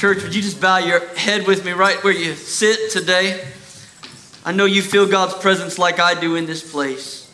Church, 0.00 0.22
would 0.22 0.34
you 0.34 0.40
just 0.40 0.62
bow 0.62 0.78
your 0.78 1.06
head 1.08 1.46
with 1.46 1.62
me 1.62 1.72
right 1.72 2.02
where 2.02 2.14
you 2.14 2.32
sit 2.32 2.90
today? 2.90 3.46
I 4.46 4.50
know 4.50 4.64
you 4.64 4.80
feel 4.80 5.06
God's 5.06 5.34
presence 5.34 5.78
like 5.78 6.00
I 6.00 6.18
do 6.18 6.36
in 6.36 6.46
this 6.46 6.72
place. 6.72 7.30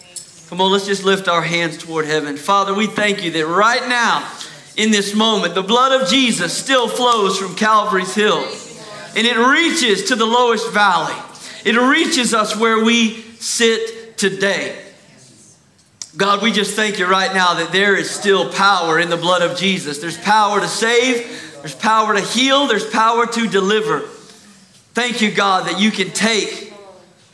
Come 0.48 0.60
on, 0.60 0.72
let's 0.72 0.84
just 0.84 1.04
lift 1.04 1.28
our 1.28 1.42
hands 1.42 1.78
toward 1.78 2.06
heaven. 2.06 2.36
Father, 2.36 2.74
we 2.74 2.88
thank 2.88 3.22
you 3.22 3.30
that 3.30 3.46
right 3.46 3.88
now, 3.88 4.28
in 4.76 4.90
this 4.90 5.14
moment, 5.14 5.54
the 5.54 5.62
blood 5.62 6.02
of 6.02 6.08
Jesus 6.08 6.58
still 6.58 6.88
flows 6.88 7.38
from 7.38 7.54
Calvary's 7.54 8.16
Hill 8.16 8.44
and 9.14 9.24
it 9.28 9.36
reaches 9.36 10.08
to 10.08 10.16
the 10.16 10.26
lowest 10.26 10.72
valley. 10.72 11.14
It 11.64 11.76
reaches 11.76 12.34
us 12.34 12.56
where 12.56 12.84
we 12.84 13.22
sit 13.38 14.18
today. 14.18 14.76
God, 16.16 16.42
we 16.42 16.50
just 16.50 16.74
thank 16.74 16.98
you 16.98 17.06
right 17.06 17.32
now 17.32 17.54
that 17.54 17.70
there 17.70 17.94
is 17.94 18.10
still 18.10 18.50
power 18.52 18.98
in 18.98 19.10
the 19.10 19.16
blood 19.16 19.42
of 19.42 19.56
Jesus. 19.56 19.98
There's 19.98 20.18
power 20.18 20.58
to 20.60 20.66
save, 20.66 21.45
there's 21.66 21.74
power 21.74 22.14
to 22.14 22.20
heal, 22.20 22.68
there's 22.68 22.88
power 22.88 23.26
to 23.26 23.48
deliver. 23.48 24.02
Thank 24.94 25.20
you, 25.20 25.32
God, 25.32 25.66
that 25.66 25.80
you 25.80 25.90
can 25.90 26.12
take 26.12 26.72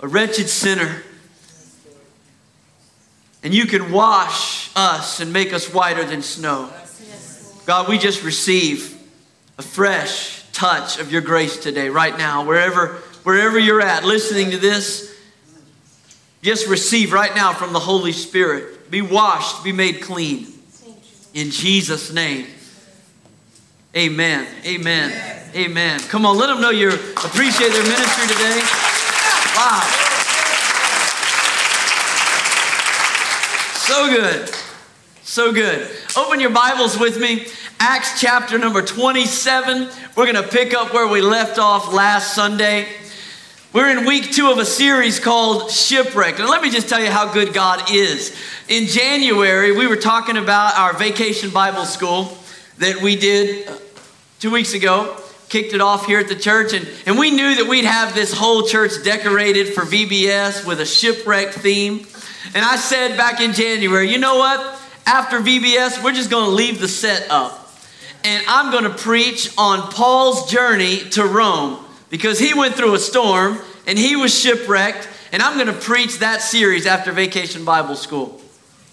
a 0.00 0.08
wretched 0.08 0.48
sinner 0.48 1.02
and 3.42 3.52
you 3.52 3.66
can 3.66 3.92
wash 3.92 4.70
us 4.74 5.20
and 5.20 5.34
make 5.34 5.52
us 5.52 5.70
whiter 5.74 6.02
than 6.02 6.22
snow. 6.22 6.72
God, 7.66 7.90
we 7.90 7.98
just 7.98 8.24
receive 8.24 8.98
a 9.58 9.62
fresh 9.62 10.50
touch 10.52 10.98
of 10.98 11.12
your 11.12 11.20
grace 11.20 11.58
today, 11.58 11.90
right 11.90 12.16
now, 12.16 12.46
wherever, 12.46 13.02
wherever 13.24 13.58
you're 13.58 13.82
at, 13.82 14.02
listening 14.02 14.52
to 14.52 14.56
this. 14.56 15.14
Just 16.40 16.66
receive 16.68 17.12
right 17.12 17.34
now 17.36 17.52
from 17.52 17.74
the 17.74 17.80
Holy 17.80 18.12
Spirit. 18.12 18.90
Be 18.90 19.02
washed, 19.02 19.62
be 19.62 19.72
made 19.72 20.00
clean. 20.00 20.46
In 21.34 21.50
Jesus' 21.50 22.10
name. 22.10 22.46
Amen. 23.94 24.46
Amen. 24.64 25.42
Amen. 25.54 26.00
Come 26.00 26.24
on, 26.24 26.38
let 26.38 26.46
them 26.46 26.62
know 26.62 26.70
you 26.70 26.88
appreciate 26.88 27.72
their 27.72 27.82
ministry 27.82 28.26
today. 28.26 28.62
Wow. 29.54 29.82
So 33.76 34.08
good. 34.08 34.50
So 35.22 35.52
good. 35.52 35.90
Open 36.16 36.40
your 36.40 36.48
Bibles 36.48 36.98
with 36.98 37.20
me. 37.20 37.46
Acts 37.80 38.18
chapter 38.18 38.56
number 38.56 38.80
27. 38.80 39.90
We're 40.16 40.32
going 40.32 40.42
to 40.42 40.48
pick 40.48 40.72
up 40.72 40.94
where 40.94 41.06
we 41.06 41.20
left 41.20 41.58
off 41.58 41.92
last 41.92 42.34
Sunday. 42.34 42.88
We're 43.74 43.90
in 43.90 44.06
week 44.06 44.32
two 44.32 44.50
of 44.50 44.56
a 44.56 44.64
series 44.64 45.20
called 45.20 45.70
Shipwreck. 45.70 46.38
And 46.38 46.48
let 46.48 46.62
me 46.62 46.70
just 46.70 46.88
tell 46.88 47.00
you 47.00 47.10
how 47.10 47.30
good 47.30 47.52
God 47.52 47.90
is. 47.90 48.34
In 48.68 48.86
January, 48.86 49.76
we 49.76 49.86
were 49.86 49.96
talking 49.96 50.38
about 50.38 50.78
our 50.78 50.94
vacation 50.94 51.50
Bible 51.50 51.84
school 51.84 52.38
that 52.78 53.00
we 53.02 53.16
did 53.16 53.68
uh, 53.68 53.76
two 54.40 54.50
weeks 54.50 54.74
ago. 54.74 55.16
Kicked 55.48 55.74
it 55.74 55.80
off 55.80 56.06
here 56.06 56.18
at 56.18 56.28
the 56.28 56.36
church, 56.36 56.72
and, 56.72 56.88
and 57.04 57.18
we 57.18 57.30
knew 57.30 57.56
that 57.56 57.66
we'd 57.68 57.84
have 57.84 58.14
this 58.14 58.32
whole 58.32 58.66
church 58.66 58.92
decorated 59.04 59.74
for 59.74 59.82
VBS 59.82 60.66
with 60.66 60.80
a 60.80 60.86
shipwreck 60.86 61.52
theme. 61.52 62.06
And 62.54 62.64
I 62.64 62.76
said 62.76 63.16
back 63.16 63.40
in 63.40 63.52
January, 63.52 64.10
you 64.10 64.18
know 64.18 64.36
what? 64.36 64.80
After 65.06 65.40
VBS, 65.40 66.02
we're 66.02 66.12
just 66.12 66.30
going 66.30 66.46
to 66.46 66.50
leave 66.50 66.80
the 66.80 66.88
set 66.88 67.30
up. 67.30 67.58
And 68.24 68.44
I'm 68.48 68.70
going 68.70 68.84
to 68.84 68.96
preach 68.96 69.52
on 69.58 69.90
Paul's 69.90 70.50
journey 70.50 70.98
to 71.10 71.24
Rome 71.24 71.84
because 72.08 72.38
he 72.38 72.54
went 72.54 72.74
through 72.74 72.94
a 72.94 72.98
storm 72.98 73.58
and 73.86 73.98
he 73.98 74.16
was 74.16 74.38
shipwrecked. 74.38 75.08
And 75.32 75.42
I'm 75.42 75.54
going 75.54 75.66
to 75.66 75.80
preach 75.80 76.18
that 76.18 76.40
series 76.40 76.86
after 76.86 77.10
Vacation 77.10 77.64
Bible 77.64 77.96
School. 77.96 78.40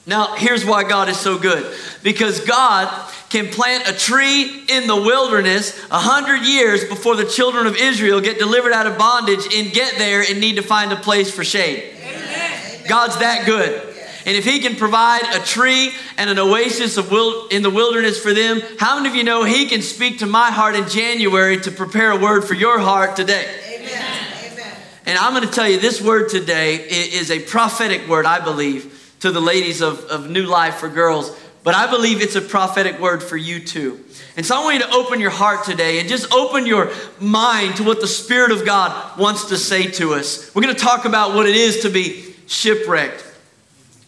Now, 0.05 0.35
here's 0.35 0.66
why 0.66 0.83
God 0.83 1.09
is 1.09 1.19
so 1.19 1.38
good 1.38 1.72
because 2.02 2.39
God 2.39 2.88
can 3.30 3.47
plant 3.47 3.88
a 3.88 3.94
tree 3.94 4.66
in 4.67 4.88
the 4.88 4.95
wilderness 4.95 5.77
a 5.91 5.99
hundred 5.99 6.45
years 6.45 6.83
before 6.85 7.16
the 7.16 7.25
children 7.25 7.67
of 7.67 7.75
Israel 7.75 8.22
get 8.22 8.39
delivered 8.39 8.73
out 8.73 8.88
of 8.88 8.97
bondage 8.97 9.53
and 9.53 9.72
get 9.72 9.97
there 9.97 10.23
and 10.27 10.39
need 10.39 10.55
to 10.55 10.63
find 10.63 10.91
a 10.91 10.95
place 10.95 11.31
for 11.31 11.44
shade. 11.44 11.94
Amen. 12.02 12.88
God's 12.88 13.19
that 13.19 13.45
good. 13.45 13.85
And 14.25 14.35
if 14.35 14.45
he 14.45 14.59
can 14.59 14.75
provide 14.75 15.22
a 15.34 15.40
tree 15.44 15.91
and 16.17 16.29
an 16.29 16.38
oasis 16.40 16.97
of 16.97 17.12
in 17.51 17.63
the 17.63 17.69
wilderness 17.69 18.19
for 18.19 18.34
them, 18.34 18.62
how 18.78 18.97
many 18.97 19.09
of 19.09 19.16
you 19.16 19.23
know 19.23 19.44
he 19.44 19.66
can 19.67 19.81
speak 19.81 20.19
to 20.19 20.25
my 20.25 20.51
heart 20.51 20.75
in 20.75 20.88
January 20.90 21.59
to 21.61 21.72
prepare 21.72 22.11
a 22.11 22.17
word 22.17 22.44
for 22.44 22.53
your 22.53 22.79
heart 22.79 23.16
today? 23.16 23.46
Amen. 23.75 24.75
And 25.06 25.17
I'm 25.17 25.34
going 25.34 25.47
to 25.47 25.51
tell 25.51 25.67
you 25.67 25.79
this 25.79 26.01
word 26.01 26.29
today 26.29 26.75
is 26.75 27.31
a 27.31 27.40
prophetic 27.40 28.07
word, 28.07 28.25
I 28.25 28.44
believe, 28.44 29.16
to 29.22 29.31
the 29.31 29.40
ladies 29.40 29.81
of, 29.81 30.03
of 30.06 30.29
New 30.29 30.46
Life 30.46 30.75
for 30.75 30.90
Girls 30.90 31.35
but 31.64 31.75
I 31.75 31.90
believe 31.90 32.22
it's 32.22 32.36
a 32.36 32.42
prophetic 32.42 33.00
word 33.00 33.22
for 33.22 33.38
you 33.38 33.59
too. 33.59 34.03
And 34.38 34.46
so 34.46 34.59
I 34.59 34.64
want 34.64 34.75
you 34.75 34.84
to 34.84 34.92
open 34.94 35.20
your 35.20 35.31
heart 35.31 35.66
today 35.66 36.00
and 36.00 36.08
just 36.08 36.34
open 36.34 36.66
your 36.66 36.92
mind 37.20 37.75
to 37.78 37.84
what 37.84 38.00
the 38.00 38.08
Spirit 38.08 38.52
of 38.52 38.66
God 38.66 39.20
wants 39.20 39.46
to 39.50 39.58
say 39.58 39.88
to 39.92 40.14
us. 40.14 40.53
We're 40.56 40.62
going 40.62 40.75
to 40.75 40.81
talk 40.81 41.06
about 41.06 41.36
what 41.36 41.47
it 41.47 41.56
is 41.56 41.81
to 41.81 41.90
be 41.90 42.34
shipwrecked. 42.47 43.25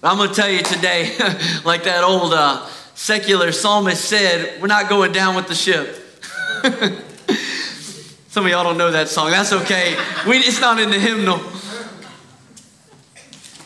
I'm 0.03 0.17
going 0.17 0.29
to 0.29 0.35
tell 0.35 0.49
you 0.49 0.63
today, 0.63 1.15
like 1.65 1.83
that 1.83 2.03
old 2.03 2.33
uh, 2.33 2.65
secular 2.95 3.51
psalmist 3.51 4.03
said, 4.03 4.61
we're 4.61 4.67
not 4.67 4.89
going 4.89 5.11
down 5.11 5.35
with 5.35 5.47
the 5.47 5.55
ship. 5.55 5.97
Some 8.29 8.45
of 8.45 8.51
y'all 8.51 8.63
don't 8.63 8.77
know 8.77 8.91
that 8.91 9.09
song. 9.09 9.29
That's 9.29 9.51
okay. 9.51 9.97
We, 10.25 10.37
it's 10.37 10.61
not 10.61 10.79
in 10.79 10.89
the 10.89 10.99
hymnal. 10.99 11.41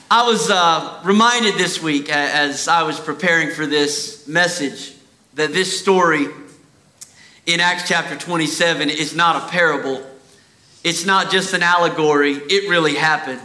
I 0.10 0.28
was 0.28 0.52
uh, 0.52 1.02
reminded 1.04 1.56
this 1.56 1.82
week 1.82 2.12
as 2.12 2.68
I 2.68 2.84
was 2.84 3.00
preparing 3.00 3.50
for 3.50 3.66
this 3.66 4.28
message 4.28 4.94
that 5.34 5.52
this 5.52 5.80
story 5.80 6.28
in 7.48 7.60
Acts 7.60 7.88
chapter 7.88 8.16
27 8.16 8.92
is 8.92 9.16
not 9.16 9.36
a 9.36 9.48
parable. 9.52 10.06
It's 10.84 11.08
not 11.08 11.32
just 11.32 11.56
an 11.56 11.64
allegory, 11.64 12.34
it 12.34 12.70
really 12.70 12.94
happened. 12.94 13.42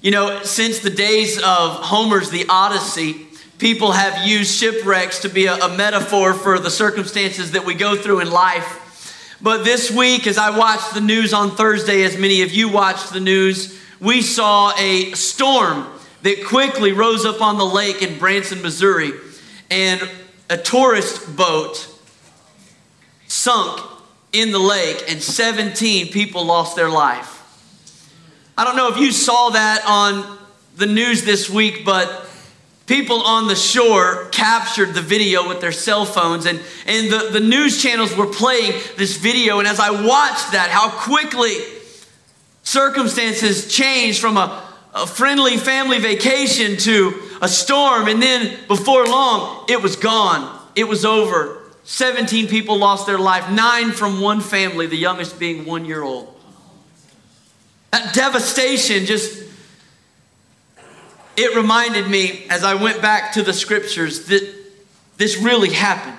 You 0.00 0.12
know, 0.12 0.42
since 0.44 0.78
the 0.78 0.88
days 0.88 1.36
of 1.36 1.72
Homer's 1.72 2.30
The 2.30 2.46
Odyssey, 2.48 3.26
people 3.58 3.92
have 3.92 4.26
used 4.26 4.54
shipwrecks 4.58 5.18
to 5.20 5.28
be 5.28 5.44
a, 5.44 5.56
a 5.56 5.76
metaphor 5.76 6.32
for 6.32 6.58
the 6.58 6.70
circumstances 6.70 7.50
that 7.50 7.66
we 7.66 7.74
go 7.74 7.96
through 7.96 8.20
in 8.20 8.30
life. 8.30 9.36
But 9.42 9.62
this 9.62 9.90
week, 9.90 10.26
as 10.26 10.38
I 10.38 10.56
watched 10.56 10.94
the 10.94 11.02
news 11.02 11.34
on 11.34 11.50
Thursday, 11.50 12.02
as 12.02 12.16
many 12.16 12.40
of 12.40 12.50
you 12.50 12.70
watched 12.70 13.12
the 13.12 13.20
news, 13.20 13.78
we 14.00 14.22
saw 14.22 14.72
a 14.78 15.12
storm 15.12 15.86
that 16.22 16.44
quickly 16.46 16.92
rose 16.92 17.24
up 17.24 17.40
on 17.40 17.58
the 17.58 17.64
lake 17.64 18.02
in 18.02 18.18
Branson, 18.18 18.62
Missouri, 18.62 19.12
and 19.70 20.08
a 20.50 20.56
tourist 20.56 21.36
boat 21.36 21.88
sunk 23.26 23.80
in 24.32 24.52
the 24.52 24.58
lake, 24.58 25.04
and 25.08 25.22
17 25.22 26.08
people 26.08 26.44
lost 26.44 26.76
their 26.76 26.88
life. 26.88 27.34
I 28.56 28.64
don't 28.64 28.76
know 28.76 28.88
if 28.88 28.98
you 28.98 29.12
saw 29.12 29.50
that 29.50 29.84
on 29.86 30.38
the 30.76 30.86
news 30.86 31.24
this 31.24 31.48
week, 31.48 31.84
but 31.84 32.28
people 32.88 33.22
on 33.22 33.46
the 33.46 33.54
shore 33.54 34.28
captured 34.32 34.94
the 34.94 35.02
video 35.02 35.46
with 35.46 35.60
their 35.60 35.72
cell 35.72 36.04
phones 36.04 36.46
and, 36.46 36.60
and 36.86 37.12
the, 37.12 37.28
the 37.32 37.40
news 37.40 37.80
channels 37.80 38.16
were 38.16 38.26
playing 38.26 38.72
this 38.96 39.18
video 39.18 39.58
and 39.58 39.68
as 39.68 39.78
i 39.78 39.90
watched 39.90 40.52
that 40.52 40.70
how 40.70 40.88
quickly 40.88 41.52
circumstances 42.62 43.70
changed 43.70 44.18
from 44.18 44.38
a, 44.38 44.67
a 44.98 45.06
friendly 45.06 45.56
family 45.56 45.98
vacation 45.98 46.76
to 46.78 47.22
a 47.40 47.48
storm, 47.48 48.08
and 48.08 48.20
then 48.20 48.58
before 48.66 49.06
long, 49.06 49.64
it 49.68 49.80
was 49.80 49.96
gone. 49.96 50.60
It 50.74 50.84
was 50.84 51.04
over. 51.04 51.62
17 51.84 52.48
people 52.48 52.78
lost 52.78 53.06
their 53.06 53.18
life, 53.18 53.50
nine 53.50 53.92
from 53.92 54.20
one 54.20 54.40
family, 54.40 54.86
the 54.86 54.96
youngest 54.96 55.38
being 55.38 55.64
one 55.64 55.84
year 55.84 56.02
old. 56.02 56.34
That 57.92 58.12
devastation 58.12 59.06
just, 59.06 59.42
it 61.36 61.56
reminded 61.56 62.08
me 62.08 62.46
as 62.50 62.64
I 62.64 62.74
went 62.74 63.00
back 63.00 63.32
to 63.34 63.42
the 63.42 63.54
scriptures 63.54 64.26
that 64.26 64.54
this 65.16 65.38
really 65.38 65.70
happened. 65.70 66.16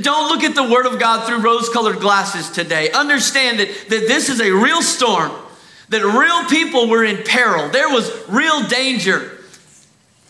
Don't 0.00 0.28
look 0.28 0.44
at 0.44 0.54
the 0.54 0.68
Word 0.68 0.86
of 0.86 0.98
God 0.98 1.26
through 1.26 1.38
rose 1.38 1.68
colored 1.68 2.00
glasses 2.00 2.50
today. 2.50 2.90
Understand 2.92 3.60
that, 3.60 3.68
that 3.88 4.08
this 4.08 4.28
is 4.28 4.40
a 4.40 4.50
real 4.50 4.82
storm 4.82 5.32
that 5.90 6.02
real 6.04 6.48
people 6.48 6.88
were 6.88 7.04
in 7.04 7.22
peril. 7.24 7.68
There 7.68 7.88
was 7.88 8.10
real 8.28 8.66
danger. 8.68 9.38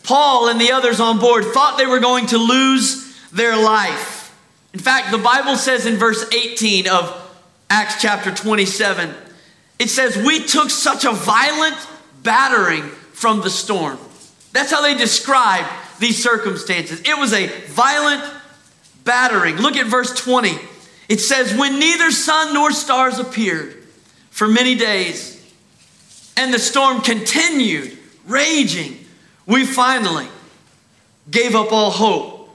Paul 0.03 0.49
and 0.49 0.59
the 0.59 0.71
others 0.71 0.99
on 0.99 1.19
board 1.19 1.45
thought 1.45 1.77
they 1.77 1.85
were 1.85 1.99
going 1.99 2.25
to 2.27 2.37
lose 2.37 3.29
their 3.31 3.55
life. 3.55 4.35
In 4.73 4.79
fact, 4.79 5.11
the 5.11 5.17
Bible 5.17 5.55
says 5.55 5.85
in 5.85 5.95
verse 5.95 6.25
18 6.33 6.87
of 6.87 7.17
Acts 7.69 8.01
chapter 8.01 8.33
27, 8.33 9.13
it 9.79 9.89
says, 9.89 10.17
We 10.17 10.43
took 10.43 10.69
such 10.69 11.05
a 11.05 11.11
violent 11.11 11.77
battering 12.23 12.83
from 13.13 13.41
the 13.41 13.49
storm. 13.49 13.99
That's 14.53 14.71
how 14.71 14.81
they 14.81 14.95
describe 14.95 15.65
these 15.99 16.21
circumstances. 16.21 17.01
It 17.01 17.17
was 17.17 17.33
a 17.33 17.47
violent 17.67 18.23
battering. 19.03 19.57
Look 19.57 19.77
at 19.77 19.87
verse 19.87 20.13
20. 20.19 20.57
It 21.07 21.19
says, 21.19 21.55
When 21.55 21.79
neither 21.79 22.09
sun 22.11 22.53
nor 22.53 22.71
stars 22.71 23.19
appeared 23.19 23.75
for 24.31 24.47
many 24.47 24.75
days, 24.75 25.30
and 26.37 26.53
the 26.53 26.59
storm 26.59 27.01
continued 27.01 27.97
raging, 28.25 28.97
we 29.45 29.65
finally 29.65 30.27
gave 31.29 31.55
up 31.55 31.71
all 31.71 31.91
hope 31.91 32.49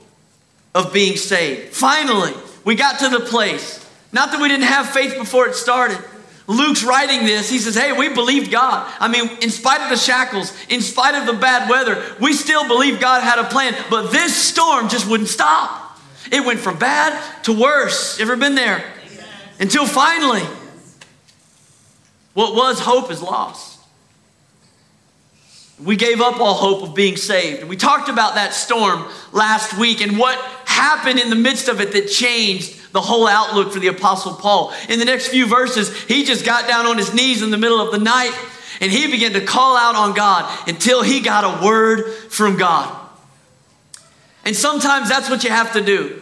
of 0.74 0.92
being 0.92 1.16
saved. 1.16 1.72
Finally, 1.72 2.32
we 2.64 2.74
got 2.74 2.98
to 3.00 3.08
the 3.08 3.20
place 3.20 3.82
Not 4.12 4.30
that 4.32 4.40
we 4.40 4.48
didn't 4.48 4.66
have 4.66 4.88
faith 4.90 5.16
before 5.18 5.46
it 5.48 5.54
started. 5.54 5.98
Luke's 6.46 6.84
writing 6.84 7.26
this. 7.26 7.50
He 7.50 7.58
says, 7.58 7.74
Hey, 7.74 7.92
we 7.92 8.08
believed 8.08 8.50
God. 8.50 8.90
I 9.00 9.08
mean, 9.08 9.28
in 9.42 9.50
spite 9.50 9.80
of 9.80 9.90
the 9.90 9.96
shackles, 9.96 10.54
in 10.68 10.80
spite 10.80 11.14
of 11.14 11.26
the 11.26 11.32
bad 11.32 11.68
weather, 11.68 12.02
we 12.20 12.32
still 12.32 12.66
believed 12.68 13.00
God 13.00 13.22
had 13.22 13.38
a 13.38 13.44
plan. 13.44 13.74
But 13.90 14.10
this 14.12 14.34
storm 14.34 14.88
just 14.88 15.08
wouldn't 15.08 15.28
stop. 15.28 15.98
It 16.30 16.44
went 16.44 16.60
from 16.60 16.78
bad 16.78 17.20
to 17.44 17.52
worse. 17.52 18.20
Ever 18.20 18.36
been 18.36 18.54
there? 18.54 18.84
Until 19.58 19.86
finally, 19.86 20.42
what 22.36 22.54
was 22.54 22.78
hope 22.78 23.10
is 23.10 23.22
lost. 23.22 23.80
We 25.82 25.96
gave 25.96 26.20
up 26.20 26.38
all 26.38 26.52
hope 26.52 26.86
of 26.86 26.94
being 26.94 27.16
saved. 27.16 27.64
We 27.64 27.76
talked 27.76 28.10
about 28.10 28.34
that 28.34 28.52
storm 28.52 29.06
last 29.32 29.78
week 29.78 30.02
and 30.02 30.18
what 30.18 30.38
happened 30.66 31.18
in 31.18 31.30
the 31.30 31.36
midst 31.36 31.68
of 31.68 31.80
it 31.80 31.92
that 31.92 32.08
changed 32.08 32.92
the 32.92 33.00
whole 33.00 33.26
outlook 33.26 33.72
for 33.72 33.78
the 33.78 33.86
Apostle 33.86 34.34
Paul. 34.34 34.74
In 34.90 34.98
the 34.98 35.06
next 35.06 35.28
few 35.28 35.46
verses, 35.46 35.98
he 36.04 36.24
just 36.24 36.44
got 36.44 36.68
down 36.68 36.84
on 36.84 36.98
his 36.98 37.14
knees 37.14 37.40
in 37.40 37.48
the 37.48 37.56
middle 37.56 37.80
of 37.80 37.90
the 37.90 37.98
night 37.98 38.38
and 38.82 38.92
he 38.92 39.10
began 39.10 39.32
to 39.32 39.40
call 39.40 39.74
out 39.74 39.94
on 39.94 40.12
God 40.12 40.68
until 40.68 41.02
he 41.02 41.20
got 41.20 41.62
a 41.62 41.64
word 41.64 42.04
from 42.28 42.58
God. 42.58 42.94
And 44.44 44.54
sometimes 44.54 45.08
that's 45.08 45.30
what 45.30 45.42
you 45.42 45.48
have 45.48 45.72
to 45.72 45.80
do. 45.80 46.20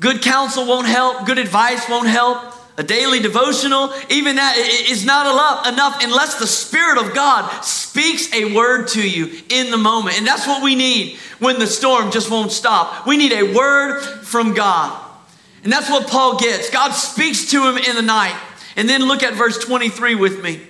Good 0.00 0.22
counsel 0.22 0.66
won't 0.66 0.86
help, 0.86 1.26
good 1.26 1.36
advice 1.36 1.86
won't 1.86 2.08
help. 2.08 2.53
A 2.76 2.82
daily 2.82 3.20
devotional, 3.20 3.92
even 4.10 4.36
that 4.36 4.56
is 4.58 5.04
not 5.04 5.66
enough 5.72 6.02
unless 6.02 6.40
the 6.40 6.46
Spirit 6.46 6.98
of 6.98 7.14
God 7.14 7.62
speaks 7.62 8.32
a 8.32 8.52
word 8.52 8.88
to 8.88 9.08
you 9.08 9.30
in 9.48 9.70
the 9.70 9.76
moment. 9.76 10.18
And 10.18 10.26
that's 10.26 10.46
what 10.46 10.62
we 10.62 10.74
need 10.74 11.16
when 11.38 11.60
the 11.60 11.68
storm 11.68 12.10
just 12.10 12.30
won't 12.30 12.50
stop. 12.50 13.06
We 13.06 13.16
need 13.16 13.32
a 13.32 13.54
word 13.54 14.00
from 14.02 14.54
God. 14.54 15.00
And 15.62 15.72
that's 15.72 15.88
what 15.88 16.08
Paul 16.08 16.36
gets. 16.36 16.68
God 16.70 16.90
speaks 16.90 17.50
to 17.52 17.68
him 17.68 17.78
in 17.78 17.94
the 17.94 18.02
night. 18.02 18.36
And 18.76 18.88
then 18.88 19.06
look 19.06 19.22
at 19.22 19.34
verse 19.34 19.58
23 19.58 20.16
with 20.16 20.42
me. 20.42 20.60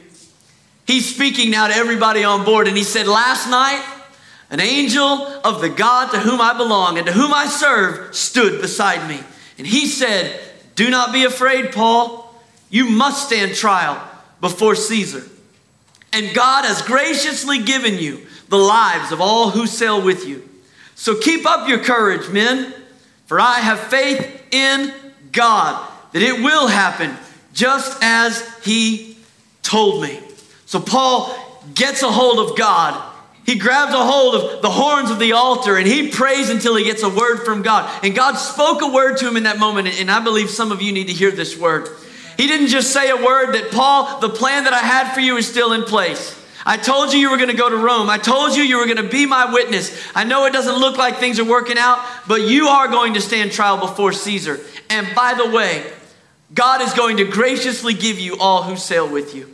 He's 0.86 1.12
speaking 1.12 1.50
now 1.50 1.68
to 1.68 1.74
everybody 1.74 2.22
on 2.24 2.44
board, 2.44 2.68
and 2.68 2.76
he 2.76 2.84
said, 2.84 3.06
Last 3.06 3.48
night, 3.48 3.82
an 4.50 4.60
angel 4.60 5.26
of 5.42 5.62
the 5.62 5.70
God 5.70 6.10
to 6.12 6.18
whom 6.18 6.40
I 6.40 6.56
belong 6.56 6.98
and 6.98 7.06
to 7.06 7.12
whom 7.12 7.32
I 7.32 7.46
serve 7.46 8.14
stood 8.14 8.60
beside 8.60 9.08
me. 9.08 9.20
And 9.56 9.66
he 9.66 9.86
said, 9.86 10.38
Do 10.74 10.90
not 10.90 11.12
be 11.12 11.24
afraid, 11.24 11.72
Paul. 11.72 12.34
You 12.70 12.86
must 12.86 13.26
stand 13.26 13.54
trial 13.54 14.02
before 14.40 14.74
Caesar. 14.74 15.22
And 16.12 16.34
God 16.34 16.64
has 16.64 16.82
graciously 16.82 17.58
given 17.58 17.98
you 17.98 18.26
the 18.48 18.58
lives 18.58 19.12
of 19.12 19.20
all 19.20 19.50
who 19.50 19.66
sail 19.66 20.02
with 20.02 20.26
you. 20.26 20.48
So 20.94 21.16
keep 21.16 21.46
up 21.46 21.68
your 21.68 21.78
courage, 21.78 22.28
men, 22.28 22.72
for 23.26 23.40
I 23.40 23.58
have 23.58 23.80
faith 23.80 24.42
in 24.52 24.92
God 25.32 25.90
that 26.12 26.22
it 26.22 26.42
will 26.42 26.68
happen 26.68 27.16
just 27.52 27.98
as 28.02 28.48
he 28.64 29.18
told 29.62 30.02
me. 30.02 30.20
So 30.66 30.80
Paul 30.80 31.36
gets 31.74 32.02
a 32.02 32.10
hold 32.10 32.50
of 32.50 32.56
God. 32.56 33.13
He 33.44 33.56
grabs 33.56 33.92
a 33.92 34.02
hold 34.02 34.34
of 34.34 34.62
the 34.62 34.70
horns 34.70 35.10
of 35.10 35.18
the 35.18 35.32
altar 35.32 35.76
and 35.76 35.86
he 35.86 36.08
prays 36.08 36.48
until 36.48 36.76
he 36.76 36.84
gets 36.84 37.02
a 37.02 37.10
word 37.10 37.44
from 37.44 37.60
God. 37.62 37.90
And 38.02 38.14
God 38.14 38.36
spoke 38.36 38.80
a 38.80 38.88
word 38.88 39.18
to 39.18 39.28
him 39.28 39.36
in 39.36 39.42
that 39.42 39.58
moment. 39.58 39.88
And 40.00 40.10
I 40.10 40.20
believe 40.20 40.48
some 40.48 40.72
of 40.72 40.80
you 40.80 40.92
need 40.92 41.08
to 41.08 41.12
hear 41.12 41.30
this 41.30 41.58
word. 41.58 41.88
He 42.38 42.46
didn't 42.46 42.68
just 42.68 42.92
say 42.92 43.10
a 43.10 43.16
word 43.16 43.52
that, 43.52 43.70
Paul, 43.70 44.20
the 44.20 44.30
plan 44.30 44.64
that 44.64 44.72
I 44.72 44.78
had 44.78 45.12
for 45.12 45.20
you 45.20 45.36
is 45.36 45.46
still 45.46 45.72
in 45.72 45.82
place. 45.82 46.40
I 46.66 46.78
told 46.78 47.12
you 47.12 47.18
you 47.18 47.30
were 47.30 47.36
going 47.36 47.50
to 47.50 47.56
go 47.56 47.68
to 47.68 47.76
Rome. 47.76 48.08
I 48.08 48.16
told 48.16 48.56
you 48.56 48.62
you 48.62 48.78
were 48.78 48.86
going 48.86 48.96
to 48.96 49.08
be 49.08 49.26
my 49.26 49.52
witness. 49.52 49.94
I 50.14 50.24
know 50.24 50.46
it 50.46 50.52
doesn't 50.52 50.78
look 50.78 50.96
like 50.96 51.18
things 51.18 51.38
are 51.38 51.44
working 51.44 51.76
out, 51.76 52.02
but 52.26 52.42
you 52.42 52.68
are 52.68 52.88
going 52.88 53.14
to 53.14 53.20
stand 53.20 53.52
trial 53.52 53.78
before 53.78 54.12
Caesar. 54.12 54.58
And 54.88 55.14
by 55.14 55.34
the 55.34 55.50
way, 55.50 55.84
God 56.54 56.80
is 56.80 56.94
going 56.94 57.18
to 57.18 57.24
graciously 57.24 57.92
give 57.92 58.18
you 58.18 58.38
all 58.38 58.62
who 58.62 58.76
sail 58.76 59.06
with 59.06 59.34
you. 59.34 59.53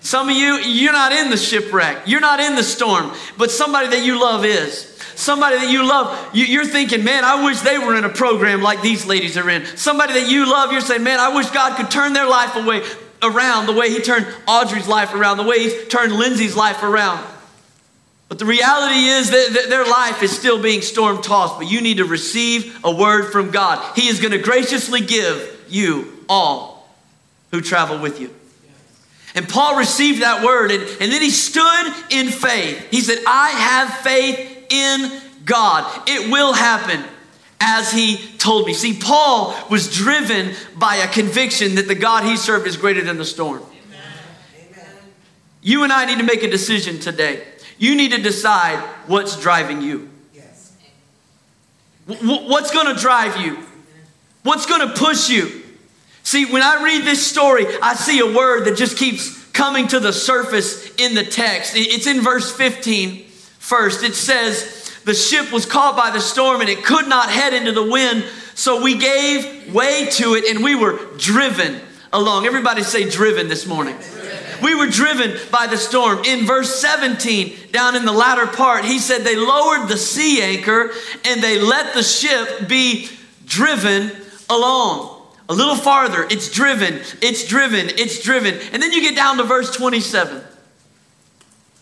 Some 0.00 0.28
of 0.28 0.36
you, 0.36 0.56
you're 0.56 0.92
not 0.92 1.12
in 1.12 1.30
the 1.30 1.36
shipwreck, 1.36 2.02
you're 2.06 2.20
not 2.20 2.40
in 2.40 2.56
the 2.56 2.62
storm, 2.62 3.12
but 3.36 3.50
somebody 3.50 3.88
that 3.88 4.04
you 4.04 4.20
love 4.20 4.44
is. 4.44 4.86
Somebody 5.14 5.56
that 5.56 5.70
you 5.70 5.86
love, 5.86 6.34
you're 6.34 6.64
thinking, 6.64 7.04
man, 7.04 7.24
I 7.24 7.44
wish 7.44 7.60
they 7.60 7.76
were 7.78 7.94
in 7.94 8.04
a 8.04 8.08
program 8.08 8.62
like 8.62 8.80
these 8.80 9.04
ladies 9.04 9.36
are 9.36 9.50
in. 9.50 9.66
Somebody 9.76 10.14
that 10.14 10.30
you 10.30 10.50
love, 10.50 10.72
you're 10.72 10.80
saying, 10.80 11.02
man, 11.02 11.20
I 11.20 11.34
wish 11.34 11.50
God 11.50 11.76
could 11.76 11.90
turn 11.90 12.14
their 12.14 12.26
life 12.26 12.56
away 12.56 12.82
around 13.22 13.66
the 13.66 13.74
way 13.74 13.90
he 13.90 14.00
turned 14.00 14.26
Audrey's 14.48 14.88
life 14.88 15.12
around, 15.12 15.36
the 15.36 15.42
way 15.42 15.58
he 15.58 15.84
turned 15.84 16.14
Lindsay's 16.14 16.56
life 16.56 16.82
around. 16.82 17.22
But 18.30 18.38
the 18.38 18.46
reality 18.46 19.04
is 19.08 19.30
that 19.30 19.66
their 19.68 19.84
life 19.84 20.22
is 20.22 20.30
still 20.30 20.62
being 20.62 20.80
storm 20.80 21.20
tossed, 21.20 21.58
but 21.58 21.70
you 21.70 21.82
need 21.82 21.98
to 21.98 22.06
receive 22.06 22.78
a 22.82 22.90
word 22.90 23.30
from 23.30 23.50
God. 23.50 23.96
He 23.96 24.08
is 24.08 24.20
going 24.20 24.32
to 24.32 24.38
graciously 24.38 25.02
give 25.02 25.66
you 25.68 26.24
all 26.30 26.88
who 27.50 27.60
travel 27.60 27.98
with 27.98 28.20
you. 28.20 28.34
And 29.34 29.48
Paul 29.48 29.76
received 29.76 30.22
that 30.22 30.44
word, 30.44 30.72
and, 30.72 30.82
and 30.82 31.12
then 31.12 31.22
he 31.22 31.30
stood 31.30 31.94
in 32.10 32.28
faith. 32.28 32.88
He 32.90 33.00
said, 33.00 33.18
I 33.26 33.50
have 33.50 33.98
faith 33.98 34.66
in 34.70 35.20
God. 35.44 36.08
It 36.08 36.30
will 36.32 36.52
happen 36.52 37.04
as 37.60 37.92
he 37.92 38.16
told 38.38 38.66
me. 38.66 38.74
See, 38.74 38.98
Paul 38.98 39.54
was 39.70 39.94
driven 39.94 40.54
by 40.76 40.96
a 40.96 41.08
conviction 41.08 41.76
that 41.76 41.86
the 41.86 41.94
God 41.94 42.24
he 42.24 42.36
served 42.36 42.66
is 42.66 42.76
greater 42.76 43.02
than 43.02 43.18
the 43.18 43.24
storm. 43.24 43.62
Amen. 43.62 44.82
You 45.62 45.84
and 45.84 45.92
I 45.92 46.06
need 46.06 46.18
to 46.18 46.24
make 46.24 46.42
a 46.42 46.50
decision 46.50 46.98
today. 46.98 47.44
You 47.78 47.94
need 47.94 48.12
to 48.12 48.20
decide 48.20 48.78
what's 49.06 49.40
driving 49.40 49.80
you. 49.80 50.10
Yes. 50.34 50.72
What's 52.06 52.70
going 52.72 52.94
to 52.94 53.00
drive 53.00 53.36
you? 53.40 53.58
What's 54.42 54.66
going 54.66 54.86
to 54.88 54.94
push 54.94 55.28
you? 55.28 55.59
See, 56.30 56.44
when 56.44 56.62
I 56.62 56.80
read 56.84 57.02
this 57.02 57.26
story, 57.26 57.66
I 57.82 57.94
see 57.94 58.20
a 58.20 58.32
word 58.32 58.66
that 58.66 58.76
just 58.76 58.96
keeps 58.96 59.44
coming 59.46 59.88
to 59.88 59.98
the 59.98 60.12
surface 60.12 60.94
in 60.94 61.16
the 61.16 61.24
text. 61.24 61.72
It's 61.74 62.06
in 62.06 62.20
verse 62.20 62.54
15 62.54 63.24
first. 63.58 64.04
It 64.04 64.14
says, 64.14 64.96
the 65.04 65.12
ship 65.12 65.50
was 65.50 65.66
caught 65.66 65.96
by 65.96 66.12
the 66.12 66.20
storm 66.20 66.60
and 66.60 66.70
it 66.70 66.84
could 66.84 67.08
not 67.08 67.30
head 67.30 67.52
into 67.52 67.72
the 67.72 67.82
wind. 67.82 68.22
So 68.54 68.80
we 68.80 68.96
gave 68.96 69.74
way 69.74 70.06
to 70.08 70.36
it 70.36 70.44
and 70.44 70.62
we 70.62 70.76
were 70.76 71.00
driven 71.18 71.80
along. 72.12 72.46
Everybody 72.46 72.84
say 72.84 73.10
driven 73.10 73.48
this 73.48 73.66
morning. 73.66 73.96
We 74.62 74.76
were 74.76 74.86
driven 74.86 75.36
by 75.50 75.66
the 75.66 75.78
storm. 75.78 76.22
In 76.24 76.46
verse 76.46 76.72
17, 76.76 77.72
down 77.72 77.96
in 77.96 78.04
the 78.04 78.12
latter 78.12 78.46
part, 78.46 78.84
he 78.84 79.00
said 79.00 79.22
they 79.22 79.34
lowered 79.34 79.88
the 79.88 79.96
sea 79.96 80.42
anchor 80.42 80.92
and 81.24 81.42
they 81.42 81.60
let 81.60 81.92
the 81.92 82.04
ship 82.04 82.68
be 82.68 83.08
driven 83.46 84.12
along. 84.48 85.09
A 85.50 85.54
little 85.54 85.74
farther, 85.74 86.28
it's 86.30 86.48
driven, 86.48 87.00
it's 87.20 87.44
driven, 87.44 87.88
it's 87.98 88.22
driven. 88.22 88.54
And 88.72 88.80
then 88.80 88.92
you 88.92 89.00
get 89.00 89.16
down 89.16 89.36
to 89.38 89.42
verse 89.42 89.74
27. 89.74 90.40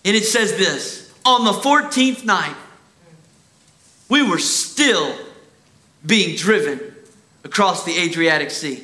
And 0.07 0.17
it 0.17 0.25
says 0.25 0.57
this 0.57 1.15
On 1.27 1.45
the 1.45 1.53
14th 1.53 2.25
night, 2.25 2.57
we 4.09 4.27
were 4.27 4.39
still 4.39 5.15
being 6.05 6.35
driven 6.35 6.81
across 7.45 7.85
the 7.85 7.95
Adriatic 7.99 8.51
Sea. 8.51 8.83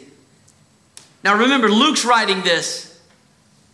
Now 1.25 1.39
remember, 1.39 1.71
Luke's 1.71 2.05
writing 2.05 2.43
this. 2.43 3.01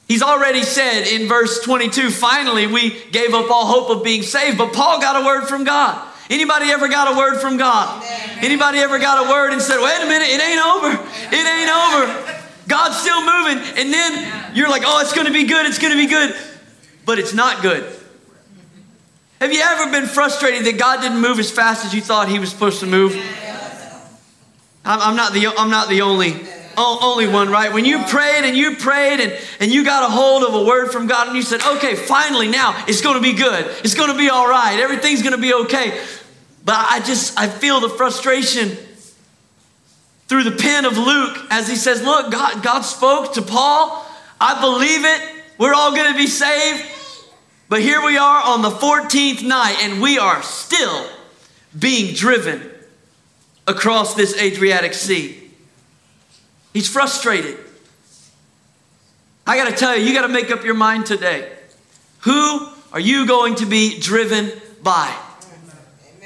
He's 0.06 0.23
already 0.23 0.62
said 0.62 1.08
in 1.08 1.26
verse 1.26 1.61
22, 1.64 2.11
finally 2.11 2.68
we 2.68 2.90
gave 3.11 3.34
up 3.34 3.50
all 3.50 3.66
hope 3.66 3.90
of 3.90 4.04
being 4.04 4.23
saved, 4.23 4.58
but 4.58 4.73
Paul 4.73 5.00
got 5.00 5.20
a 5.20 5.26
word 5.26 5.49
from 5.49 5.64
God. 5.64 6.09
Anybody 6.30 6.70
ever 6.70 6.88
got 6.88 7.12
a 7.12 7.18
word 7.18 7.40
from 7.40 7.56
God? 7.56 8.04
Anybody 8.40 8.78
ever 8.78 9.00
got 9.00 9.26
a 9.26 9.30
word 9.30 9.52
and 9.52 9.60
said, 9.60 9.82
wait 9.82 10.00
a 10.00 10.06
minute, 10.06 10.28
it 10.28 10.40
ain't 10.40 10.64
over. 10.64 10.90
It 11.32 11.44
ain't 11.44 11.70
over. 11.70 12.40
God's 12.68 12.99
still 12.99 13.20
moving. 13.20 13.58
And 13.76 13.92
then 13.92 14.54
you're 14.54 14.70
like, 14.70 14.82
oh, 14.87 15.00
it's 15.00 15.12
going 15.12 15.26
to 15.26 15.32
be 15.32 15.44
good. 15.44 15.66
It's 15.66 15.80
going 15.80 15.92
to 15.92 15.99
be 15.99 16.06
good. 16.06 16.34
But 17.04 17.18
it's 17.18 17.34
not 17.34 17.62
good. 17.62 17.84
Have 19.40 19.52
you 19.52 19.60
ever 19.60 19.90
been 19.90 20.06
frustrated 20.06 20.64
that 20.66 20.78
God 20.78 21.00
didn't 21.00 21.20
move 21.20 21.40
as 21.40 21.50
fast 21.50 21.84
as 21.84 21.92
you 21.92 22.00
thought 22.00 22.28
He 22.28 22.38
was 22.38 22.50
supposed 22.50 22.78
to 22.80 22.87
move? 22.87 23.12
I'm, 24.84 25.16
not 25.16 25.32
the 25.32 25.49
I'm 25.49 25.70
not 25.70 25.88
the 25.88 26.02
only 26.02 26.34
only 26.76 27.26
one, 27.26 27.50
right? 27.50 27.72
When 27.72 27.84
you 27.84 28.02
prayed 28.04 28.44
and 28.44 28.56
you 28.56 28.76
prayed 28.76 29.20
and, 29.20 29.38
and 29.60 29.70
you 29.70 29.84
got 29.84 30.08
a 30.08 30.12
hold 30.12 30.44
of 30.44 30.54
a 30.54 30.64
word 30.64 30.90
from 30.90 31.06
God 31.06 31.26
and 31.26 31.37
you 31.37 31.42
said, 31.42 31.60
okay, 31.76 31.94
finally 31.94 32.49
now 32.49 32.84
it's 32.87 33.00
going 33.00 33.16
to 33.16 33.22
be 33.22 33.34
good. 33.34 33.66
It's 33.84 33.94
going 33.94 34.10
to 34.10 34.16
be 34.16 34.30
all 34.30 34.49
right. 34.49 34.78
Everything's 34.80 35.22
going 35.22 35.34
to 35.34 35.40
be 35.40 35.52
okay. 35.52 36.00
But 36.70 36.86
I 36.88 37.00
just, 37.00 37.36
I 37.36 37.48
feel 37.48 37.80
the 37.80 37.88
frustration 37.88 38.78
through 40.28 40.44
the 40.44 40.52
pen 40.52 40.84
of 40.84 40.96
Luke 40.96 41.36
as 41.50 41.68
he 41.68 41.74
says, 41.74 42.00
look, 42.00 42.30
God, 42.30 42.62
God 42.62 42.82
spoke 42.82 43.32
to 43.34 43.42
Paul. 43.42 44.06
I 44.40 44.60
believe 44.60 45.04
it. 45.04 45.42
We're 45.58 45.74
all 45.74 45.96
going 45.96 46.12
to 46.12 46.16
be 46.16 46.28
saved. 46.28 46.86
But 47.68 47.80
here 47.80 48.00
we 48.00 48.16
are 48.16 48.44
on 48.44 48.62
the 48.62 48.70
14th 48.70 49.42
night, 49.42 49.78
and 49.80 50.00
we 50.00 50.16
are 50.20 50.44
still 50.44 51.08
being 51.76 52.14
driven 52.14 52.70
across 53.66 54.14
this 54.14 54.40
Adriatic 54.40 54.94
Sea. 54.94 55.50
He's 56.72 56.88
frustrated. 56.88 57.58
I 59.44 59.56
got 59.56 59.68
to 59.68 59.74
tell 59.74 59.96
you, 59.96 60.04
you 60.04 60.14
got 60.14 60.22
to 60.22 60.32
make 60.32 60.52
up 60.52 60.62
your 60.62 60.74
mind 60.74 61.06
today. 61.06 61.50
Who 62.20 62.68
are 62.92 63.00
you 63.00 63.26
going 63.26 63.56
to 63.56 63.66
be 63.66 63.98
driven 63.98 64.52
by? 64.84 65.12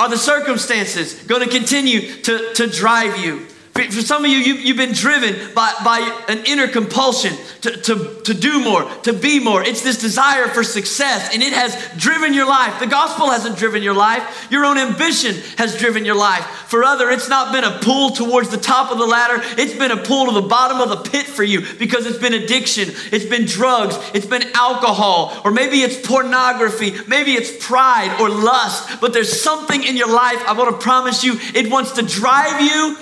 Are 0.00 0.08
the 0.08 0.18
circumstances 0.18 1.14
going 1.24 1.42
to 1.42 1.48
continue 1.48 2.22
to, 2.22 2.52
to 2.54 2.66
drive 2.66 3.18
you? 3.18 3.46
For 3.74 4.02
some 4.02 4.24
of 4.24 4.30
you, 4.30 4.38
you 4.38 4.74
have 4.74 4.76
been 4.76 4.92
driven 4.92 5.52
by, 5.52 5.72
by 5.84 6.24
an 6.28 6.44
inner 6.46 6.68
compulsion 6.68 7.32
to, 7.62 7.72
to, 7.72 8.20
to 8.22 8.32
do 8.32 8.62
more, 8.62 8.84
to 9.02 9.12
be 9.12 9.40
more. 9.40 9.64
It's 9.64 9.82
this 9.82 10.00
desire 10.00 10.46
for 10.46 10.62
success, 10.62 11.34
and 11.34 11.42
it 11.42 11.52
has 11.52 11.76
driven 11.96 12.34
your 12.34 12.46
life. 12.46 12.78
The 12.78 12.86
gospel 12.86 13.30
hasn't 13.30 13.58
driven 13.58 13.82
your 13.82 13.94
life, 13.94 14.46
your 14.48 14.64
own 14.64 14.78
ambition 14.78 15.34
has 15.58 15.76
driven 15.76 16.04
your 16.04 16.14
life. 16.14 16.44
For 16.68 16.84
other, 16.84 17.10
it's 17.10 17.28
not 17.28 17.52
been 17.52 17.64
a 17.64 17.80
pull 17.80 18.10
towards 18.10 18.50
the 18.50 18.58
top 18.58 18.92
of 18.92 18.98
the 18.98 19.06
ladder, 19.06 19.42
it's 19.60 19.76
been 19.76 19.90
a 19.90 19.96
pull 19.96 20.26
to 20.26 20.32
the 20.32 20.46
bottom 20.46 20.80
of 20.80 20.90
the 20.90 21.10
pit 21.10 21.26
for 21.26 21.42
you 21.42 21.62
because 21.76 22.06
it's 22.06 22.18
been 22.18 22.34
addiction, 22.34 22.90
it's 23.10 23.26
been 23.26 23.44
drugs, 23.44 23.96
it's 24.14 24.26
been 24.26 24.44
alcohol, 24.54 25.40
or 25.44 25.50
maybe 25.50 25.78
it's 25.78 26.06
pornography, 26.06 26.92
maybe 27.08 27.32
it's 27.32 27.66
pride 27.66 28.20
or 28.20 28.30
lust. 28.30 29.00
But 29.00 29.12
there's 29.12 29.42
something 29.42 29.82
in 29.82 29.96
your 29.96 30.14
life, 30.14 30.40
I 30.46 30.52
want 30.52 30.70
to 30.70 30.80
promise 30.80 31.24
you, 31.24 31.40
it 31.56 31.72
wants 31.72 31.92
to 31.92 32.02
drive 32.02 32.60
you 32.60 32.96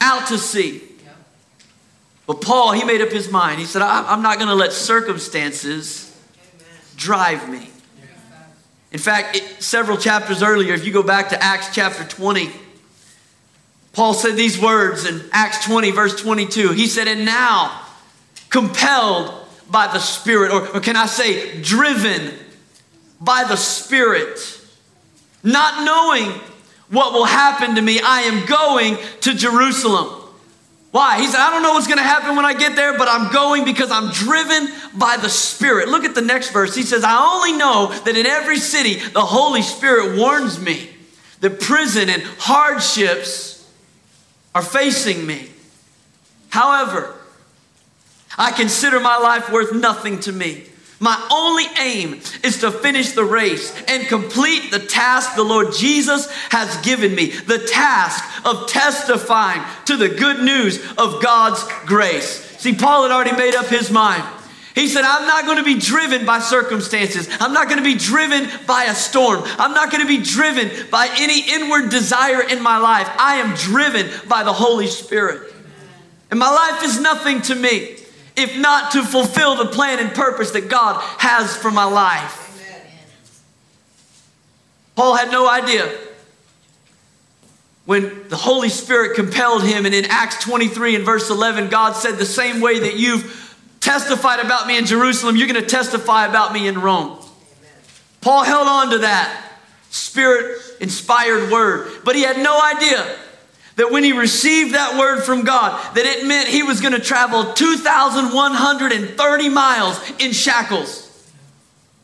out 0.00 0.28
to 0.28 0.38
sea. 0.38 0.82
But 2.26 2.42
Paul, 2.42 2.72
he 2.72 2.84
made 2.84 3.00
up 3.00 3.10
his 3.10 3.30
mind. 3.30 3.58
He 3.58 3.64
said, 3.64 3.80
I'm 3.80 4.22
not 4.22 4.36
going 4.36 4.48
to 4.48 4.54
let 4.54 4.72
circumstances 4.72 6.14
drive 6.94 7.48
me. 7.48 7.70
In 8.92 8.98
fact, 8.98 9.36
it, 9.36 9.62
several 9.62 9.96
chapters 9.96 10.42
earlier, 10.42 10.74
if 10.74 10.86
you 10.86 10.92
go 10.92 11.02
back 11.02 11.30
to 11.30 11.42
Acts 11.42 11.74
chapter 11.74 12.04
20, 12.04 12.50
Paul 13.92 14.14
said 14.14 14.36
these 14.36 14.60
words 14.60 15.06
in 15.06 15.22
Acts 15.32 15.64
20, 15.64 15.90
verse 15.90 16.20
22. 16.20 16.72
He 16.72 16.86
said, 16.86 17.08
And 17.08 17.24
now, 17.24 17.82
compelled 18.50 19.34
by 19.70 19.88
the 19.88 19.98
Spirit, 19.98 20.52
or, 20.52 20.76
or 20.76 20.80
can 20.80 20.96
I 20.96 21.06
say, 21.06 21.60
driven 21.62 22.32
by 23.20 23.44
the 23.44 23.56
Spirit, 23.56 24.38
not 25.42 25.84
knowing 25.84 26.40
what 26.90 27.12
will 27.12 27.24
happen 27.24 27.74
to 27.74 27.82
me. 27.82 28.00
I 28.02 28.22
am 28.22 28.46
going 28.46 28.96
to 29.22 29.34
Jerusalem. 29.34 30.14
Why? 30.90 31.20
He 31.20 31.26
said, 31.26 31.38
I 31.38 31.50
don't 31.50 31.62
know 31.62 31.72
what's 31.72 31.86
going 31.86 31.98
to 31.98 32.02
happen 32.02 32.34
when 32.34 32.46
I 32.46 32.54
get 32.54 32.74
there, 32.74 32.96
but 32.96 33.08
I'm 33.08 33.30
going 33.30 33.64
because 33.64 33.90
I'm 33.90 34.10
driven 34.10 34.68
by 34.96 35.18
the 35.18 35.28
Spirit. 35.28 35.88
Look 35.88 36.04
at 36.04 36.14
the 36.14 36.22
next 36.22 36.50
verse. 36.50 36.74
He 36.74 36.82
says, 36.82 37.04
I 37.04 37.34
only 37.34 37.58
know 37.58 37.92
that 38.04 38.16
in 38.16 38.24
every 38.24 38.56
city 38.56 38.94
the 38.94 39.20
Holy 39.20 39.60
Spirit 39.60 40.16
warns 40.18 40.58
me 40.58 40.88
that 41.40 41.60
prison 41.60 42.08
and 42.08 42.22
hardships 42.38 43.70
are 44.54 44.62
facing 44.62 45.26
me. 45.26 45.50
However, 46.48 47.14
I 48.38 48.50
consider 48.52 48.98
my 48.98 49.18
life 49.18 49.52
worth 49.52 49.74
nothing 49.74 50.20
to 50.20 50.32
me 50.32 50.64
my 51.00 51.28
only 51.30 51.64
aim 51.78 52.20
is 52.42 52.58
to 52.60 52.72
finish 52.72 53.12
the 53.12 53.24
race 53.24 53.72
and 53.86 54.08
complete 54.08 54.70
the 54.70 54.80
task 54.80 55.36
the 55.36 55.44
Lord 55.44 55.72
Jesus 55.72 56.28
has 56.50 56.76
given 56.84 57.14
me 57.14 57.26
the 57.26 57.58
task 57.58 58.24
of 58.44 58.68
testifying 58.68 59.62
to 59.84 59.96
the 59.96 60.08
good 60.08 60.40
news 60.40 60.80
of 60.98 61.22
God's 61.22 61.64
grace. 61.86 62.44
See, 62.58 62.74
Paul 62.74 63.04
had 63.04 63.12
already 63.12 63.36
made 63.36 63.54
up 63.54 63.66
his 63.66 63.90
mind. 63.90 64.24
He 64.74 64.88
said, 64.88 65.04
I'm 65.04 65.26
not 65.26 65.44
going 65.44 65.58
to 65.58 65.64
be 65.64 65.78
driven 65.78 66.24
by 66.26 66.40
circumstances. 66.40 67.28
I'm 67.40 67.52
not 67.52 67.68
going 67.68 67.78
to 67.78 67.84
be 67.84 67.96
driven 67.96 68.48
by 68.66 68.84
a 68.84 68.94
storm. 68.94 69.42
I'm 69.44 69.74
not 69.74 69.90
going 69.90 70.02
to 70.02 70.08
be 70.08 70.22
driven 70.22 70.70
by 70.90 71.08
any 71.18 71.40
inward 71.48 71.90
desire 71.90 72.42
in 72.42 72.62
my 72.62 72.78
life. 72.78 73.08
I 73.18 73.36
am 73.36 73.56
driven 73.56 74.08
by 74.28 74.44
the 74.44 74.52
Holy 74.52 74.86
Spirit. 74.86 75.52
And 76.30 76.38
my 76.38 76.50
life 76.50 76.84
is 76.84 77.00
nothing 77.00 77.42
to 77.42 77.54
me 77.54 77.96
if 78.38 78.56
not 78.56 78.92
to 78.92 79.02
fulfill 79.02 79.56
the 79.56 79.66
plan 79.66 79.98
and 79.98 80.14
purpose 80.14 80.52
that 80.52 80.68
God 80.68 81.02
has 81.18 81.56
for 81.56 81.70
my 81.70 81.84
life. 81.84 82.44
Paul 84.94 85.14
had 85.14 85.30
no 85.30 85.48
idea 85.48 85.92
when 87.84 88.28
the 88.28 88.36
Holy 88.36 88.68
Spirit 88.68 89.14
compelled 89.16 89.62
him, 89.64 89.86
and 89.86 89.94
in 89.94 90.04
Acts 90.06 90.42
23 90.44 90.96
and 90.96 91.04
verse 91.04 91.30
11, 91.30 91.68
God 91.68 91.92
said, 91.92 92.16
The 92.16 92.26
same 92.26 92.60
way 92.60 92.80
that 92.80 92.96
you've 92.96 93.56
testified 93.80 94.40
about 94.40 94.66
me 94.66 94.76
in 94.76 94.84
Jerusalem, 94.86 95.36
you're 95.36 95.48
going 95.48 95.60
to 95.60 95.66
testify 95.66 96.26
about 96.26 96.52
me 96.52 96.68
in 96.68 96.80
Rome. 96.80 97.18
Paul 98.20 98.42
held 98.44 98.68
on 98.68 98.90
to 98.90 98.98
that 98.98 99.52
spirit 99.90 100.60
inspired 100.80 101.50
word, 101.50 101.90
but 102.04 102.14
he 102.14 102.22
had 102.22 102.36
no 102.38 102.60
idea 102.60 103.16
that 103.78 103.90
when 103.90 104.04
he 104.04 104.12
received 104.12 104.74
that 104.74 104.98
word 104.98 105.22
from 105.22 105.44
God, 105.44 105.94
that 105.94 106.04
it 106.04 106.26
meant 106.26 106.48
he 106.48 106.62
was 106.62 106.80
going 106.80 106.92
to 106.92 107.00
travel 107.00 107.52
2,130 107.54 109.48
miles 109.48 110.12
in 110.18 110.32
shackles, 110.32 111.06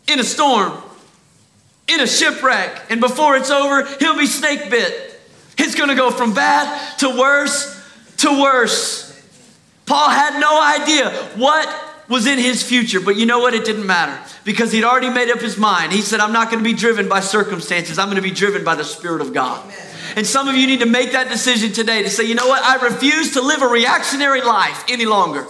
in 0.06 0.20
a 0.20 0.24
storm, 0.24 0.72
in 1.88 2.00
a 2.00 2.06
shipwreck, 2.06 2.90
and 2.90 3.00
before 3.00 3.36
it's 3.36 3.50
over, 3.50 3.84
he'll 3.98 4.16
be 4.16 4.26
snake 4.26 4.70
bit. 4.70 5.20
It's 5.58 5.74
going 5.74 5.88
to 5.88 5.96
go 5.96 6.10
from 6.10 6.32
bad 6.32 6.98
to 6.98 7.10
worse 7.18 7.74
to 8.18 8.40
worse. 8.40 9.10
Paul 9.86 10.08
had 10.08 10.40
no 10.40 10.62
idea 10.62 11.10
what 11.36 11.68
was 12.08 12.26
in 12.26 12.38
his 12.38 12.62
future, 12.62 13.00
but 13.00 13.16
you 13.16 13.26
know 13.26 13.40
what? 13.40 13.52
It 13.52 13.64
didn't 13.64 13.86
matter 13.86 14.18
because 14.44 14.72
he'd 14.72 14.84
already 14.84 15.10
made 15.10 15.30
up 15.30 15.40
his 15.40 15.56
mind. 15.56 15.92
He 15.92 16.00
said, 16.02 16.20
I'm 16.20 16.32
not 16.32 16.50
going 16.50 16.62
to 16.62 16.68
be 16.68 16.76
driven 16.76 17.08
by 17.08 17.20
circumstances, 17.20 17.98
I'm 17.98 18.06
going 18.06 18.16
to 18.16 18.22
be 18.22 18.30
driven 18.30 18.64
by 18.64 18.76
the 18.76 18.84
Spirit 18.84 19.20
of 19.20 19.34
God. 19.34 19.64
Amen. 19.64 19.93
And 20.16 20.26
some 20.26 20.48
of 20.48 20.54
you 20.54 20.66
need 20.66 20.80
to 20.80 20.86
make 20.86 21.12
that 21.12 21.28
decision 21.28 21.72
today 21.72 22.02
to 22.02 22.10
say, 22.10 22.24
you 22.24 22.34
know 22.34 22.46
what? 22.46 22.62
I 22.62 22.84
refuse 22.84 23.32
to 23.32 23.40
live 23.40 23.62
a 23.62 23.66
reactionary 23.66 24.42
life 24.42 24.84
any 24.88 25.06
longer. 25.06 25.46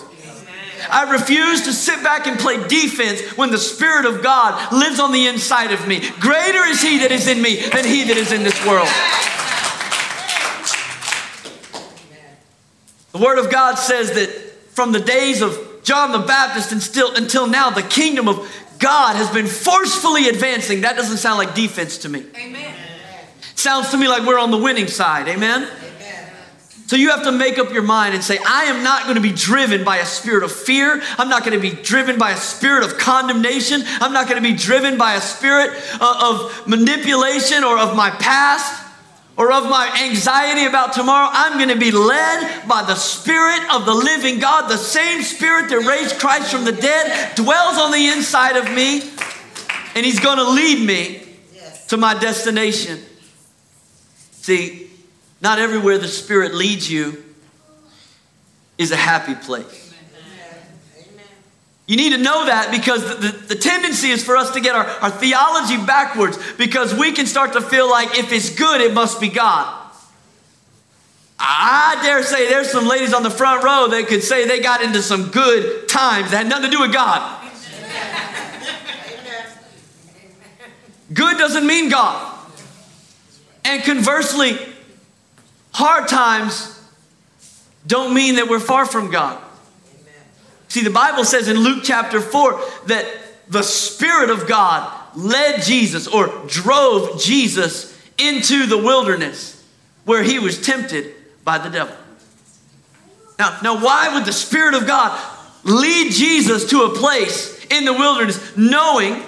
I 0.91 1.11
refuse 1.13 1.63
to 1.63 1.73
sit 1.73 2.03
back 2.03 2.27
and 2.27 2.39
play 2.39 2.57
defense 2.69 3.37
when 3.37 3.51
the 3.51 3.59
Spirit 3.59 4.07
of 4.07 4.23
God 4.23 4.73
lives 4.73 5.01
on 5.01 5.13
the 5.13 5.27
inside 5.27 5.73
of 5.73 5.87
me. 5.87 6.01
Greater 6.21 6.65
is 6.65 6.83
He 6.83 6.99
that 6.99 7.13
is 7.13 7.27
in 7.27 7.41
me 7.41 7.57
than 7.57 7.85
He 7.85 8.05
that 8.05 8.17
is 8.17 8.33
in 8.33 8.43
this 8.43 8.67
world. 8.67 8.89
The 13.13 13.19
Word 13.19 13.39
of 13.39 13.51
God 13.51 13.77
says 13.77 14.13
that 14.13 14.29
from 14.73 14.93
the 14.93 15.01
days 15.01 15.41
of 15.41 15.59
John 15.85 16.13
the 16.13 16.27
Baptist 16.27 16.73
and 16.73 16.83
still 16.83 17.15
until 17.15 17.47
now, 17.47 17.71
the 17.71 17.83
kingdom 17.83 18.29
of 18.29 18.51
God 18.79 19.17
has 19.17 19.31
been 19.31 19.47
forcefully 19.47 20.29
advancing. 20.29 20.81
That 20.81 20.97
doesn't 20.97 21.19
sound 21.19 21.39
like 21.39 21.55
defense 21.55 21.99
to 21.99 22.09
me. 22.09 22.25
Amen. 22.37 22.84
Sounds 23.65 23.89
to 23.93 23.97
me 23.97 24.09
like 24.09 24.27
we're 24.27 24.39
on 24.39 24.51
the 24.51 24.59
winning 24.59 24.89
side. 24.89 25.27
Amen? 25.27 25.63
Amen? 25.63 26.29
So 26.87 26.97
you 26.97 27.09
have 27.09 27.23
to 27.23 27.33
make 27.33 27.59
up 27.59 27.73
your 27.73 27.83
mind 27.83 28.15
and 28.15 28.23
say, 28.23 28.37
I 28.47 28.65
am 28.65 28.85
not 28.85 29.05
going 29.05 29.15
to 29.15 29.23
be 29.23 29.33
driven 29.33 29.85
by 29.85 29.97
a 29.97 30.05
spirit 30.05 30.45
of 30.45 30.53
fear. 30.53 31.01
I'm 31.17 31.31
not 31.31 31.47
going 31.47 31.59
to 31.59 31.71
be 31.71 31.75
driven 31.75 32.19
by 32.19 32.33
a 32.33 32.37
spirit 32.37 32.85
of 32.85 32.99
condemnation. 32.99 33.83
I'm 33.87 34.13
not 34.13 34.29
going 34.29 34.37
to 34.37 34.47
be 34.47 34.55
driven 34.55 34.99
by 34.99 35.15
a 35.15 35.21
spirit 35.23 35.71
uh, 35.99 36.35
of 36.35 36.69
manipulation 36.69 37.65
or 37.65 37.79
of 37.79 37.97
my 37.97 38.11
past 38.11 38.87
or 39.39 39.51
of 39.51 39.65
my 39.65 40.11
anxiety 40.11 40.67
about 40.67 40.93
tomorrow. 40.93 41.31
I'm 41.33 41.57
going 41.57 41.71
to 41.71 41.81
be 41.81 41.91
led 41.91 42.69
by 42.69 42.83
the 42.83 42.97
Spirit 42.97 43.63
of 43.73 43.87
the 43.87 43.95
living 43.95 44.41
God. 44.41 44.69
The 44.69 44.77
same 44.77 45.23
Spirit 45.23 45.71
that 45.71 45.89
raised 45.89 46.21
Christ 46.21 46.53
from 46.53 46.67
the 46.67 46.73
dead 46.73 47.35
dwells 47.35 47.79
on 47.79 47.93
the 47.93 48.09
inside 48.09 48.57
of 48.57 48.71
me, 48.75 49.01
and 49.95 50.05
He's 50.05 50.21
going 50.21 50.37
to 50.37 50.51
lead 50.51 50.87
me 50.87 51.23
to 51.89 51.97
my 51.97 52.13
destination. 52.13 53.01
See, 54.45 54.91
not 55.41 55.59
everywhere 55.59 55.97
the 55.97 56.07
Spirit 56.07 56.55
leads 56.55 56.91
you 56.91 57.25
is 58.77 58.91
a 58.91 58.97
happy 58.97 59.35
place. 59.35 59.95
You 61.87 61.97
need 61.97 62.11
to 62.11 62.19
know 62.19 62.45
that 62.45 62.71
because 62.71 63.09
the, 63.09 63.29
the, 63.29 63.39
the, 63.39 63.55
tendency 63.55 64.11
is 64.11 64.23
for 64.23 64.37
us 64.37 64.51
to 64.51 64.61
get 64.61 64.77
our, 64.77 64.85
our 64.85 65.09
theology 65.09 65.79
backwards 65.87 66.37
because 66.59 66.93
we 66.93 67.13
can 67.13 67.25
start 67.25 67.55
to 67.55 67.63
feel 67.63 67.89
like 67.89 68.19
if 68.19 68.33
it's 68.33 68.55
good, 68.55 68.83
it 68.83 68.93
must 68.93 69.19
be 69.19 69.31
God. 69.31 69.83
I 71.39 71.99
dare 72.03 72.23
say 72.23 72.47
there's 72.51 72.71
some 72.71 72.87
ladies 72.87 73.15
on 73.15 73.23
the 73.23 73.31
front 73.31 73.65
row 73.65 73.89
that 73.89 74.09
could 74.09 74.23
say 74.23 74.47
they 74.47 74.61
got 74.61 74.83
into 74.83 75.01
some 75.01 75.31
good 75.31 75.89
times 75.89 76.33
that 76.33 76.37
had 76.37 76.49
nothing 76.51 76.71
to 76.71 76.77
do 76.77 76.83
with 76.83 76.93
God. 76.93 77.41
Good 81.15 81.39
doesn't 81.39 81.67
mean 81.67 81.89
God. 81.89 82.34
And 83.65 83.83
conversely, 83.83 84.59
hard 85.73 86.09
times 86.09 86.71
don't 87.87 88.15
mean 88.15 88.37
that 88.37 88.49
we're 88.49 88.61
far 88.61 88.87
from 88.87 89.11
God. 89.11 89.43
See, 90.69 90.83
the 90.83 90.91
Bible 90.91 91.25
says 91.25 91.49
in 91.49 91.59
Luke 91.59 91.85
chapter 91.85 92.21
4 92.21 92.61
that 92.87 93.07
the 93.49 93.63
Spirit 93.63 94.31
of 94.31 94.49
God 94.49 94.93
led 95.17 95.63
Jesus 95.63 96.09
or 96.09 96.27
drove 96.49 97.21
Jesus 97.21 97.97
into 98.19 98.67
the 98.67 98.79
wilderness 98.79 99.65
where 100.05 100.23
he 100.23 100.39
was 100.39 100.61
tempted 100.61 101.15
by 101.45 101.59
the 101.59 101.69
devil. 101.69 101.97
Now, 103.39 103.59
now 103.63 103.85
why 103.85 104.15
would 104.15 104.25
the 104.25 104.33
Spirit 104.33 104.75
of 104.75 104.87
God 104.87 105.19
lead 105.65 106.13
Jesus 106.13 106.71
to 106.71 106.83
a 106.83 106.95
place 106.95 107.65
in 107.67 107.85
the 107.85 107.93
wilderness 107.93 108.57
knowing 108.57 109.23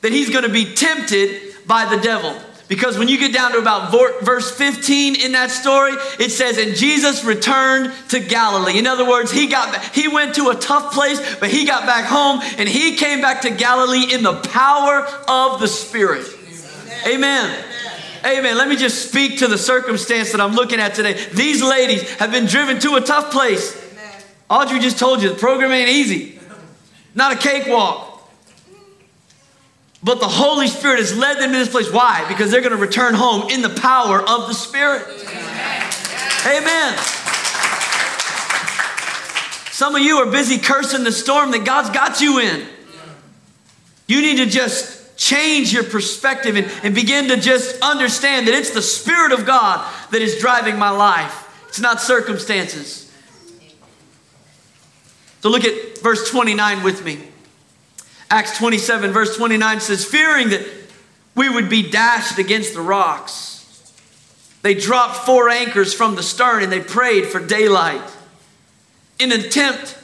that 0.00 0.12
he's 0.12 0.30
going 0.30 0.44
to 0.44 0.50
be 0.50 0.74
tempted 0.74 1.54
by 1.66 1.84
the 1.84 2.00
devil? 2.00 2.36
Because 2.68 2.98
when 2.98 3.08
you 3.08 3.18
get 3.18 3.32
down 3.32 3.52
to 3.52 3.58
about 3.58 3.90
verse 3.90 4.54
15 4.54 5.16
in 5.16 5.32
that 5.32 5.50
story, 5.50 5.92
it 6.20 6.30
says, 6.30 6.58
and 6.58 6.76
Jesus 6.76 7.24
returned 7.24 7.94
to 8.10 8.20
Galilee. 8.20 8.78
In 8.78 8.86
other 8.86 9.08
words, 9.08 9.32
he 9.32 9.46
got 9.46 9.82
he 9.94 10.06
went 10.06 10.34
to 10.34 10.50
a 10.50 10.54
tough 10.54 10.92
place, 10.92 11.36
but 11.36 11.50
he 11.50 11.64
got 11.64 11.86
back 11.86 12.04
home 12.04 12.40
and 12.58 12.68
he 12.68 12.96
came 12.96 13.22
back 13.22 13.40
to 13.42 13.50
Galilee 13.50 14.12
in 14.12 14.22
the 14.22 14.34
power 14.34 15.06
of 15.26 15.60
the 15.60 15.66
Spirit. 15.66 16.26
Amen. 17.06 17.46
Amen. 17.46 17.64
Amen. 18.26 18.58
Let 18.58 18.68
me 18.68 18.76
just 18.76 19.08
speak 19.08 19.38
to 19.38 19.46
the 19.46 19.56
circumstance 19.56 20.32
that 20.32 20.40
I'm 20.40 20.52
looking 20.52 20.78
at 20.78 20.94
today. 20.94 21.14
These 21.32 21.62
ladies 21.62 22.02
have 22.16 22.30
been 22.30 22.44
driven 22.44 22.78
to 22.80 22.96
a 22.96 23.00
tough 23.00 23.32
place. 23.32 23.86
Audrey 24.50 24.78
just 24.80 24.98
told 24.98 25.22
you 25.22 25.30
the 25.30 25.36
program 25.36 25.72
ain't 25.72 25.88
easy, 25.88 26.38
not 27.14 27.32
a 27.32 27.36
cakewalk. 27.36 28.07
But 30.08 30.20
the 30.20 30.28
Holy 30.28 30.68
Spirit 30.68 31.00
has 31.00 31.14
led 31.14 31.36
them 31.36 31.52
to 31.52 31.58
this 31.58 31.68
place. 31.68 31.92
Why? 31.92 32.24
Because 32.28 32.50
they're 32.50 32.62
going 32.62 32.72
to 32.72 32.78
return 32.78 33.12
home 33.12 33.50
in 33.50 33.60
the 33.60 33.68
power 33.68 34.22
of 34.22 34.48
the 34.48 34.54
Spirit. 34.54 35.02
Amen. 36.46 36.96
Some 39.70 39.94
of 39.94 40.00
you 40.00 40.16
are 40.16 40.30
busy 40.30 40.56
cursing 40.56 41.04
the 41.04 41.12
storm 41.12 41.50
that 41.50 41.66
God's 41.66 41.90
got 41.90 42.22
you 42.22 42.38
in. 42.38 42.66
You 44.06 44.22
need 44.22 44.38
to 44.38 44.46
just 44.46 45.18
change 45.18 45.74
your 45.74 45.84
perspective 45.84 46.56
and, 46.56 46.72
and 46.82 46.94
begin 46.94 47.28
to 47.28 47.36
just 47.36 47.78
understand 47.82 48.48
that 48.48 48.54
it's 48.54 48.70
the 48.70 48.80
Spirit 48.80 49.32
of 49.32 49.44
God 49.44 49.86
that 50.10 50.22
is 50.22 50.38
driving 50.38 50.78
my 50.78 50.88
life. 50.88 51.66
It's 51.68 51.80
not 51.80 52.00
circumstances. 52.00 53.12
So 55.42 55.50
look 55.50 55.66
at 55.66 55.98
verse 55.98 56.30
29 56.30 56.82
with 56.82 57.04
me. 57.04 57.28
Acts 58.30 58.58
27, 58.58 59.12
verse 59.12 59.36
29 59.36 59.80
says, 59.80 60.04
Fearing 60.04 60.50
that 60.50 60.66
we 61.34 61.48
would 61.48 61.68
be 61.68 61.88
dashed 61.88 62.38
against 62.38 62.74
the 62.74 62.80
rocks, 62.80 63.92
they 64.62 64.74
dropped 64.74 65.16
four 65.16 65.48
anchors 65.48 65.94
from 65.94 66.14
the 66.14 66.22
stern 66.22 66.62
and 66.62 66.70
they 66.70 66.80
prayed 66.80 67.26
for 67.26 67.38
daylight. 67.44 68.02
In 69.18 69.32
an 69.32 69.40
attempt 69.40 69.96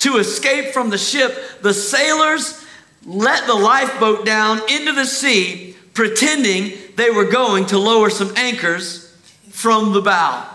to 0.00 0.16
escape 0.16 0.72
from 0.72 0.90
the 0.90 0.98
ship, 0.98 1.36
the 1.62 1.74
sailors 1.74 2.64
let 3.04 3.46
the 3.46 3.54
lifeboat 3.54 4.24
down 4.24 4.60
into 4.68 4.92
the 4.92 5.04
sea, 5.04 5.76
pretending 5.94 6.72
they 6.96 7.10
were 7.10 7.24
going 7.24 7.66
to 7.66 7.78
lower 7.78 8.10
some 8.10 8.36
anchors 8.36 9.14
from 9.50 9.92
the 9.92 10.00
bow. 10.00 10.48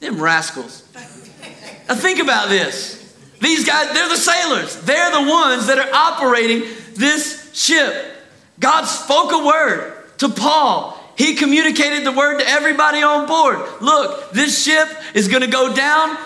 Them 0.00 0.20
rascals. 0.20 0.82
Now 1.88 1.94
think 1.94 2.18
about 2.18 2.48
this. 2.48 3.05
These 3.40 3.66
guys, 3.66 3.92
they're 3.92 4.08
the 4.08 4.16
sailors. 4.16 4.80
They're 4.82 5.10
the 5.10 5.30
ones 5.30 5.66
that 5.66 5.78
are 5.78 5.92
operating 5.92 6.68
this 6.94 7.52
ship. 7.54 8.14
God 8.58 8.84
spoke 8.84 9.32
a 9.32 9.44
word 9.44 10.18
to 10.18 10.28
Paul. 10.28 10.98
He 11.16 11.34
communicated 11.34 12.04
the 12.04 12.12
word 12.12 12.38
to 12.38 12.48
everybody 12.48 13.02
on 13.02 13.26
board. 13.26 13.58
Look, 13.80 14.32
this 14.32 14.64
ship 14.64 14.88
is 15.14 15.28
going 15.28 15.42
to 15.42 15.48
go 15.48 15.74
down, 15.74 16.16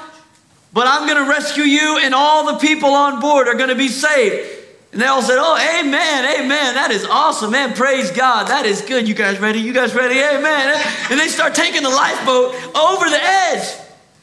but 0.73 0.87
I'm 0.87 1.09
going 1.09 1.25
to 1.25 1.31
rescue 1.31 1.65
you, 1.65 1.99
and 1.99 2.15
all 2.15 2.53
the 2.53 2.59
people 2.59 2.91
on 2.91 3.21
board 3.21 3.49
are 3.49 3.55
going 3.55 3.69
to 3.69 3.77
be 3.77 3.89
saved. 3.89 4.59
And 4.93 5.01
they 5.01 5.07
all 5.07 5.23
said, 5.23 5.39
Oh, 5.39 5.57
amen, 5.57 6.41
amen. 6.41 6.75
That 6.75 6.91
is 6.91 7.05
awesome, 7.05 7.53
man. 7.53 7.75
Praise 7.75 8.11
God. 8.11 8.49
That 8.49 8.67
is 8.67 8.81
good. 8.81 9.07
You 9.07 9.15
guys 9.15 9.39
ready? 9.39 9.61
You 9.61 9.73
guys 9.73 9.95
ready? 9.95 10.19
Amen. 10.19 10.83
And 11.11 11.21
they 11.21 11.29
start 11.29 11.55
taking 11.55 11.83
the 11.83 11.91
lifeboat 11.91 12.55
over 12.75 13.09
the 13.09 13.21
edge. 13.23 13.69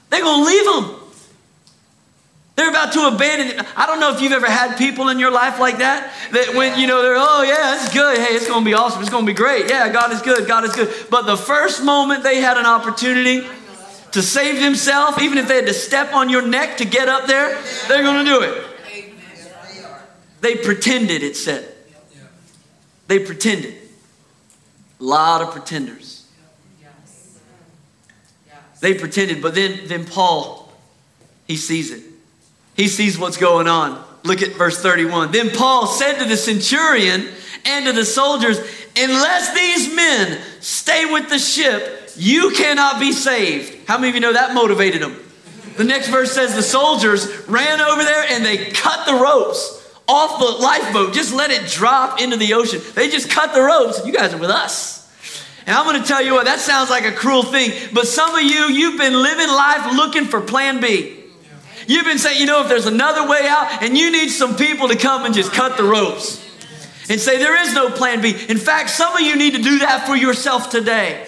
They're 0.10 0.22
going 0.22 0.44
to 0.44 0.46
leave 0.46 0.65
them. 0.65 1.06
They're 2.57 2.69
about 2.69 2.91
to 2.93 3.05
abandon 3.05 3.59
it. 3.59 3.65
I 3.77 3.85
don't 3.85 3.99
know 3.99 4.11
if 4.15 4.19
you've 4.19 4.31
ever 4.31 4.49
had 4.49 4.79
people 4.79 5.09
in 5.09 5.19
your 5.19 5.29
life 5.29 5.59
like 5.59 5.77
that. 5.77 6.11
That 6.31 6.55
when, 6.55 6.79
you 6.79 6.87
know, 6.87 7.03
they're, 7.03 7.15
oh, 7.15 7.43
yeah, 7.43 7.75
it's 7.75 7.93
good. 7.93 8.17
Hey, 8.17 8.33
it's 8.33 8.47
going 8.47 8.63
to 8.63 8.65
be 8.65 8.73
awesome. 8.73 8.99
It's 8.99 9.11
going 9.11 9.27
to 9.27 9.31
be 9.31 9.35
great. 9.35 9.69
Yeah, 9.69 9.89
God 9.89 10.11
is 10.11 10.23
good. 10.23 10.47
God 10.47 10.63
is 10.65 10.75
good. 10.75 10.91
But 11.11 11.27
the 11.27 11.37
first 11.37 11.83
moment 11.83 12.23
they 12.23 12.41
had 12.41 12.57
an 12.57 12.65
opportunity 12.65 13.47
to 14.11 14.21
save 14.23 14.59
themselves, 14.59 15.21
even 15.21 15.37
if 15.37 15.47
they 15.47 15.57
had 15.57 15.67
to 15.67 15.73
step 15.73 16.13
on 16.13 16.31
your 16.31 16.41
neck 16.41 16.77
to 16.77 16.85
get 16.85 17.07
up 17.07 17.27
there, 17.27 17.61
they're 17.87 18.01
going 18.01 18.25
to 18.25 18.31
do 18.31 18.41
it. 18.41 18.63
They 20.41 20.55
pretended, 20.55 21.21
it 21.21 21.37
said. 21.37 21.71
They 23.05 23.19
pretended. 23.19 23.75
A 24.99 25.03
lot 25.03 25.43
of 25.43 25.51
pretenders. 25.51 26.25
They 28.79 28.95
pretended, 28.95 29.43
but 29.43 29.53
then, 29.53 29.81
then 29.85 30.05
Paul, 30.05 30.71
he 31.47 31.55
sees 31.55 31.91
it. 31.91 32.03
He 32.77 32.88
sees 32.88 33.19
what's 33.19 33.38
going 33.38 33.67
on. 33.67 34.03
Look 34.24 34.41
at 34.41 34.53
verse 34.53 34.82
31. 34.82 35.32
Then 35.32 35.49
Paul 35.49 35.88
said 35.88 36.19
to 36.19 36.25
the 36.25 36.38
centurion 36.38 37.28
and 37.65 37.86
to 37.88 37.91
the 37.91 38.06
soldiers, 38.06 38.60
Unless 38.95 39.54
these 39.54 39.93
men 39.93 40.39
stay 40.60 41.06
with 41.06 41.30
the 41.30 41.39
ship, 41.39 42.12
you 42.15 42.51
cannot 42.51 42.99
be 42.99 43.12
saved. 43.12 43.88
How 43.88 43.97
many 43.97 44.10
of 44.10 44.15
you 44.15 44.21
know 44.21 44.34
that 44.34 44.54
motivated 44.54 45.01
them? 45.01 45.15
The 45.75 45.84
next 45.84 46.10
verse 46.10 46.32
says 46.32 46.56
the 46.56 46.63
soldiers 46.63 47.47
ran 47.47 47.82
over 47.82 48.04
there 48.04 48.25
and 48.30 48.43
they 48.43 48.71
cut 48.71 49.06
the 49.06 49.13
ropes 49.13 49.73
off 50.08 50.39
the 50.39 50.63
lifeboat. 50.63 51.13
Just 51.13 51.34
let 51.34 51.51
it 51.51 51.67
drop 51.69 52.21
into 52.21 52.38
the 52.38 52.54
ocean. 52.54 52.82
They 52.95 53.10
just 53.10 53.30
cut 53.30 53.54
the 53.54 53.62
ropes. 53.62 54.06
You 54.06 54.13
guys 54.13 54.34
are 54.34 54.39
with 54.39 54.49
us. 54.49 54.97
And 55.67 55.75
I'm 55.75 55.86
going 55.86 56.01
to 56.01 56.08
tell 56.08 56.23
you 56.23 56.34
what, 56.34 56.45
that 56.45 56.60
sounds 56.60 56.89
like 56.89 57.06
a 57.06 57.12
cruel 57.12 57.43
thing, 57.43 57.71
but 57.93 58.08
some 58.08 58.34
of 58.34 58.41
you, 58.41 58.67
you've 58.69 58.97
been 58.97 59.21
living 59.21 59.49
life 59.49 59.93
looking 59.93 60.25
for 60.25 60.39
plan 60.39 60.80
B. 60.80 61.16
You've 61.88 62.06
been 62.06 62.19
saying, 62.19 62.39
you 62.39 62.45
know, 62.45 62.62
if 62.62 62.67
there's 62.67 62.86
another 62.86 63.28
way 63.28 63.47
out, 63.47 63.82
and 63.82 63.97
you 63.97 64.12
need 64.12 64.30
some 64.30 64.56
people 64.56 64.89
to 64.89 64.95
come 64.95 65.26
and 65.26 65.34
just 65.34 65.54
cut 65.54 65.78
the 65.78 65.84
ropes 65.84 66.43
and 67.10 67.19
say, 67.19 67.38
there 67.38 67.60
is 67.62 67.73
no 67.73 67.89
plan 67.89 68.21
B. 68.21 68.36
In 68.50 68.58
fact, 68.58 68.89
some 68.89 69.15
of 69.15 69.21
you 69.21 69.38
need 69.38 69.56
to 69.56 69.62
do 69.62 69.80
that 69.80 70.06
for 70.06 70.15
yourself 70.15 70.69
today. 70.69 71.26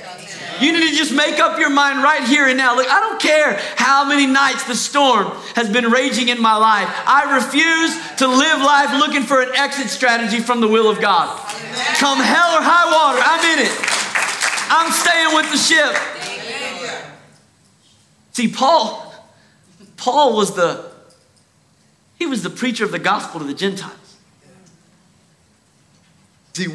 You 0.59 0.73
need 0.73 0.89
to 0.89 0.95
just 0.95 1.13
make 1.13 1.39
up 1.39 1.57
your 1.57 1.69
mind 1.69 2.03
right 2.03 2.23
here 2.23 2.45
and 2.47 2.57
now. 2.57 2.75
Look, 2.75 2.87
I 2.89 2.99
don't 2.99 3.21
care 3.21 3.57
how 3.77 4.03
many 4.03 4.25
nights 4.25 4.65
the 4.65 4.75
storm 4.75 5.27
has 5.55 5.69
been 5.69 5.85
raging 5.85 6.27
in 6.27 6.41
my 6.41 6.57
life. 6.57 6.89
I 7.07 7.35
refuse 7.35 7.95
to 8.17 8.27
live 8.27 8.59
life 8.59 8.91
looking 8.91 9.23
for 9.23 9.41
an 9.41 9.55
exit 9.55 9.87
strategy 9.87 10.41
from 10.41 10.59
the 10.59 10.67
will 10.67 10.89
of 10.89 10.99
God. 10.99 11.29
Come 11.95 12.19
hell 12.19 12.57
or 12.57 12.61
high 12.61 12.91
water, 12.91 13.21
I'm 13.23 13.57
in 13.57 13.65
it. 13.65 13.71
I'm 14.71 14.91
staying 14.91 15.35
with 15.35 15.49
the 15.49 15.57
ship. 15.57 15.95
See, 18.33 18.49
Paul, 18.49 19.08
Paul 19.99 20.35
was 20.35 20.55
the 20.55 20.89
he 22.17 22.25
was 22.25 22.43
the 22.43 22.49
preacher 22.49 22.83
of 22.83 22.91
the 22.91 22.99
gospel 22.99 23.39
to 23.39 23.45
the 23.45 23.53
Gentiles. 23.53 24.17
See, 26.53 26.67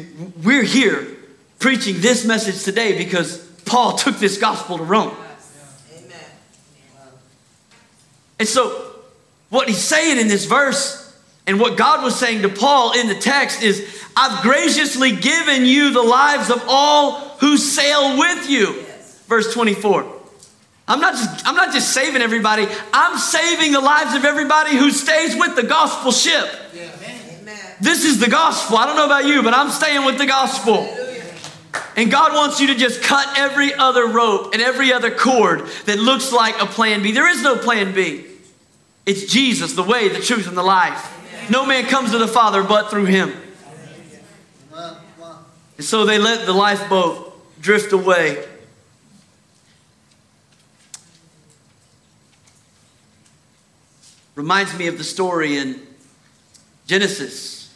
we're 0.43 0.63
here 0.63 1.05
preaching 1.59 2.01
this 2.01 2.25
message 2.25 2.63
today 2.63 2.97
because 2.97 3.37
Paul 3.65 3.95
took 3.95 4.17
this 4.17 4.39
gospel 4.39 4.77
to 4.77 4.83
Rome. 4.83 5.15
Amen. 5.95 6.19
And 8.39 8.47
so, 8.47 8.93
what 9.49 9.67
he's 9.67 9.83
saying 9.83 10.19
in 10.19 10.27
this 10.27 10.45
verse, 10.45 11.01
and 11.45 11.59
what 11.59 11.77
God 11.77 12.03
was 12.03 12.17
saying 12.17 12.41
to 12.41 12.49
Paul 12.49 12.99
in 12.99 13.07
the 13.07 13.15
text 13.15 13.61
is, 13.61 14.03
I've 14.17 14.41
graciously 14.41 15.15
given 15.15 15.65
you 15.65 15.91
the 15.91 16.01
lives 16.01 16.49
of 16.49 16.63
all 16.67 17.19
who 17.39 17.57
sail 17.57 18.17
with 18.17 18.49
you. 18.49 18.83
Verse 19.27 19.53
24. 19.53 20.14
I'm 20.87 20.99
not 20.99 21.13
just 21.13 21.47
I'm 21.47 21.55
not 21.55 21.73
just 21.73 21.93
saving 21.93 22.21
everybody. 22.21 22.67
I'm 22.93 23.17
saving 23.17 23.71
the 23.71 23.81
lives 23.81 24.15
of 24.15 24.23
everybody 24.23 24.75
who 24.75 24.91
stays 24.91 25.35
with 25.35 25.55
the 25.55 25.63
gospel 25.63 26.11
ship. 26.11 26.47
Yeah. 26.73 26.91
This 27.81 28.05
is 28.05 28.19
the 28.19 28.29
gospel. 28.29 28.77
I 28.77 28.85
don't 28.85 28.95
know 28.95 29.05
about 29.05 29.25
you, 29.25 29.43
but 29.43 29.53
I'm 29.53 29.69
staying 29.69 30.05
with 30.05 30.17
the 30.17 30.25
gospel. 30.25 30.87
And 31.97 32.11
God 32.11 32.33
wants 32.33 32.59
you 32.59 32.67
to 32.67 32.75
just 32.75 33.01
cut 33.01 33.37
every 33.37 33.73
other 33.73 34.07
rope 34.07 34.53
and 34.53 34.61
every 34.61 34.93
other 34.93 35.11
cord 35.11 35.67
that 35.85 35.97
looks 35.97 36.31
like 36.31 36.61
a 36.61 36.65
plan 36.65 37.01
B. 37.03 37.11
There 37.11 37.29
is 37.29 37.41
no 37.41 37.57
plan 37.57 37.93
B. 37.93 38.25
It's 39.05 39.31
Jesus, 39.31 39.73
the 39.73 39.83
way, 39.83 40.09
the 40.09 40.19
truth, 40.19 40.47
and 40.47 40.57
the 40.57 40.63
life. 40.63 41.11
No 41.49 41.65
man 41.65 41.85
comes 41.85 42.11
to 42.11 42.17
the 42.17 42.27
Father 42.27 42.63
but 42.63 42.89
through 42.89 43.05
him. 43.05 43.33
And 45.77 45.85
so 45.85 46.05
they 46.05 46.17
let 46.17 46.45
the 46.45 46.53
lifeboat 46.53 47.61
drift 47.61 47.91
away. 47.91 48.43
Reminds 54.35 54.77
me 54.77 54.87
of 54.87 54.97
the 54.97 55.03
story 55.03 55.57
in 55.57 55.79
Genesis 56.87 57.73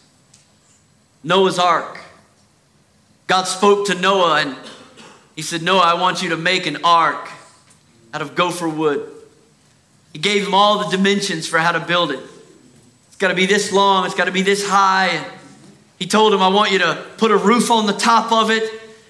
Noah's 1.24 1.58
Ark. 1.58 2.00
God 3.28 3.44
spoke 3.44 3.88
to 3.88 3.96
Noah 3.96 4.42
and 4.42 4.56
he 5.36 5.42
said, 5.42 5.62
Noah, 5.62 5.80
I 5.80 5.94
want 5.94 6.22
you 6.22 6.30
to 6.30 6.38
make 6.38 6.66
an 6.66 6.80
ark 6.84 7.30
out 8.14 8.22
of 8.22 8.36
gopher 8.36 8.68
wood. 8.68 9.10
He 10.12 10.20
gave 10.20 10.46
him 10.46 10.54
all 10.54 10.84
the 10.84 10.98
dimensions 10.98 11.48
for 11.48 11.60
how 11.60 11.72
to 11.72 11.80
build 11.80 12.12
it. 12.12 12.20
It's 13.08 13.16
got 13.18 13.30
to 13.30 13.36
be 13.36 13.46
this 13.46 13.72
long, 13.72 14.06
it's 14.06 14.16
got 14.16 14.26
to 14.26 14.32
be 14.32 14.42
this 14.42 14.68
high. 14.68 15.26
He 15.98 16.08
told 16.08 16.34
him, 16.34 16.42
I 16.42 16.50
want 16.50 16.72
you 16.72 16.80
to 16.80 17.06
put 17.18 17.32
a 17.32 17.38
roof 17.38 17.72
on 17.72 17.86
the 17.86 17.94
top 17.94 18.32
of 18.32 18.50
it. 18.52 18.64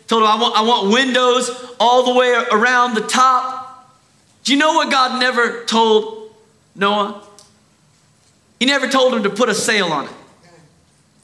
Told 0.08 0.24
him, 0.24 0.28
I 0.28 0.36
want, 0.36 0.56
I 0.58 0.62
want 0.62 0.94
windows 0.94 1.50
all 1.80 2.12
the 2.12 2.20
way 2.20 2.34
around 2.52 2.96
the 2.96 3.02
top. 3.02 3.96
Do 4.44 4.54
you 4.54 4.60
know 4.60 4.74
what 4.74 4.92
God 4.92 5.20
never 5.20 5.64
told 5.66 6.36
Noah? 6.76 7.24
He 8.60 8.66
never 8.66 8.88
told 8.88 9.14
him 9.14 9.24
to 9.24 9.30
put 9.30 9.50
a 9.50 9.56
sail 9.56 9.88
on 9.88 10.06
it. 10.06 10.12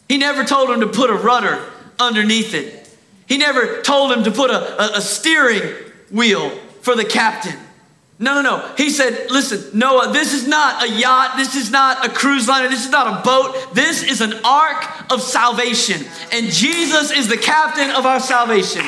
He 0.08 0.18
never 0.18 0.44
told 0.44 0.70
him 0.70 0.80
to 0.82 0.88
put 0.88 1.10
a 1.10 1.14
rudder 1.14 1.64
underneath 2.00 2.54
it. 2.54 2.90
He 3.28 3.38
never 3.38 3.82
told 3.82 4.12
him 4.12 4.24
to 4.24 4.32
put 4.32 4.52
a, 4.52 4.96
a, 4.96 4.98
a 4.98 5.02
steering 5.02 5.64
wheel 6.12 6.52
for 6.82 6.96
the 6.96 7.06
captain. 7.06 7.58
No, 8.18 8.36
no, 8.36 8.42
no. 8.42 8.74
He 8.78 8.92
said, 8.92 9.30
listen, 9.30 9.78
Noah, 9.78 10.14
this 10.14 10.32
is 10.34 10.48
not 10.48 10.84
a 10.84 10.90
yacht. 10.90 11.34
This 11.36 11.56
is 11.56 11.70
not 11.70 12.06
a 12.06 12.10
cruise 12.10 12.48
liner. 12.48 12.70
This 12.70 12.86
is 12.86 12.92
not 12.92 13.20
a 13.20 13.24
boat. 13.24 13.74
This 13.74 14.04
is 14.04 14.22
an 14.22 14.34
ark 14.46 15.12
of 15.12 15.22
salvation. 15.22 16.06
And 16.32 16.48
Jesus 16.48 17.12
is 17.12 17.28
the 17.28 17.38
captain 17.38 17.90
of 17.92 18.06
our 18.06 18.22
salvation. 18.22 18.86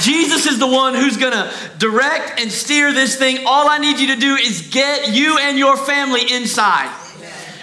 Jesus 0.00 0.46
is 0.46 0.58
the 0.58 0.66
one 0.66 0.94
who's 0.94 1.18
going 1.18 1.32
to 1.32 1.52
direct 1.78 2.40
and 2.40 2.50
steer 2.50 2.92
this 2.92 3.16
thing. 3.16 3.44
All 3.46 3.68
I 3.68 3.76
need 3.78 3.98
you 3.98 4.14
to 4.14 4.16
do 4.16 4.36
is 4.36 4.68
get 4.70 5.12
you 5.14 5.36
and 5.38 5.58
your 5.58 5.76
family 5.76 6.32
inside. 6.32 6.90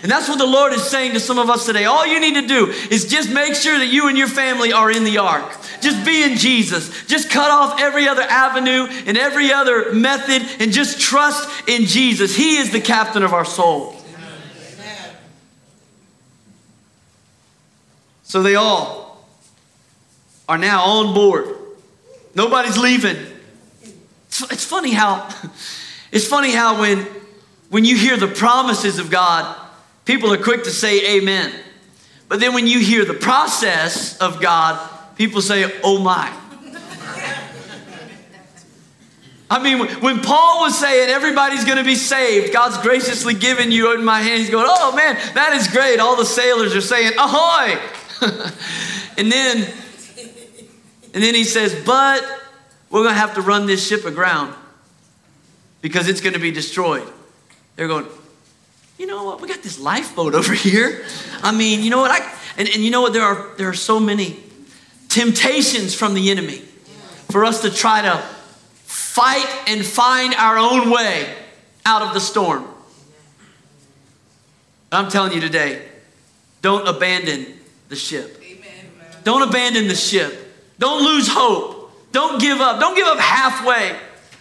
And 0.02 0.12
that's 0.12 0.30
what 0.30 0.38
the 0.38 0.46
Lord 0.46 0.74
is 0.74 0.84
saying 0.84 1.14
to 1.14 1.20
some 1.20 1.38
of 1.40 1.50
us 1.50 1.66
today. 1.66 1.86
All 1.86 2.06
you 2.06 2.20
need 2.20 2.36
to 2.36 2.48
do 2.48 2.68
is 2.90 3.06
just 3.06 3.32
make 3.32 3.56
sure 3.56 3.78
that 3.78 3.88
you 3.88 4.08
and 4.08 4.18
your 4.18 4.28
family 4.28 4.72
are 4.72 4.90
in 4.90 5.04
the 5.04 5.18
ark. 5.18 5.50
Just 5.82 6.06
be 6.06 6.24
in 6.24 6.38
Jesus. 6.38 7.06
Just 7.06 7.30
cut 7.30 7.52
off 7.52 7.80
every 7.80 8.08
other 8.08 8.22
avenue 8.22 8.88
and 9.06 9.18
every 9.18 9.52
other 9.52 9.94
method 9.94 10.44
and 10.62 10.72
just 10.72 11.00
trust 11.00 11.50
in 11.68 11.86
Jesus. 11.86 12.36
He 12.36 12.58
is 12.58 12.72
the 12.72 12.82
captain 12.82 13.24
of 13.24 13.34
our 13.34 13.46
soul. 13.46 13.96
So 18.24 18.44
they 18.44 18.56
all 18.56 19.26
are 20.48 20.58
now 20.58 20.84
on 20.84 21.16
board. 21.16 21.56
Nobody's 22.36 22.78
leaving. 22.78 23.18
It's 24.52 24.64
funny 24.64 24.92
how 24.92 25.28
it's 26.12 26.28
funny 26.28 26.52
how 26.52 26.80
when 26.80 27.08
when 27.70 27.86
you 27.86 27.98
hear 27.98 28.18
the 28.18 28.28
promises 28.28 29.00
of 29.00 29.10
God, 29.10 29.56
people 30.10 30.34
are 30.34 30.42
quick 30.42 30.64
to 30.64 30.72
say 30.72 31.18
amen. 31.18 31.54
But 32.28 32.40
then 32.40 32.56
when 32.56 32.66
you 32.66 32.80
hear 32.80 33.06
the 33.06 33.14
process 33.14 34.18
of 34.18 34.42
God, 34.42 34.90
people 35.16 35.40
say, 35.40 35.72
"Oh 35.84 36.00
my." 36.00 36.36
I 39.52 39.62
mean, 39.64 39.88
when 40.02 40.22
Paul 40.22 40.62
was 40.62 40.78
saying 40.78 41.10
everybody's 41.10 41.64
going 41.64 41.78
to 41.78 41.84
be 41.84 41.96
saved, 41.96 42.54
God's 42.54 42.78
graciously 42.80 43.34
given 43.34 43.72
you 43.72 43.96
in 43.96 44.04
my 44.04 44.22
hands, 44.22 44.42
he's 44.42 44.50
going, 44.52 44.68
oh 44.68 44.96
man, 44.96 45.16
that 45.34 45.54
is 45.54 45.68
great. 45.68 46.00
All 46.00 46.16
the 46.16 46.26
sailors 46.26 46.76
are 46.76 46.82
saying, 46.82 47.14
ahoy! 47.18 47.80
and 49.18 49.32
then 49.32 49.74
and 51.14 51.24
then 51.24 51.34
he 51.34 51.44
says, 51.44 51.76
But 51.86 52.24
we're 52.90 53.04
going 53.04 53.16
to 53.16 53.20
have 53.20 53.36
to 53.36 53.42
run 53.42 53.66
this 53.66 53.88
ship 53.88 54.06
aground 54.06 54.54
because 55.82 56.08
it's 56.08 56.22
going 56.22 56.34
to 56.34 56.40
be 56.40 56.52
destroyed. 56.52 57.08
They're 57.76 57.88
going, 57.88 58.06
You 59.00 59.08
know 59.08 59.24
what? 59.24 59.40
We 59.40 59.48
got 59.48 59.64
this 59.64 59.80
lifeboat 59.80 60.36
over 60.36 60.54
here. 60.54 61.06
I 61.42 61.54
mean, 61.54 61.82
you 61.82 61.90
know 61.90 62.00
what? 62.00 62.12
I, 62.12 62.38
and, 62.58 62.68
and 62.68 62.84
you 62.84 62.92
know 62.92 63.02
what? 63.02 63.14
There 63.14 63.24
are, 63.24 63.56
there 63.58 63.70
are 63.70 63.74
so 63.74 63.98
many 63.98 64.38
temptations 65.08 65.96
from 65.96 66.14
the 66.14 66.30
enemy 66.30 66.58
for 67.32 67.46
us 67.46 67.62
to 67.62 67.72
try 67.72 68.02
to 68.02 68.18
fight 68.84 69.48
and 69.68 69.86
find 69.86 70.36
our 70.36 70.58
own 70.58 70.92
way 70.92 71.34
out 71.86 72.02
of 72.02 72.14
the 72.14 72.20
storm. 72.20 72.68
I'm 74.92 75.10
telling 75.10 75.32
you 75.32 75.40
today, 75.40 75.88
don't 76.62 76.86
abandon 76.86 77.46
the 77.88 77.96
ship. 77.96 78.38
Amen. 78.44 78.86
Don't 79.24 79.48
abandon 79.48 79.88
the 79.88 79.96
ship. 79.96 80.54
Don't 80.78 81.06
lose 81.06 81.30
hope. 81.30 82.12
Don't 82.12 82.42
give 82.42 82.60
up. 82.60 82.82
Don't 82.82 82.96
give 82.96 83.08
up 83.08 83.20
halfway. 83.20 83.96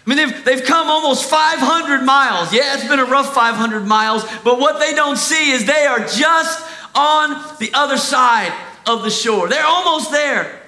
I 0.09 0.15
mean, 0.15 0.27
they've, 0.27 0.45
they've 0.47 0.65
come 0.65 0.89
almost 0.89 1.29
500 1.29 2.03
miles. 2.03 2.51
Yeah, 2.51 2.75
it's 2.75 2.89
been 2.89 2.99
a 2.99 3.05
rough 3.05 3.35
500 3.35 3.85
miles, 3.85 4.25
but 4.43 4.59
what 4.59 4.81
they 4.81 4.95
don't 4.95 5.19
see 5.19 5.51
is 5.51 5.67
they 5.67 5.85
are 5.85 5.99
just 5.99 6.67
on 6.95 7.57
the 7.59 7.71
other 7.75 7.99
side 7.99 8.51
of 8.87 9.03
the 9.03 9.11
shore. 9.11 9.51
They're 9.51 9.67
almost 9.67 10.11
there. 10.11 10.63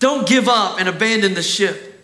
Don't 0.00 0.26
give 0.26 0.48
up 0.48 0.80
and 0.80 0.88
abandon 0.88 1.34
the 1.34 1.42
ship. 1.42 2.02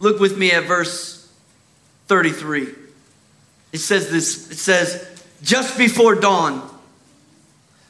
Look 0.00 0.18
with 0.18 0.36
me 0.36 0.50
at 0.50 0.64
verse 0.64 1.32
33. 2.08 2.74
It 3.70 3.78
says 3.78 4.10
this 4.10 4.50
it 4.50 4.58
says, 4.58 5.22
just 5.44 5.78
before 5.78 6.16
dawn, 6.16 6.68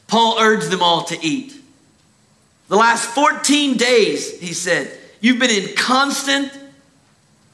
Paul 0.09 0.37
urged 0.38 0.70
them 0.70 0.83
all 0.83 1.05
to 1.05 1.16
eat. 1.26 1.62
The 2.72 2.78
last 2.78 3.11
14 3.11 3.76
days, 3.76 4.40
he 4.40 4.54
said, 4.54 4.90
you've 5.20 5.38
been 5.38 5.50
in 5.50 5.76
constant 5.76 6.50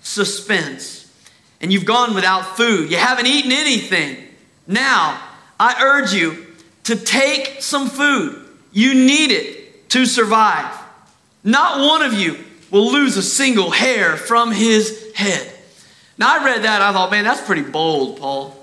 suspense 0.00 1.12
and 1.61 1.72
you've 1.72 1.85
gone 1.87 2.14
without 2.14 2.57
food. 2.57 2.88
You 2.88 2.98
haven't 2.98 3.26
eaten 3.26 3.50
anything. 3.50 4.16
Now, 4.68 5.20
I 5.59 5.83
urge 5.83 6.12
you 6.12 6.46
to 6.85 6.94
take 6.94 7.61
some 7.62 7.88
food. 7.88 8.48
You 8.70 8.94
need 8.94 9.33
it 9.33 9.88
to 9.88 10.07
survive. 10.07 10.72
Not 11.42 11.81
one 11.81 12.02
of 12.02 12.14
you 12.14 12.37
will 12.70 12.92
lose 12.92 13.16
a 13.16 13.22
single 13.24 13.72
hair 13.72 14.16
from 14.16 14.52
his 14.52 15.11
head. 15.16 15.52
Now, 16.16 16.38
I 16.38 16.44
read 16.44 16.62
that, 16.62 16.81
I 16.81 16.92
thought, 16.92 17.11
man, 17.11 17.24
that's 17.24 17.44
pretty 17.44 17.62
bold, 17.62 18.20
Paul. 18.20 18.54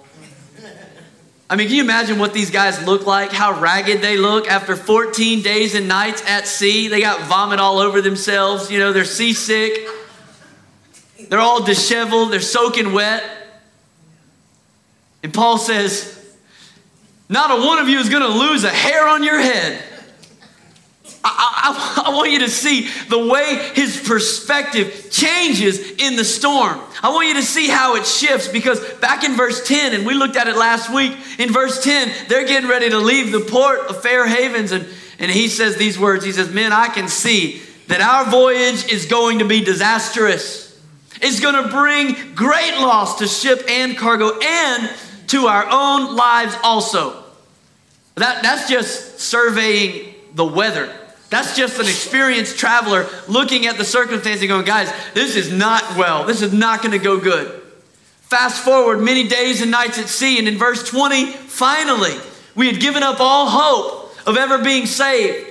I 1.49 1.55
mean, 1.55 1.67
can 1.67 1.75
you 1.75 1.83
imagine 1.83 2.17
what 2.17 2.33
these 2.33 2.49
guys 2.49 2.83
look 2.85 3.05
like? 3.05 3.31
How 3.31 3.59
ragged 3.59 4.01
they 4.01 4.17
look 4.17 4.47
after 4.47 4.75
14 4.75 5.43
days 5.43 5.75
and 5.75 5.87
nights 5.87 6.23
at 6.25 6.47
sea. 6.47 6.87
They 6.87 7.01
got 7.01 7.21
vomit 7.27 7.59
all 7.59 7.77
over 7.77 8.01
themselves. 8.01 8.71
You 8.71 8.79
know, 8.79 8.93
they're 8.93 9.05
seasick. 9.05 9.87
They're 11.29 11.39
all 11.39 11.63
disheveled. 11.63 12.31
They're 12.31 12.39
soaking 12.39 12.93
wet. 12.93 13.23
And 15.21 15.33
Paul 15.33 15.59
says, 15.59 16.35
Not 17.29 17.51
a 17.51 17.65
one 17.65 17.77
of 17.77 17.89
you 17.89 17.99
is 17.99 18.09
going 18.09 18.23
to 18.23 18.39
lose 18.39 18.63
a 18.63 18.69
hair 18.69 19.07
on 19.07 19.23
your 19.23 19.39
head. 19.39 19.83
I, 21.27 22.03
I, 22.05 22.11
I, 22.11 22.15
want 22.15 22.29
you 22.29 22.39
to 22.39 22.49
see 22.49 22.87
the 23.09 23.17
way 23.17 23.71
his 23.73 23.99
perspective 24.07 25.07
changes 25.09 25.79
in 25.97 26.15
the 26.15 26.23
storm. 26.23 26.79
I 27.01 27.09
want 27.09 27.27
you 27.27 27.33
to 27.33 27.41
see 27.41 27.67
how 27.67 27.95
it 27.95 28.05
shifts 28.05 28.47
because 28.47 28.79
back 28.99 29.23
in 29.23 29.35
verse 29.35 29.67
10, 29.67 29.95
and 29.95 30.05
we 30.05 30.13
looked 30.13 30.35
at 30.35 30.47
it 30.47 30.55
last 30.55 30.93
week, 30.93 31.17
in 31.39 31.51
verse 31.51 31.83
10, 31.83 32.27
they're 32.27 32.45
getting 32.45 32.69
ready 32.69 32.91
to 32.91 32.99
leave 32.99 33.31
the 33.31 33.39
port 33.39 33.79
of 33.89 34.03
Fair 34.03 34.27
Havens, 34.27 34.71
and, 34.71 34.85
and 35.17 35.31
he 35.31 35.47
says 35.47 35.77
these 35.77 35.97
words 35.97 36.23
He 36.23 36.31
says, 36.31 36.53
Men, 36.53 36.71
I 36.71 36.89
can 36.89 37.07
see 37.07 37.59
that 37.87 38.01
our 38.01 38.29
voyage 38.29 38.91
is 38.91 39.07
going 39.07 39.39
to 39.39 39.45
be 39.45 39.63
disastrous. 39.63 40.79
It's 41.21 41.39
going 41.39 41.55
to 41.55 41.69
bring 41.69 42.35
great 42.35 42.77
loss 42.77 43.17
to 43.17 43.27
ship 43.27 43.63
and 43.67 43.97
cargo 43.97 44.37
and 44.39 44.93
to 45.27 45.47
our 45.47 45.65
own 45.71 46.15
lives 46.15 46.55
also. 46.63 47.23
That, 48.13 48.43
that's 48.43 48.69
just 48.69 49.19
surveying 49.19 50.13
the 50.35 50.45
weather. 50.45 50.95
That's 51.35 51.53
just 51.53 51.77
an 51.79 51.85
experienced 51.85 52.57
traveler 52.57 53.09
looking 53.27 53.67
at 53.67 53.77
the 53.77 53.83
circumstance 53.83 54.39
and 54.39 54.47
going, 54.47 54.63
guys, 54.63 54.89
this 55.13 55.35
is 55.35 55.51
not 55.51 55.97
well. 55.97 56.23
This 56.23 56.41
is 56.41 56.53
not 56.53 56.81
going 56.81 56.93
to 56.93 56.97
go 56.97 57.19
good. 57.19 57.61
Fast 58.21 58.63
forward 58.63 59.01
many 59.01 59.27
days 59.27 59.61
and 59.61 59.69
nights 59.69 59.99
at 59.99 60.07
sea, 60.07 60.39
and 60.39 60.47
in 60.47 60.57
verse 60.57 60.87
20, 60.87 61.25
finally, 61.25 62.13
we 62.55 62.67
had 62.67 62.79
given 62.79 63.03
up 63.03 63.17
all 63.19 63.49
hope 63.49 64.17
of 64.25 64.37
ever 64.37 64.63
being 64.63 64.85
saved. 64.85 65.45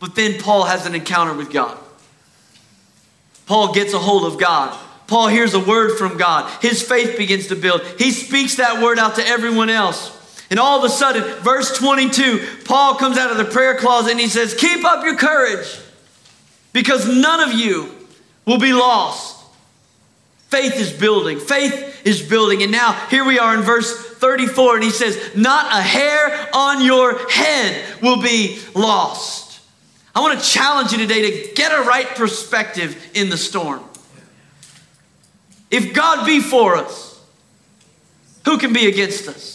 But 0.00 0.16
then 0.16 0.40
Paul 0.40 0.64
has 0.64 0.84
an 0.84 0.96
encounter 0.96 1.32
with 1.32 1.52
God. 1.52 1.78
Paul 3.46 3.72
gets 3.72 3.94
a 3.94 3.98
hold 4.00 4.24
of 4.24 4.40
God. 4.40 4.76
Paul 5.06 5.28
hears 5.28 5.54
a 5.54 5.60
word 5.60 5.96
from 5.98 6.16
God. 6.16 6.50
His 6.60 6.82
faith 6.82 7.16
begins 7.16 7.46
to 7.46 7.54
build. 7.54 7.82
He 7.96 8.10
speaks 8.10 8.56
that 8.56 8.82
word 8.82 8.98
out 8.98 9.14
to 9.14 9.24
everyone 9.24 9.70
else. 9.70 10.18
And 10.52 10.60
all 10.60 10.76
of 10.76 10.84
a 10.84 10.90
sudden, 10.90 11.22
verse 11.42 11.78
22, 11.78 12.46
Paul 12.66 12.96
comes 12.96 13.16
out 13.16 13.30
of 13.30 13.38
the 13.38 13.46
prayer 13.46 13.74
closet 13.74 14.10
and 14.10 14.20
he 14.20 14.28
says, 14.28 14.52
Keep 14.52 14.84
up 14.84 15.02
your 15.02 15.16
courage 15.16 15.80
because 16.74 17.08
none 17.08 17.40
of 17.40 17.58
you 17.58 17.90
will 18.44 18.58
be 18.58 18.74
lost. 18.74 19.42
Faith 20.48 20.78
is 20.78 20.92
building. 20.92 21.40
Faith 21.40 22.02
is 22.04 22.20
building. 22.20 22.62
And 22.62 22.70
now 22.70 22.92
here 23.08 23.24
we 23.24 23.38
are 23.38 23.54
in 23.54 23.62
verse 23.62 23.96
34, 23.96 24.74
and 24.74 24.84
he 24.84 24.90
says, 24.90 25.18
Not 25.34 25.72
a 25.72 25.80
hair 25.80 26.50
on 26.52 26.84
your 26.84 27.16
head 27.30 28.02
will 28.02 28.20
be 28.20 28.60
lost. 28.74 29.58
I 30.14 30.20
want 30.20 30.38
to 30.38 30.46
challenge 30.46 30.92
you 30.92 30.98
today 30.98 31.30
to 31.30 31.54
get 31.54 31.72
a 31.72 31.80
right 31.84 32.08
perspective 32.08 33.12
in 33.14 33.30
the 33.30 33.38
storm. 33.38 33.82
If 35.70 35.94
God 35.94 36.26
be 36.26 36.40
for 36.40 36.76
us, 36.76 37.18
who 38.44 38.58
can 38.58 38.74
be 38.74 38.86
against 38.86 39.28
us? 39.28 39.51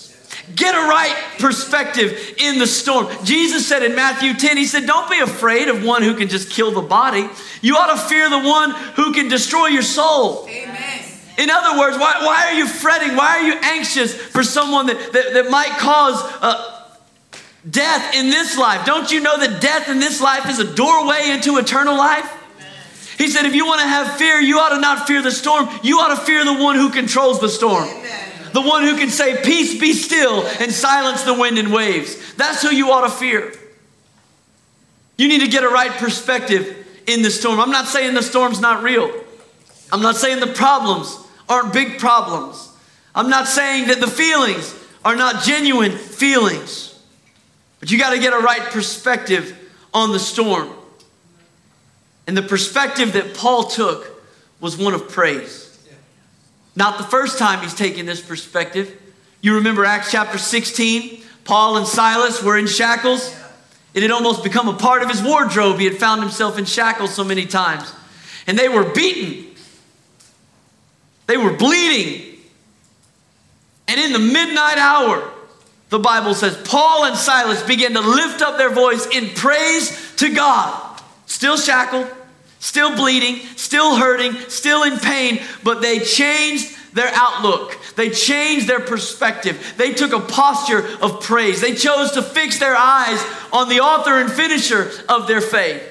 Get 0.55 0.75
a 0.75 0.87
right 0.87 1.15
perspective 1.39 2.35
in 2.37 2.57
the 2.57 2.67
storm. 2.67 3.07
Jesus 3.25 3.67
said 3.67 3.83
in 3.83 3.95
Matthew 3.95 4.33
10, 4.33 4.55
He 4.55 4.65
said, 4.65 4.85
Don't 4.85 5.09
be 5.09 5.19
afraid 5.19 5.67
of 5.67 5.83
one 5.83 6.03
who 6.03 6.15
can 6.15 6.29
just 6.29 6.49
kill 6.49 6.71
the 6.71 6.81
body. 6.81 7.27
You 7.61 7.75
ought 7.75 7.93
to 7.93 8.01
fear 8.07 8.29
the 8.29 8.39
one 8.39 8.71
who 8.71 9.13
can 9.13 9.27
destroy 9.27 9.67
your 9.67 9.81
soul. 9.81 10.47
Amen. 10.47 11.03
In 11.37 11.49
other 11.49 11.77
words, 11.77 11.97
why, 11.97 12.15
why 12.21 12.47
are 12.47 12.53
you 12.53 12.65
fretting? 12.65 13.15
Why 13.15 13.39
are 13.39 13.41
you 13.41 13.53
anxious 13.61 14.15
for 14.15 14.41
someone 14.41 14.87
that, 14.87 15.11
that, 15.13 15.33
that 15.33 15.51
might 15.51 15.77
cause 15.79 16.15
uh, 16.41 16.87
death 17.69 18.15
in 18.15 18.29
this 18.29 18.57
life? 18.57 18.85
Don't 18.85 19.11
you 19.11 19.19
know 19.19 19.37
that 19.37 19.61
death 19.61 19.89
in 19.89 19.99
this 19.99 20.21
life 20.21 20.49
is 20.49 20.59
a 20.59 20.75
doorway 20.75 21.29
into 21.29 21.57
eternal 21.57 21.97
life? 21.97 22.33
He 23.17 23.27
said, 23.27 23.45
if 23.45 23.53
you 23.53 23.65
want 23.65 23.81
to 23.81 23.87
have 23.87 24.15
fear, 24.17 24.39
you 24.39 24.59
ought 24.59 24.69
to 24.69 24.79
not 24.79 25.07
fear 25.07 25.21
the 25.21 25.31
storm. 25.31 25.67
You 25.83 25.99
ought 25.99 26.15
to 26.15 26.21
fear 26.25 26.45
the 26.45 26.53
one 26.53 26.75
who 26.75 26.89
controls 26.89 27.41
the 27.41 27.49
storm. 27.49 27.83
Amen 27.83 28.26
the 28.57 28.67
one 28.67 28.81
who 28.81 28.97
can 28.97 29.11
say, 29.11 29.39
Peace 29.43 29.79
be 29.79 29.93
still, 29.93 30.43
and 30.59 30.71
silence 30.71 31.21
the 31.21 31.33
wind 31.35 31.59
and 31.59 31.71
waves. 31.71 32.33
That's 32.37 32.63
who 32.63 32.69
you 32.69 32.91
ought 32.91 33.01
to 33.01 33.09
fear. 33.09 33.53
You 35.15 35.27
need 35.27 35.41
to 35.41 35.47
get 35.47 35.63
a 35.63 35.69
right 35.69 35.91
perspective 35.91 36.75
in 37.05 37.21
the 37.21 37.29
storm. 37.29 37.59
I'm 37.59 37.69
not 37.69 37.85
saying 37.85 38.15
the 38.15 38.23
storm's 38.23 38.59
not 38.59 38.81
real. 38.81 39.11
I'm 39.91 40.01
not 40.01 40.15
saying 40.15 40.39
the 40.39 40.47
problems 40.47 41.19
aren't 41.47 41.71
big 41.71 41.99
problems. 41.99 42.75
I'm 43.13 43.29
not 43.29 43.47
saying 43.47 43.89
that 43.89 43.99
the 43.99 44.07
feelings 44.07 44.73
are 45.05 45.15
not 45.15 45.43
genuine 45.43 45.91
feelings. 45.91 46.99
But 47.79 47.91
you 47.91 47.99
got 47.99 48.13
to 48.13 48.19
get 48.19 48.33
a 48.33 48.39
right 48.39 48.63
perspective 48.71 49.55
on 49.93 50.13
the 50.13 50.19
storm. 50.19 50.67
And 52.25 52.35
the 52.35 52.41
perspective 52.41 53.13
that 53.13 53.35
Paul 53.35 53.65
took 53.65 54.19
was 54.59 54.75
one 54.75 54.95
of 54.95 55.09
praise. 55.09 55.66
Not 56.77 56.99
the 56.99 57.03
first 57.03 57.39
time 57.39 57.61
he's 57.61 57.73
taken 57.73 58.05
this 58.05 58.21
perspective. 58.21 59.01
You 59.41 59.55
remember 59.55 59.83
Acts 59.83 60.11
chapter 60.11 60.37
16? 60.37 61.23
Paul 61.43 61.77
and 61.77 61.87
Silas 61.87 62.43
were 62.43 62.55
in 62.55 62.67
shackles. 62.67 63.35
It 63.95 64.03
had 64.03 64.11
almost 64.11 64.43
become 64.43 64.67
a 64.67 64.75
part 64.75 65.01
of 65.01 65.09
his 65.09 65.23
wardrobe. 65.23 65.79
He 65.79 65.85
had 65.85 65.97
found 65.97 66.21
himself 66.21 66.59
in 66.59 66.65
shackles 66.65 67.15
so 67.15 67.23
many 67.23 67.47
times. 67.47 67.91
And 68.45 68.59
they 68.59 68.69
were 68.69 68.83
beaten, 68.93 69.55
they 71.25 71.35
were 71.35 71.53
bleeding. 71.53 72.37
And 73.87 73.99
in 73.99 74.13
the 74.13 74.19
midnight 74.19 74.77
hour, 74.77 75.33
the 75.89 75.97
Bible 75.97 76.35
says, 76.35 76.55
Paul 76.67 77.05
and 77.05 77.17
Silas 77.17 77.63
began 77.63 77.93
to 77.93 78.01
lift 78.01 78.43
up 78.43 78.59
their 78.59 78.69
voice 78.69 79.07
in 79.07 79.29
praise 79.29 80.13
to 80.17 80.31
God. 80.31 81.01
Still 81.25 81.57
shackled, 81.57 82.07
still 82.59 82.95
bleeding, 82.95 83.37
still 83.55 83.97
hurting, 83.97 84.33
still 84.49 84.83
in 84.83 84.97
pain, 84.99 85.39
but 85.63 85.81
they 85.81 85.99
changed 85.99 86.75
their 86.93 87.11
outlook. 87.13 87.77
They 87.95 88.09
changed 88.09 88.67
their 88.67 88.79
perspective. 88.79 89.75
They 89.77 89.93
took 89.93 90.13
a 90.13 90.19
posture 90.19 90.85
of 91.01 91.21
praise. 91.21 91.61
They 91.61 91.75
chose 91.75 92.11
to 92.11 92.21
fix 92.21 92.59
their 92.59 92.75
eyes 92.75 93.23
on 93.53 93.69
the 93.69 93.79
author 93.79 94.19
and 94.19 94.31
finisher 94.31 94.91
of 95.07 95.27
their 95.27 95.41
faith. 95.41 95.83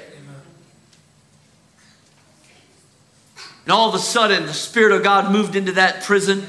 And 3.65 3.73
all 3.73 3.89
of 3.89 3.97
a 3.97 3.99
sudden, 3.99 4.47
the 4.47 4.55
Spirit 4.55 4.93
of 4.93 5.03
God 5.03 5.33
moved 5.33 5.57
into 5.57 5.73
that 5.73 6.05
prison 6.05 6.47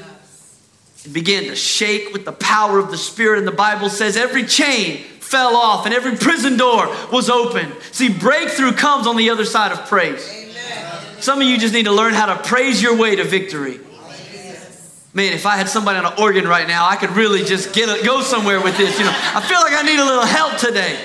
and 1.04 1.12
began 1.12 1.44
to 1.44 1.56
shake 1.56 2.12
with 2.12 2.24
the 2.24 2.32
power 2.32 2.78
of 2.78 2.90
the 2.92 2.98
Spirit. 2.98 3.38
And 3.38 3.46
the 3.46 3.52
Bible 3.52 3.88
says 3.88 4.16
every 4.16 4.44
chain 4.44 5.04
fell 5.28 5.56
off 5.56 5.84
and 5.84 5.94
every 5.94 6.16
prison 6.16 6.56
door 6.56 6.86
was 7.12 7.28
open. 7.28 7.70
See, 7.92 8.08
breakthrough 8.08 8.72
comes 8.72 9.06
on 9.06 9.16
the 9.16 9.30
other 9.30 9.44
side 9.44 9.72
of 9.72 9.86
praise. 9.86 10.26
Amen. 10.30 11.20
Some 11.20 11.42
of 11.42 11.46
you 11.46 11.58
just 11.58 11.74
need 11.74 11.84
to 11.84 11.92
learn 11.92 12.14
how 12.14 12.26
to 12.26 12.36
praise 12.48 12.82
your 12.82 12.96
way 12.96 13.16
to 13.16 13.24
victory. 13.24 13.80
Man, 15.14 15.32
if 15.32 15.46
I 15.46 15.56
had 15.56 15.68
somebody 15.68 15.98
on 15.98 16.06
an 16.06 16.18
organ 16.18 16.46
right 16.46 16.68
now, 16.68 16.88
I 16.88 16.96
could 16.96 17.10
really 17.10 17.44
just 17.44 17.74
get 17.74 17.88
a, 17.88 18.04
go 18.04 18.22
somewhere 18.22 18.60
with 18.60 18.76
this. 18.76 18.98
You 18.98 19.04
know, 19.04 19.14
I 19.14 19.40
feel 19.40 19.60
like 19.60 19.72
I 19.72 19.82
need 19.82 19.98
a 19.98 20.04
little 20.04 20.26
help 20.26 20.56
today. 20.58 20.98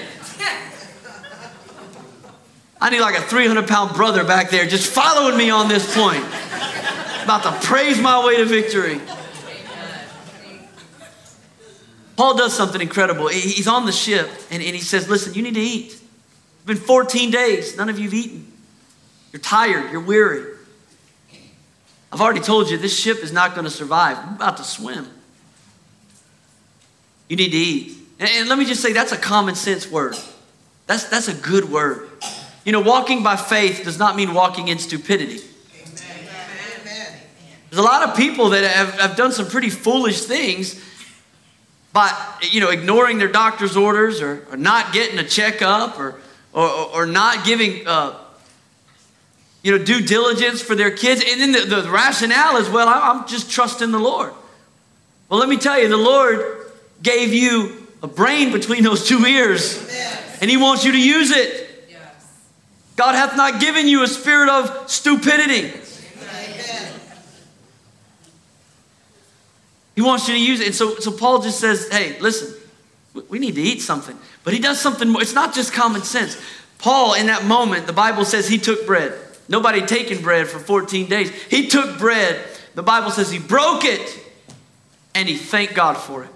I 2.79 2.89
need 2.89 2.99
like 2.99 3.17
a 3.17 3.21
300 3.21 3.65
pound 3.65 3.95
brother 3.95 4.25
back 4.25 4.49
there 4.49 4.65
just 4.67 4.91
following 4.91 5.37
me 5.37 5.49
on 5.49 5.69
this 5.69 5.95
point. 5.95 6.23
About 7.23 7.43
to 7.43 7.65
praise 7.65 7.97
my 7.99 8.25
way 8.25 8.35
to 8.37 8.45
victory. 8.45 8.99
Paul 12.15 12.37
does 12.37 12.55
something 12.55 12.81
incredible. 12.81 13.27
He's 13.27 13.67
on 13.67 13.85
the 13.85 13.91
ship 13.91 14.29
and, 14.51 14.61
and 14.61 14.75
he 14.75 14.81
says, 14.81 15.09
Listen, 15.09 15.33
you 15.33 15.41
need 15.41 15.55
to 15.55 15.61
eat. 15.61 15.87
It's 15.87 16.65
been 16.65 16.77
14 16.77 17.31
days. 17.31 17.75
None 17.75 17.89
of 17.89 17.97
you 17.97 18.05
have 18.05 18.13
eaten. 18.13 18.51
You're 19.31 19.41
tired. 19.41 19.91
You're 19.91 20.01
weary. 20.01 20.53
I've 22.11 22.21
already 22.21 22.41
told 22.41 22.69
you 22.69 22.77
this 22.77 22.97
ship 22.97 23.23
is 23.23 23.33
not 23.33 23.55
going 23.55 23.65
to 23.65 23.71
survive. 23.71 24.19
I'm 24.19 24.35
about 24.35 24.57
to 24.57 24.63
swim. 24.63 25.07
You 27.27 27.35
need 27.35 27.49
to 27.49 27.57
eat. 27.57 27.97
And, 28.19 28.29
and 28.29 28.49
let 28.49 28.59
me 28.59 28.65
just 28.65 28.81
say 28.81 28.93
that's 28.93 29.11
a 29.11 29.17
common 29.17 29.55
sense 29.55 29.89
word. 29.89 30.15
That's, 30.85 31.05
that's 31.05 31.27
a 31.27 31.33
good 31.33 31.71
word. 31.71 32.09
You 32.65 32.71
know, 32.71 32.81
walking 32.81 33.23
by 33.23 33.35
faith 33.35 33.83
does 33.83 33.97
not 33.97 34.15
mean 34.15 34.35
walking 34.35 34.67
in 34.67 34.77
stupidity. 34.77 35.41
Amen. 36.85 37.19
There's 37.69 37.79
a 37.79 37.81
lot 37.81 38.07
of 38.07 38.15
people 38.15 38.49
that 38.49 38.63
have, 38.63 38.99
have 38.99 39.15
done 39.15 39.31
some 39.31 39.47
pretty 39.47 39.71
foolish 39.71 40.21
things 40.21 40.79
by 41.93 42.11
you 42.41 42.59
know 42.59 42.69
ignoring 42.69 43.19
their 43.19 43.31
doctor's 43.31 43.77
orders 43.77 44.21
or, 44.21 44.45
or 44.51 44.57
not 44.57 44.91
getting 44.91 45.19
a 45.19 45.23
checkup 45.23 45.99
or 45.99 46.19
or, 46.51 46.67
or 46.67 47.05
not 47.05 47.45
giving 47.45 47.87
uh, 47.87 48.17
you 49.61 49.71
know 49.71 49.83
due 49.83 50.01
diligence 50.01 50.61
for 50.61 50.75
their 50.75 50.91
kids. 50.91 51.23
And 51.25 51.39
then 51.39 51.51
the, 51.51 51.81
the 51.81 51.89
rationale 51.89 52.57
is 52.57 52.69
well 52.69 52.89
i'm 52.89 53.27
just 53.27 53.49
trusting 53.49 53.91
the 53.91 53.99
lord. 53.99 54.33
Well 55.29 55.39
let 55.39 55.47
me 55.47 55.57
tell 55.57 55.79
you 55.79 55.87
the 55.87 55.97
lord 55.97 56.43
gave 57.01 57.33
you 57.33 57.87
a 58.01 58.07
brain 58.07 58.51
between 58.51 58.83
those 58.83 59.07
two 59.07 59.25
ears 59.25 59.87
and 60.41 60.49
he 60.49 60.57
wants 60.57 60.83
you 60.83 60.91
to 60.91 60.99
use 60.99 61.31
it. 61.31 61.61
God 62.95 63.15
hath 63.15 63.37
not 63.37 63.61
given 63.61 63.87
you 63.87 64.03
a 64.03 64.07
spirit 64.07 64.49
of 64.49 64.89
stupidity 64.89 65.71
He 69.95 70.01
wants 70.01 70.27
you 70.27 70.33
to 70.33 70.39
use 70.39 70.59
it. 70.59 70.67
And 70.67 70.75
so, 70.75 70.95
so 70.95 71.11
Paul 71.11 71.41
just 71.41 71.59
says, 71.59 71.87
hey, 71.91 72.19
listen, 72.19 72.55
we 73.29 73.39
need 73.39 73.55
to 73.55 73.61
eat 73.61 73.81
something. 73.81 74.17
But 74.43 74.53
he 74.53 74.59
does 74.59 74.79
something 74.79 75.07
more. 75.07 75.21
It's 75.21 75.33
not 75.33 75.53
just 75.53 75.73
common 75.73 76.01
sense. 76.01 76.41
Paul, 76.79 77.13
in 77.13 77.27
that 77.27 77.45
moment, 77.45 77.87
the 77.87 77.93
Bible 77.93 78.25
says 78.25 78.47
he 78.47 78.57
took 78.57 78.85
bread. 78.85 79.13
Nobody 79.47 79.81
taken 79.81 80.21
bread 80.21 80.47
for 80.47 80.59
14 80.59 81.07
days. 81.07 81.31
He 81.45 81.67
took 81.67 81.99
bread. 81.99 82.43
The 82.75 82.83
Bible 82.83 83.11
says 83.11 83.31
he 83.31 83.39
broke 83.39 83.85
it 83.85 84.19
and 85.13 85.29
he 85.29 85.35
thanked 85.35 85.75
God 85.75 85.93
for 85.93 86.23
it. 86.23 86.29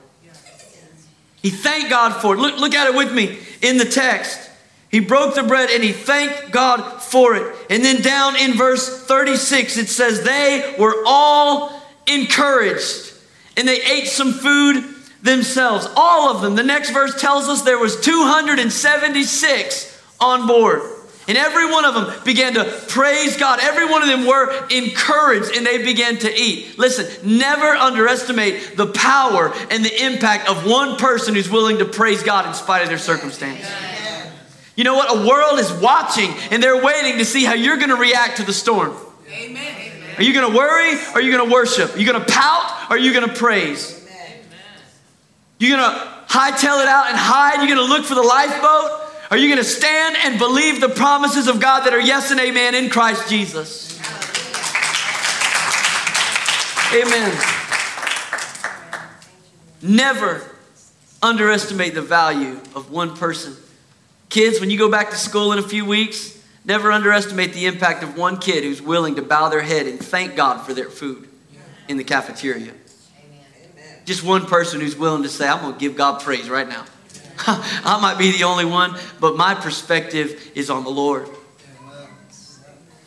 He 1.41 1.49
thanked 1.49 1.89
God 1.89 2.19
for 2.21 2.35
it. 2.35 2.39
Look, 2.39 2.59
look 2.59 2.73
at 2.73 2.87
it 2.87 2.95
with 2.95 3.13
me 3.13 3.39
in 3.61 3.77
the 3.77 3.85
text. 3.85 4.49
He 4.89 4.99
broke 4.99 5.35
the 5.35 5.43
bread 5.43 5.69
and 5.69 5.83
he 5.83 5.91
thanked 5.91 6.51
God 6.51 7.01
for 7.01 7.35
it. 7.35 7.55
And 7.69 7.83
then 7.83 8.01
down 8.01 8.35
in 8.35 8.53
verse 8.53 9.03
36, 9.05 9.77
it 9.77 9.89
says, 9.89 10.23
They 10.23 10.75
were 10.79 11.03
all 11.05 11.81
encouraged 12.07 13.13
and 13.57 13.67
they 13.67 13.81
ate 13.81 14.07
some 14.07 14.31
food 14.31 14.83
themselves. 15.21 15.87
All 15.95 16.29
of 16.29 16.41
them. 16.41 16.55
The 16.55 16.63
next 16.63 16.91
verse 16.91 17.19
tells 17.19 17.49
us 17.49 17.63
there 17.63 17.79
was 17.79 17.99
276 17.99 20.03
on 20.19 20.47
board. 20.47 20.81
And 21.27 21.37
every 21.37 21.69
one 21.69 21.83
of 21.83 21.93
them 21.93 22.23
began 22.23 22.53
to 22.53 22.63
praise 22.87 23.35
God. 23.35 23.59
Every 23.61 23.85
one 23.85 24.01
of 24.01 24.07
them 24.07 24.25
were 24.25 24.49
encouraged 24.69 25.57
and 25.57 25.65
they 25.65 25.83
began 25.83 26.17
to 26.19 26.33
eat. 26.33 26.79
Listen, 26.79 27.37
never 27.37 27.65
underestimate 27.65 28.77
the 28.77 28.87
power 28.87 29.53
and 29.69 29.83
the 29.83 30.05
impact 30.05 30.47
of 30.47 30.65
one 30.65 30.95
person 30.95 31.35
who's 31.35 31.49
willing 31.49 31.79
to 31.79 31.85
praise 31.85 32.23
God 32.23 32.47
in 32.47 32.53
spite 32.53 32.83
of 32.83 32.87
their 32.87 32.97
circumstance. 32.97 33.69
You 34.77 34.85
know 34.85 34.95
what? 34.95 35.17
A 35.17 35.27
world 35.27 35.59
is 35.59 35.73
watching 35.73 36.33
and 36.49 36.63
they're 36.63 36.81
waiting 36.81 37.17
to 37.17 37.25
see 37.25 37.43
how 37.43 37.55
you're 37.55 37.77
going 37.77 37.89
to 37.89 37.97
react 37.97 38.37
to 38.37 38.43
the 38.43 38.53
storm. 38.53 38.95
Amen. 39.29 39.86
Are 40.17 40.23
you 40.23 40.33
going 40.33 40.51
to 40.51 40.57
worry 40.57 40.95
or 40.95 41.13
are 41.13 41.21
you 41.21 41.31
going 41.31 41.47
to 41.47 41.53
worship? 41.53 41.95
Are 41.95 41.99
you 41.99 42.11
going 42.11 42.19
to 42.23 42.31
pout 42.31 42.89
or 42.89 42.95
are 42.95 42.99
you 42.99 43.13
going 43.13 43.27
to 43.27 43.35
praise? 43.35 43.93
You're 45.59 45.77
going 45.77 45.91
to 45.91 45.99
hightail 46.27 46.81
it 46.81 46.87
out 46.87 47.07
and 47.09 47.17
hide? 47.17 47.57
You're 47.57 47.75
going 47.75 47.87
to 47.87 47.93
look 47.93 48.05
for 48.05 48.15
the 48.15 48.23
lifeboat? 48.23 49.03
Are 49.29 49.37
you 49.37 49.47
going 49.47 49.57
to 49.57 49.63
stand 49.63 50.15
and 50.23 50.39
believe 50.39 50.81
the 50.81 50.89
promises 50.89 51.47
of 51.47 51.59
God 51.59 51.81
that 51.85 51.93
are 51.93 51.99
yes 51.99 52.31
and 52.31 52.39
amen 52.39 52.75
in 52.75 52.89
Christ 52.89 53.29
Jesus? 53.29 53.99
Amen. 56.93 57.37
Never 59.81 60.49
underestimate 61.21 61.93
the 61.93 62.01
value 62.01 62.53
of 62.75 62.89
one 62.89 63.15
person. 63.15 63.55
Kids, 64.29 64.59
when 64.59 64.69
you 64.69 64.77
go 64.77 64.89
back 64.89 65.09
to 65.09 65.15
school 65.15 65.51
in 65.51 65.59
a 65.59 65.63
few 65.63 65.85
weeks, 65.85 66.36
Never 66.67 66.91
underestimate 66.91 67.53
the 67.53 67.65
impact 67.65 68.03
of 68.03 68.17
one 68.17 68.39
kid 68.39 68.65
who's 68.65 68.81
willing 68.81 69.15
to 69.15 69.21
bow 69.21 69.47
their 69.47 69.61
head 69.61 69.87
and 69.87 69.97
thank 69.97 70.35
God 70.35 70.65
for 70.65 70.73
their 70.73 70.89
food 70.89 71.29
in 71.87 71.95
the 71.95 72.03
cafeteria. 72.03 72.73
Amen. 72.73 73.85
Just 74.03 74.21
one 74.21 74.45
person 74.45 74.81
who's 74.81 74.97
willing 74.97 75.23
to 75.23 75.29
say, 75.29 75.47
I'm 75.47 75.61
going 75.61 75.73
to 75.75 75.79
give 75.79 75.95
God 75.95 76.21
praise 76.21 76.49
right 76.49 76.67
now. 76.67 76.83
I 77.47 77.99
might 78.01 78.17
be 78.17 78.33
the 78.33 78.43
only 78.43 78.65
one, 78.65 78.97
but 79.21 79.37
my 79.37 79.55
perspective 79.55 80.51
is 80.55 80.69
on 80.69 80.83
the 80.83 80.89
Lord. 80.89 81.29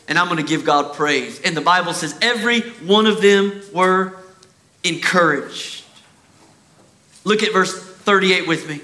And 0.09 0.19
I'm 0.19 0.29
going 0.29 0.39
to 0.39 0.49
give 0.49 0.65
God 0.65 0.95
praise. 0.95 1.39
And 1.43 1.55
the 1.55 1.61
Bible 1.61 1.93
says 1.93 2.19
every 2.23 2.63
one 2.63 3.05
of 3.05 3.21
them 3.21 3.61
were 3.75 4.17
encouraged. 4.83 5.85
Look 7.25 7.43
at 7.43 7.53
verse 7.53 7.79
38 7.79 8.49
with 8.49 8.67
me. 8.67 8.81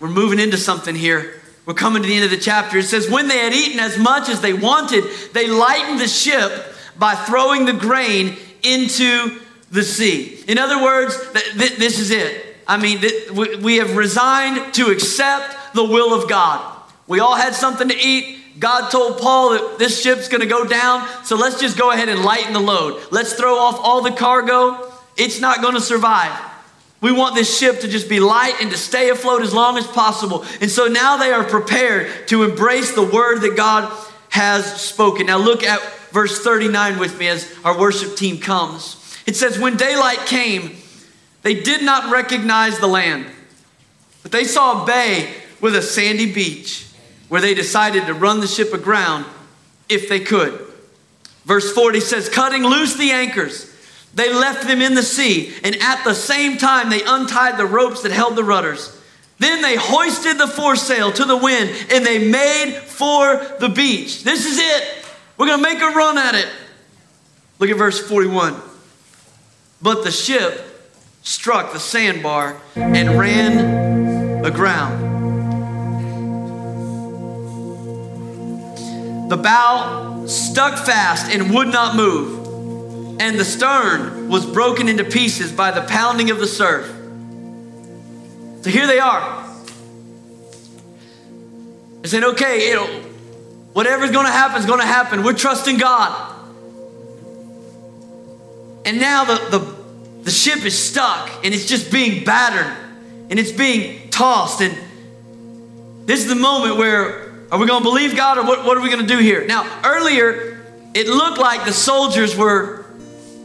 We're 0.00 0.10
moving 0.10 0.40
into 0.40 0.56
something 0.56 0.96
here. 0.96 1.35
We're 1.66 1.74
coming 1.74 2.02
to 2.02 2.08
the 2.08 2.14
end 2.14 2.24
of 2.24 2.30
the 2.30 2.36
chapter. 2.36 2.78
It 2.78 2.84
says, 2.84 3.10
When 3.10 3.26
they 3.26 3.38
had 3.38 3.52
eaten 3.52 3.80
as 3.80 3.98
much 3.98 4.28
as 4.28 4.40
they 4.40 4.52
wanted, 4.52 5.04
they 5.32 5.48
lightened 5.48 6.00
the 6.00 6.08
ship 6.08 6.52
by 6.96 7.14
throwing 7.14 7.66
the 7.66 7.72
grain 7.72 8.36
into 8.62 9.40
the 9.72 9.82
sea. 9.82 10.42
In 10.46 10.58
other 10.58 10.82
words, 10.82 11.18
this 11.54 11.98
is 11.98 12.12
it. 12.12 12.56
I 12.68 12.76
mean, 12.76 13.02
we 13.62 13.76
have 13.76 13.96
resigned 13.96 14.74
to 14.74 14.90
accept 14.90 15.74
the 15.74 15.84
will 15.84 16.14
of 16.14 16.28
God. 16.28 16.74
We 17.08 17.20
all 17.20 17.34
had 17.34 17.54
something 17.54 17.88
to 17.88 17.96
eat. 17.96 18.38
God 18.58 18.90
told 18.90 19.18
Paul 19.18 19.50
that 19.50 19.78
this 19.78 20.02
ship's 20.02 20.28
going 20.28 20.40
to 20.40 20.46
go 20.46 20.64
down, 20.64 21.06
so 21.24 21.36
let's 21.36 21.60
just 21.60 21.76
go 21.76 21.90
ahead 21.90 22.08
and 22.08 22.24
lighten 22.24 22.54
the 22.54 22.60
load. 22.60 23.02
Let's 23.10 23.34
throw 23.34 23.58
off 23.58 23.78
all 23.80 24.02
the 24.02 24.12
cargo. 24.12 24.90
It's 25.16 25.40
not 25.40 25.62
going 25.62 25.74
to 25.74 25.80
survive. 25.80 26.32
We 27.06 27.12
want 27.12 27.36
this 27.36 27.56
ship 27.56 27.82
to 27.82 27.88
just 27.88 28.08
be 28.08 28.18
light 28.18 28.56
and 28.60 28.68
to 28.72 28.76
stay 28.76 29.10
afloat 29.10 29.42
as 29.42 29.54
long 29.54 29.78
as 29.78 29.86
possible. 29.86 30.44
And 30.60 30.68
so 30.68 30.88
now 30.88 31.16
they 31.16 31.30
are 31.30 31.44
prepared 31.44 32.26
to 32.26 32.42
embrace 32.42 32.96
the 32.96 33.04
word 33.04 33.42
that 33.42 33.56
God 33.56 33.96
has 34.30 34.80
spoken. 34.82 35.26
Now 35.26 35.38
look 35.38 35.62
at 35.62 35.80
verse 36.10 36.42
39 36.42 36.98
with 36.98 37.16
me 37.16 37.28
as 37.28 37.48
our 37.64 37.78
worship 37.78 38.16
team 38.16 38.40
comes. 38.40 38.96
It 39.24 39.36
says, 39.36 39.56
When 39.56 39.76
daylight 39.76 40.26
came, 40.26 40.78
they 41.42 41.54
did 41.54 41.84
not 41.84 42.10
recognize 42.10 42.80
the 42.80 42.88
land. 42.88 43.26
But 44.24 44.32
they 44.32 44.42
saw 44.42 44.82
a 44.82 44.86
bay 44.86 45.32
with 45.60 45.76
a 45.76 45.82
sandy 45.82 46.32
beach 46.32 46.88
where 47.28 47.40
they 47.40 47.54
decided 47.54 48.06
to 48.06 48.14
run 48.14 48.40
the 48.40 48.48
ship 48.48 48.72
aground 48.72 49.26
if 49.88 50.08
they 50.08 50.18
could. 50.18 50.60
Verse 51.44 51.72
40 51.72 52.00
says, 52.00 52.28
Cutting 52.28 52.64
loose 52.64 52.96
the 52.96 53.12
anchors, 53.12 53.72
they 54.16 54.32
left 54.32 54.66
them 54.66 54.80
in 54.80 54.94
the 54.94 55.02
sea, 55.02 55.52
and 55.62 55.76
at 55.76 56.02
the 56.02 56.14
same 56.14 56.56
time 56.56 56.88
they 56.88 57.02
untied 57.04 57.58
the 57.58 57.66
ropes 57.66 58.00
that 58.00 58.12
held 58.12 58.34
the 58.34 58.42
rudders. 58.42 58.98
Then 59.38 59.60
they 59.60 59.76
hoisted 59.76 60.38
the 60.38 60.48
foresail 60.48 61.12
to 61.12 61.24
the 61.26 61.36
wind 61.36 61.70
and 61.92 62.06
they 62.06 62.26
made 62.26 62.78
for 62.78 63.36
the 63.60 63.68
beach. 63.68 64.24
This 64.24 64.46
is 64.46 64.58
it. 64.58 65.04
We're 65.36 65.46
going 65.46 65.62
to 65.62 65.62
make 65.62 65.82
a 65.82 65.94
run 65.94 66.16
at 66.16 66.34
it. 66.34 66.48
Look 67.58 67.68
at 67.68 67.76
verse 67.76 68.00
41. 68.00 68.54
But 69.82 70.04
the 70.04 70.10
ship 70.10 70.64
struck 71.22 71.74
the 71.74 71.78
sandbar 71.78 72.56
and 72.74 73.18
ran 73.18 74.46
aground. 74.46 75.14
The 79.28 79.36
bow 79.36 80.24
stuck 80.26 80.78
fast 80.86 81.30
and 81.30 81.52
would 81.54 81.68
not 81.68 81.96
move, 81.96 82.35
and 83.18 83.38
the 83.38 83.44
stern 83.44 84.28
was 84.28 84.44
broken 84.44 84.88
into 84.88 85.04
pieces 85.04 85.52
by 85.52 85.70
the 85.70 85.82
pounding 85.82 86.30
of 86.30 86.38
the 86.38 86.46
surf. 86.46 86.86
So 88.62 88.70
here 88.70 88.86
they 88.86 88.98
are. 88.98 89.44
They 92.02 92.08
said, 92.08 92.24
okay, 92.24 92.68
you 92.68 92.74
know, 92.74 92.86
whatever's 93.72 94.10
going 94.10 94.26
to 94.26 94.32
happen 94.32 94.58
is 94.58 94.66
going 94.66 94.80
to 94.80 94.86
happen. 94.86 95.22
We're 95.22 95.32
trusting 95.32 95.78
God. 95.78 96.34
And 98.84 99.00
now 99.00 99.24
the, 99.24 99.58
the, 99.58 100.22
the 100.22 100.30
ship 100.30 100.64
is 100.64 100.78
stuck 100.78 101.44
and 101.44 101.52
it's 101.52 101.66
just 101.66 101.90
being 101.90 102.24
battered 102.24 102.72
and 103.28 103.38
it's 103.38 103.52
being 103.52 104.08
tossed. 104.10 104.60
And 104.60 104.76
this 106.06 106.20
is 106.20 106.28
the 106.28 106.36
moment 106.36 106.76
where 106.76 107.26
are 107.50 107.58
we 107.58 107.66
going 107.66 107.82
to 107.82 107.88
believe 107.88 108.16
God 108.16 108.38
or 108.38 108.44
what, 108.44 108.64
what 108.64 108.76
are 108.76 108.80
we 108.80 108.88
going 108.88 109.06
to 109.06 109.12
do 109.12 109.18
here? 109.18 109.46
Now, 109.46 109.80
earlier, 109.84 110.64
it 110.94 111.08
looked 111.08 111.38
like 111.38 111.64
the 111.64 111.72
soldiers 111.72 112.36
were 112.36 112.85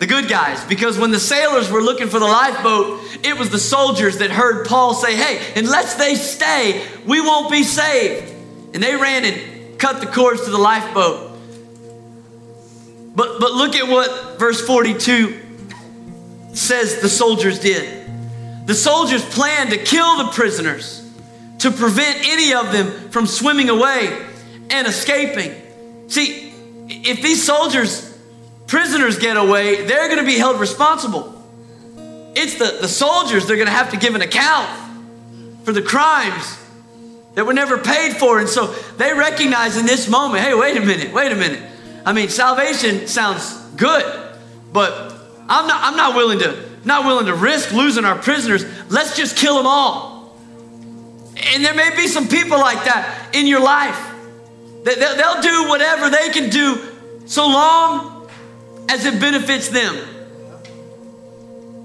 the 0.02 0.08
good 0.08 0.28
guys, 0.28 0.66
because 0.66 0.98
when 0.98 1.12
the 1.12 1.20
sailors 1.20 1.70
were 1.70 1.80
looking 1.80 2.08
for 2.08 2.18
the 2.18 2.26
lifeboat, 2.26 3.02
it 3.24 3.38
was 3.38 3.52
the 3.52 3.60
soldiers 3.60 4.18
that 4.18 4.32
heard 4.32 4.66
Paul 4.66 4.96
say, 4.96 5.16
Hey, 5.16 5.40
unless 5.56 5.94
they 5.94 6.16
stay, 6.16 6.84
we 7.06 7.22
won't 7.22 7.52
be 7.52 7.62
saved. 7.62 8.34
And 8.74 8.82
they 8.82 8.96
ran 8.96 9.26
and 9.26 9.80
cut 9.80 10.02
the 10.02 10.08
cords 10.08 10.44
to 10.46 10.50
the 10.50 10.58
lifeboat. 10.58 11.38
But, 13.16 13.40
but 13.40 13.52
look 13.52 13.76
at 13.76 13.88
what 13.88 14.40
verse 14.40 14.66
42 14.66 15.40
says 16.54 17.00
the 17.00 17.10
soldiers 17.10 17.60
did. 17.60 18.10
The 18.66 18.74
soldiers 18.74 19.24
planned 19.24 19.70
to 19.70 19.78
kill 19.78 20.18
the 20.18 20.32
prisoners 20.32 21.08
to 21.60 21.70
prevent 21.70 22.28
any 22.28 22.56
of 22.56 22.72
them 22.72 23.12
from 23.12 23.28
swimming 23.28 23.70
away 23.70 24.20
and 24.72 24.88
escaping. 24.88 25.54
See, 26.08 26.52
if 26.90 27.22
these 27.22 27.46
soldiers 27.46 28.11
prisoners 28.72 29.20
get 29.20 29.36
away, 29.36 29.86
they're 29.86 30.08
going 30.08 30.20
to 30.20 30.26
be 30.26 30.38
held 30.38 30.58
responsible. 30.58 31.38
It's 32.38 32.56
the, 32.56 32.78
the 32.80 32.88
soldiers 32.88 33.46
they're 33.46 33.58
going 33.58 33.68
to 33.68 33.74
have 33.74 33.92
to 33.92 33.98
give 33.98 34.16
an 34.16 34.22
account 34.22 34.70
for 35.66 35.74
the 35.74 35.82
crimes 35.82 36.58
that 37.36 37.46
were 37.46 37.54
never 37.54 37.78
paid 37.78 38.16
for. 38.16 38.40
And 38.40 38.48
so 38.48 38.68
they 38.96 39.12
recognize 39.12 39.76
in 39.76 39.86
this 39.86 40.08
moment 40.08 40.46
hey, 40.46 40.54
wait 40.54 40.78
a 40.78 40.80
minute, 40.80 41.12
wait 41.12 41.34
a 41.34 41.36
minute. 41.36 41.62
I 42.06 42.14
mean, 42.14 42.30
salvation 42.30 43.08
sounds 43.08 43.58
good, 43.76 44.06
but 44.72 45.12
I'm 45.50 45.68
not, 45.68 45.84
I'm 45.84 45.98
not 45.98 46.16
willing 46.16 46.40
to 46.40 46.70
not 46.86 47.06
willing 47.06 47.26
to 47.26 47.36
risk 47.36 47.74
losing 47.74 48.06
our 48.06 48.18
prisoners. 48.18 48.64
Let's 48.90 49.18
just 49.18 49.36
kill 49.36 49.58
them 49.58 49.68
all. 49.68 50.34
And 51.54 51.64
there 51.64 51.76
may 51.76 51.94
be 51.94 52.08
some 52.08 52.30
people 52.30 52.58
like 52.58 52.86
that 52.86 53.36
in 53.36 53.48
your 53.48 53.62
life. 53.62 54.00
They'll 54.86 55.42
do 55.42 55.68
whatever 55.68 56.10
they 56.10 56.30
can 56.30 56.50
do 56.50 56.82
so 57.26 57.48
long 57.48 58.21
as 58.90 59.06
it 59.06 59.20
benefits 59.20 59.70
them. 59.70 59.96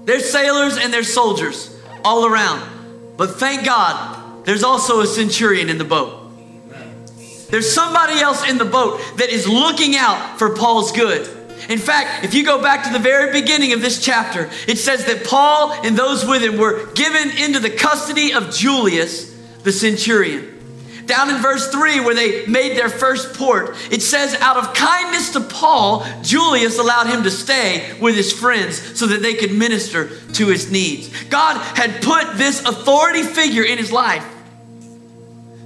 There's 0.05 0.29
sailors 0.29 0.77
and 0.77 0.93
there's 0.93 1.13
soldiers 1.13 1.75
all 2.03 2.25
around. 2.25 3.15
But 3.17 3.31
thank 3.31 3.65
God, 3.65 4.45
there's 4.45 4.63
also 4.63 5.01
a 5.01 5.07
centurion 5.07 5.69
in 5.69 5.77
the 5.77 5.83
boat. 5.83 6.31
There's 7.49 7.71
somebody 7.71 8.19
else 8.19 8.47
in 8.49 8.57
the 8.57 8.65
boat 8.65 9.01
that 9.17 9.29
is 9.29 9.47
looking 9.47 9.95
out 9.95 10.37
for 10.37 10.55
Paul's 10.55 10.91
good. 10.91 11.27
In 11.69 11.79
fact, 11.79 12.23
if 12.23 12.33
you 12.33 12.45
go 12.45 12.61
back 12.61 12.85
to 12.85 12.93
the 12.93 12.99
very 12.99 13.31
beginning 13.31 13.73
of 13.73 13.81
this 13.81 14.03
chapter, 14.03 14.49
it 14.67 14.77
says 14.77 15.05
that 15.05 15.25
Paul 15.25 15.71
and 15.71 15.97
those 15.97 16.25
with 16.25 16.41
him 16.41 16.57
were 16.57 16.85
given 16.93 17.29
into 17.37 17.59
the 17.59 17.69
custody 17.69 18.33
of 18.33 18.53
Julius, 18.53 19.33
the 19.63 19.71
centurion. 19.71 20.56
Down 21.07 21.29
in 21.29 21.41
verse 21.41 21.71
3, 21.71 22.01
where 22.01 22.13
they 22.13 22.45
made 22.47 22.77
their 22.77 22.89
first 22.89 23.33
port, 23.33 23.77
it 23.89 24.01
says, 24.01 24.35
Out 24.35 24.57
of 24.57 24.73
kindness 24.73 25.31
to 25.31 25.39
Paul, 25.39 26.05
Julius 26.21 26.77
allowed 26.77 27.07
him 27.07 27.23
to 27.23 27.31
stay 27.31 27.97
with 28.01 28.15
his 28.15 28.33
friends 28.33 28.99
so 28.99 29.07
that 29.07 29.21
they 29.21 29.33
could 29.33 29.53
minister 29.53 30.09
to 30.33 30.47
his 30.47 30.69
needs. 30.69 31.09
God 31.25 31.57
had 31.77 32.01
put 32.03 32.37
this 32.37 32.61
authority 32.65 33.23
figure 33.23 33.63
in 33.63 33.77
his 33.77 33.91
life 33.91 34.25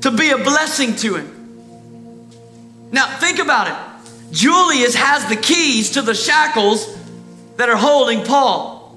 to 0.01 0.11
be 0.11 0.29
a 0.29 0.37
blessing 0.37 0.95
to 0.97 1.15
him. 1.15 2.89
Now, 2.91 3.17
think 3.17 3.39
about 3.39 3.67
it. 3.67 4.31
Julius 4.31 4.93
has 4.93 5.25
the 5.27 5.35
keys 5.35 5.91
to 5.91 6.03
the 6.03 6.13
shackles 6.13 6.97
that 7.57 7.67
are 7.67 7.77
holding 7.77 8.23
Paul. 8.23 8.95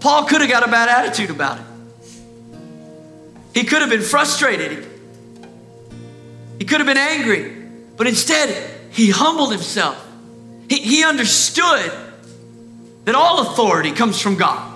Paul 0.00 0.24
could 0.24 0.42
have 0.42 0.50
got 0.50 0.62
a 0.66 0.70
bad 0.70 0.90
attitude 0.90 1.30
about 1.30 1.58
it. 1.58 1.64
He 3.54 3.64
could 3.64 3.80
have 3.80 3.90
been 3.90 4.02
frustrated. 4.02 4.93
He 6.58 6.64
could 6.64 6.78
have 6.78 6.86
been 6.86 6.96
angry, 6.96 7.50
but 7.96 8.06
instead, 8.06 8.70
he 8.90 9.10
humbled 9.10 9.52
himself. 9.52 10.00
He, 10.68 10.76
he 10.76 11.04
understood 11.04 11.92
that 13.04 13.14
all 13.14 13.40
authority 13.40 13.92
comes 13.92 14.20
from 14.20 14.36
God. 14.36 14.70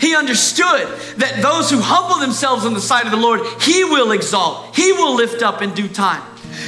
He 0.00 0.14
understood 0.14 0.86
that 1.16 1.40
those 1.40 1.70
who 1.70 1.80
humble 1.80 2.18
themselves 2.18 2.64
in 2.64 2.74
the 2.74 2.80
sight 2.80 3.06
of 3.06 3.10
the 3.10 3.16
Lord, 3.16 3.40
He 3.62 3.84
will 3.84 4.12
exalt, 4.12 4.76
He 4.76 4.92
will 4.92 5.14
lift 5.14 5.42
up 5.42 5.62
in 5.62 5.72
due 5.72 5.88
time. 5.88 6.22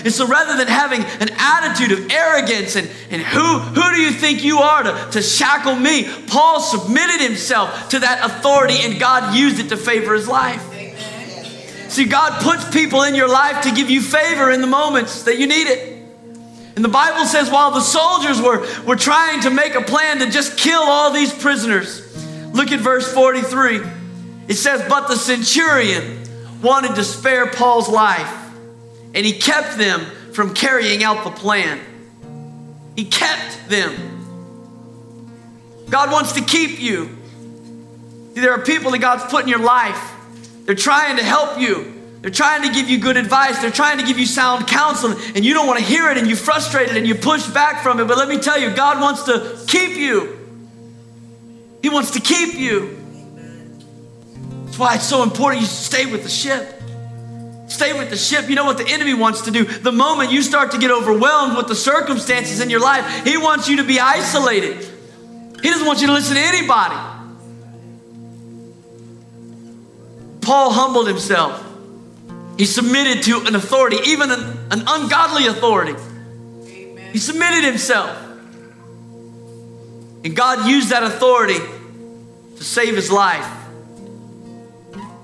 And 0.05 0.12
so 0.12 0.27
rather 0.27 0.57
than 0.57 0.69
having 0.69 1.03
an 1.03 1.29
attitude 1.39 1.93
of 1.93 2.11
arrogance 2.11 2.77
and, 2.77 2.89
and 3.11 3.23
who, 3.23 3.59
who 3.59 3.95
do 3.95 4.01
you 4.01 4.11
think 4.11 4.43
you 4.43 4.59
are 4.59 4.83
to, 4.83 5.09
to 5.12 5.23
shackle 5.23 5.75
me, 5.75 6.09
Paul 6.27 6.61
submitted 6.61 7.21
himself 7.21 7.91
to 7.91 8.01
that 8.01 8.25
authority 8.25 8.79
and 8.83 8.99
God 8.99 9.37
used 9.37 9.61
it 9.61 9.69
to 9.69 9.77
favor 9.77 10.15
his 10.15 10.29
life. 10.29 10.62
See, 11.97 12.05
God 12.05 12.43
puts 12.43 12.69
people 12.69 13.05
in 13.05 13.15
your 13.15 13.27
life 13.27 13.63
to 13.63 13.73
give 13.75 13.89
you 13.89 14.03
favor 14.03 14.51
in 14.51 14.61
the 14.61 14.67
moments 14.67 15.23
that 15.23 15.39
you 15.39 15.47
need 15.47 15.67
it. 15.67 15.97
And 16.77 16.85
the 16.85 16.91
Bible 16.91 17.25
says 17.25 17.51
while 17.51 17.71
the 17.71 17.81
soldiers 17.81 18.39
were, 18.39 18.67
were 18.85 18.97
trying 18.97 19.41
to 19.41 19.51
make 19.51 19.75
a 19.75 19.81
plan 19.81 20.19
to 20.19 20.31
just 20.31 20.59
kill 20.59 20.83
all 20.83 21.11
these 21.11 21.33
prisoners, 21.33 22.03
look 22.53 22.71
at 22.71 22.81
verse 22.81 23.11
43. 23.11 23.81
It 24.47 24.57
says, 24.57 24.87
But 24.91 25.09
the 25.09 25.17
centurion 25.17 26.23
wanted 26.61 26.97
to 26.97 27.03
spare 27.03 27.47
Paul's 27.47 27.89
life, 27.89 28.31
and 29.15 29.25
he 29.25 29.33
kept 29.33 29.79
them 29.79 30.03
from 30.35 30.53
carrying 30.53 31.03
out 31.03 31.25
the 31.25 31.31
plan. 31.31 31.81
He 32.95 33.07
kept 33.07 33.71
them. 33.71 33.95
God 35.89 36.13
wants 36.13 36.33
to 36.33 36.43
keep 36.43 36.79
you. 36.79 37.17
There 38.35 38.53
are 38.53 38.63
people 38.63 38.91
that 38.91 38.99
God's 38.99 39.25
put 39.31 39.45
in 39.45 39.49
your 39.49 39.61
life 39.61 40.13
they're 40.66 40.74
trying 40.74 41.16
to 41.16 41.24
help 41.24 41.59
you. 41.61 41.94
They're 42.20 42.31
trying 42.31 42.62
to 42.62 42.72
give 42.72 42.90
you 42.90 42.98
good 42.98 43.16
advice. 43.16 43.61
They're 43.61 43.70
trying 43.70 43.98
to 43.98 44.05
give 44.05 44.18
you 44.18 44.26
sound 44.26 44.66
counsel, 44.66 45.12
and 45.35 45.44
you 45.44 45.55
don't 45.55 45.66
want 45.66 45.79
to 45.79 45.85
hear 45.85 46.11
it, 46.11 46.18
and 46.18 46.26
you're 46.26 46.37
frustrated 46.37 46.96
and 46.96 47.07
you 47.07 47.14
push 47.14 47.46
back 47.46 47.83
from 47.83 48.00
it. 48.00 48.09
But 48.09 48.18
let 48.18 48.29
me 48.29 48.38
tell 48.38 48.59
you, 48.59 48.70
God 48.74 49.00
wants 49.00 49.22
to 49.24 49.57
keep 49.68 49.96
you. 49.96 50.37
He 51.83 51.88
wants 51.88 52.11
to 52.12 52.20
keep 52.20 52.55
you. 52.55 52.98
That's 54.64 54.79
why 54.79 54.96
it's 54.96 55.08
so 55.08 55.23
important 55.23 55.62
you 55.62 55.69
stay 55.69 56.10
with 56.10 56.25
the 56.25 56.29
ship. 56.29 56.83
Stay 57.69 57.96
with 57.96 58.10
the 58.10 58.17
ship. 58.17 58.48
You 58.48 58.56
know 58.56 58.64
what 58.64 58.79
the 58.79 58.88
enemy 58.88 59.14
wants 59.14 59.42
to 59.42 59.52
do? 59.52 59.64
The 59.64 59.92
moment 59.92 60.33
you 60.33 60.42
start 60.42 60.73
to 60.73 60.79
get 60.79 60.90
overwhelmed 60.90 61.56
with 61.56 61.69
the 61.69 61.77
circumstances 61.77 62.60
in 62.60 62.71
your 62.71 62.81
life, 62.81 63.25
he 63.25 63.37
wants 63.37 63.69
you 63.69 63.77
to 63.77 63.85
be 63.85 64.00
isolated. 64.00 64.85
He 65.62 65.71
doesn't 65.71 65.87
want 65.87 66.00
you 66.00 66.08
to 66.08 66.12
listen 66.12 66.35
to 66.35 66.42
anybody. 66.42 67.15
Paul 70.47 70.71
humbled 70.71 71.09
himself. 71.09 71.61
He 72.57 72.67
submitted 72.67 73.25
to 73.25 73.40
an 73.49 73.57
authority, 73.57 73.97
even 74.07 74.31
an, 74.31 74.40
an 74.71 74.85
ungodly 74.87 75.49
authority. 75.49 75.97
Amen. 76.69 77.13
He 77.13 77.19
submitted 77.19 77.65
himself. 77.65 78.17
And 80.25 80.37
God 80.37 80.69
used 80.69 80.90
that 80.90 81.03
authority 81.03 81.59
to 82.59 82.63
save 82.63 82.94
his 82.94 83.11
life. 83.11 83.44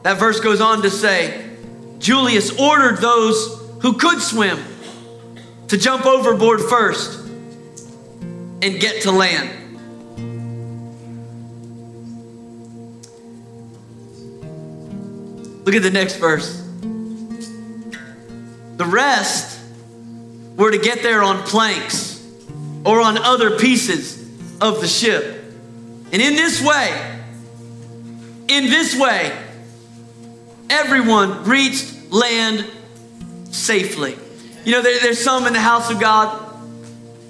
That 0.03 0.18
verse 0.18 0.41
goes 0.41 0.61
on 0.61 0.83
to 0.83 0.91
say 0.91 1.51
Julius 2.01 2.59
ordered 2.59 2.99
those 2.99 3.62
who 3.81 3.93
could 3.99 4.20
swim 4.20 4.59
to 5.68 5.79
jump 5.79 6.05
overboard 6.05 6.62
first 6.62 7.20
and 7.29 8.81
get 8.81 9.03
to 9.03 9.12
land. 9.12 9.62
Look 15.65 15.75
at 15.75 15.83
the 15.83 15.91
next 15.91 16.17
verse. 16.17 16.61
The 18.77 18.85
rest 18.85 19.61
were 20.57 20.71
to 20.71 20.79
get 20.79 21.03
there 21.03 21.23
on 21.23 21.43
planks 21.45 22.21
or 22.85 23.01
on 23.01 23.17
other 23.19 23.59
pieces 23.59 24.21
of 24.61 24.81
the 24.81 24.89
ship. 24.89 25.25
And 26.13 26.21
in 26.21 26.35
this 26.35 26.63
way, 26.63 27.21
in 28.49 28.65
this 28.65 28.99
way, 28.99 29.37
everyone 30.69 31.45
reached 31.45 32.11
land 32.11 32.67
safely. 33.51 34.17
You 34.65 34.73
know, 34.73 34.83
there, 34.83 34.99
there's 35.01 35.23
some 35.23 35.47
in 35.47 35.53
the 35.53 35.61
house 35.61 35.91
of 35.91 36.01
God, 36.01 36.39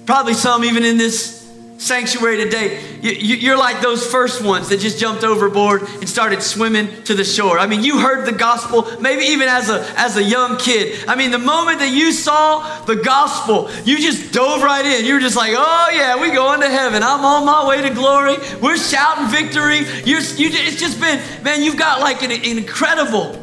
probably 0.05 0.33
some 0.33 0.63
even 0.63 0.83
in 0.83 0.97
this 0.97 1.42
sanctuary 1.83 2.37
today, 2.37 2.81
you, 3.01 3.51
are 3.51 3.57
like 3.57 3.81
those 3.81 4.05
first 4.05 4.43
ones 4.43 4.69
that 4.69 4.79
just 4.79 4.97
jumped 4.97 5.23
overboard 5.23 5.81
and 5.81 6.07
started 6.07 6.41
swimming 6.41 7.03
to 7.03 7.13
the 7.13 7.25
shore. 7.25 7.59
I 7.59 7.67
mean, 7.67 7.83
you 7.83 7.99
heard 7.99 8.25
the 8.25 8.31
gospel, 8.31 8.87
maybe 9.01 9.23
even 9.25 9.49
as 9.49 9.69
a, 9.69 9.85
as 9.97 10.15
a 10.15 10.23
young 10.23 10.57
kid. 10.57 11.07
I 11.07 11.15
mean, 11.15 11.31
the 11.31 11.37
moment 11.37 11.79
that 11.79 11.91
you 11.91 12.13
saw 12.13 12.83
the 12.85 12.95
gospel, 12.95 13.69
you 13.83 13.97
just 13.97 14.33
dove 14.33 14.63
right 14.63 14.85
in. 14.85 15.05
You 15.05 15.15
were 15.15 15.19
just 15.19 15.35
like, 15.35 15.53
oh, 15.55 15.89
yeah, 15.93 16.21
we 16.21 16.31
going 16.31 16.61
to 16.61 16.69
heaven. 16.69 17.03
I'm 17.03 17.25
on 17.25 17.45
my 17.45 17.67
way 17.67 17.81
to 17.81 17.93
glory. 17.93 18.37
We're 18.61 18.77
shouting 18.77 19.27
victory. 19.27 19.79
You're, 20.05 20.21
you, 20.21 20.49
it's 20.51 20.79
just 20.79 20.99
been, 21.01 21.21
man, 21.43 21.61
you've 21.61 21.77
got 21.77 21.99
like 21.99 22.23
an, 22.23 22.31
an 22.31 22.57
incredible 22.57 23.39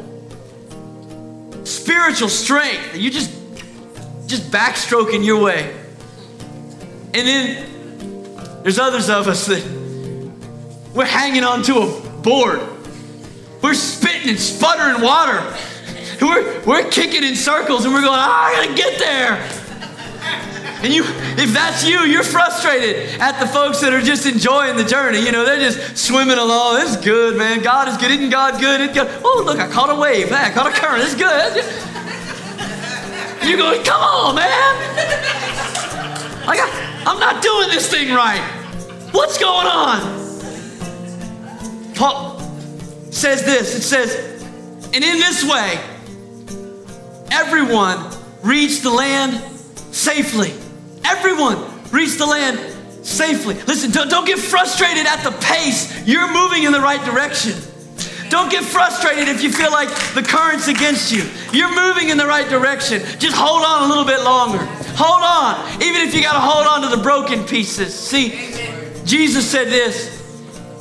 spiritual 1.63 2.29
strength. 2.29 2.97
You 2.97 3.11
just, 3.11 3.31
just 4.25 4.49
backstroking 4.51 5.23
your 5.23 5.43
way. 5.43 5.77
And 7.13 7.27
then 7.27 7.70
there's 8.63 8.79
others 8.79 9.09
of 9.09 9.27
us 9.27 9.47
that 9.47 9.63
we're 10.93 11.05
hanging 11.05 11.43
onto 11.43 11.77
a 11.79 11.99
board. 12.21 12.61
We're 13.61 13.73
spitting 13.73 14.29
and 14.29 14.39
sputtering 14.39 15.01
water. 15.01 15.41
We're, 16.21 16.63
we're 16.65 16.89
kicking 16.89 17.23
in 17.23 17.35
circles 17.35 17.85
and 17.85 17.93
we're 17.93 18.01
going, 18.01 18.19
oh, 18.19 18.21
I 18.21 18.53
gotta 18.53 18.75
get 18.75 18.99
there. 18.99 19.37
And 20.83 20.91
you, 20.91 21.03
if 21.37 21.53
that's 21.53 21.85
you, 21.87 22.01
you're 22.01 22.23
frustrated 22.23 23.19
at 23.19 23.39
the 23.39 23.47
folks 23.47 23.81
that 23.81 23.93
are 23.93 24.01
just 24.01 24.25
enjoying 24.25 24.77
the 24.77 24.83
journey. 24.83 25.23
You 25.23 25.31
know, 25.31 25.45
they're 25.45 25.59
just 25.59 25.95
swimming 25.97 26.39
along. 26.39 26.81
It's 26.81 26.97
good, 26.97 27.37
man. 27.37 27.61
God 27.61 27.87
is 27.87 27.97
good. 27.97 28.09
Isn't 28.09 28.31
God 28.31 28.59
good? 28.59 28.81
It's 28.81 28.93
good. 28.93 29.07
Oh, 29.23 29.43
look, 29.45 29.59
I 29.59 29.69
caught 29.69 29.91
a 29.91 29.95
wave. 29.95 30.31
Man, 30.31 30.43
I 30.43 30.53
caught 30.53 30.67
a 30.67 30.71
current. 30.71 31.03
It's 31.03 31.13
good. 31.13 31.55
You're 33.47 33.57
going, 33.57 33.83
come 33.83 34.01
on, 34.01 34.35
man. 34.35 34.47
I, 36.47 36.90
I'm 37.05 37.19
not 37.19 37.41
doing 37.41 37.69
this 37.69 37.89
thing 37.89 38.13
right. 38.13 38.41
What's 39.11 39.37
going 39.37 39.67
on? 39.67 40.21
Paul 41.95 42.39
says 43.11 43.43
this 43.43 43.75
it 43.75 43.81
says, 43.81 44.41
and 44.93 45.03
in 45.03 45.19
this 45.19 45.43
way, 45.43 45.79
everyone 47.31 48.11
reached 48.43 48.83
the 48.83 48.91
land 48.91 49.41
safely. 49.93 50.53
Everyone 51.03 51.57
reached 51.91 52.17
the 52.17 52.25
land 52.25 52.59
safely. 53.05 53.55
Listen, 53.63 53.91
don't, 53.91 54.09
don't 54.09 54.25
get 54.25 54.39
frustrated 54.39 55.05
at 55.05 55.23
the 55.23 55.31
pace. 55.43 56.07
You're 56.07 56.31
moving 56.31 56.63
in 56.63 56.71
the 56.71 56.79
right 56.79 57.03
direction. 57.03 57.53
Don't 58.29 58.49
get 58.49 58.63
frustrated 58.63 59.27
if 59.27 59.43
you 59.43 59.51
feel 59.51 59.71
like 59.71 59.89
the 60.13 60.23
current's 60.23 60.67
against 60.69 61.11
you. 61.11 61.23
You're 61.51 61.75
moving 61.75 62.09
in 62.09 62.17
the 62.17 62.25
right 62.25 62.49
direction. 62.49 63.01
Just 63.19 63.35
hold 63.35 63.63
on 63.63 63.83
a 63.83 63.87
little 63.87 64.05
bit 64.05 64.23
longer. 64.23 64.65
Hold 64.95 65.23
on, 65.23 65.81
even 65.81 66.01
if 66.07 66.13
you 66.13 66.21
got 66.21 66.33
to 66.33 66.39
hold 66.39 66.67
on 66.67 66.89
to 66.89 66.95
the 66.95 67.01
broken 67.01 67.45
pieces. 67.45 67.93
See, 67.93 68.31
Jesus 69.05 69.49
said 69.49 69.67
this. 69.67 70.19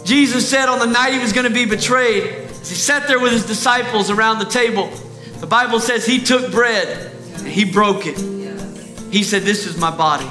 Jesus 0.04 0.48
said 0.48 0.68
on 0.68 0.78
the 0.78 0.86
night 0.86 1.12
he 1.12 1.18
was 1.18 1.32
going 1.32 1.46
to 1.46 1.52
be 1.52 1.64
betrayed, 1.64 2.48
he 2.48 2.74
sat 2.76 3.06
there 3.08 3.20
with 3.20 3.32
his 3.32 3.46
disciples 3.46 4.10
around 4.10 4.38
the 4.38 4.44
table. 4.44 4.90
The 5.38 5.46
Bible 5.46 5.80
says 5.80 6.04
he 6.04 6.18
took 6.18 6.50
bread 6.50 7.12
and 7.36 7.46
he 7.46 7.64
broke 7.64 8.06
it. 8.06 8.18
He 9.12 9.22
said, 9.22 9.42
This 9.42 9.66
is 9.66 9.76
my 9.76 9.94
body, 9.94 10.28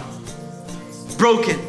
broken 1.17 1.59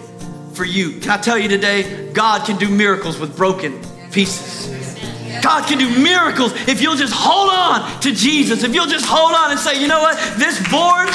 for 0.53 0.65
you. 0.65 1.01
Can 1.01 1.11
I 1.11 1.17
tell 1.17 1.39
you 1.39 1.49
today, 1.49 2.13
God 2.13 2.45
can 2.47 2.57
do 2.57 2.69
miracles 2.69 3.19
with 3.19 3.37
broken 3.37 3.81
pieces. 4.13 4.69
God 5.43 5.67
can 5.67 5.79
do 5.79 5.89
miracles 6.03 6.53
if 6.69 6.83
you'll 6.83 6.97
just 6.97 7.15
hold 7.15 7.51
on 7.51 8.01
to 8.03 8.13
Jesus. 8.13 8.63
If 8.63 8.75
you'll 8.75 8.87
just 8.87 9.07
hold 9.07 9.33
on 9.33 9.51
and 9.51 9.59
say, 9.59 9.81
you 9.81 9.89
know 9.89 10.01
what, 10.01 10.17
this 10.39 10.59
board, 10.71 11.09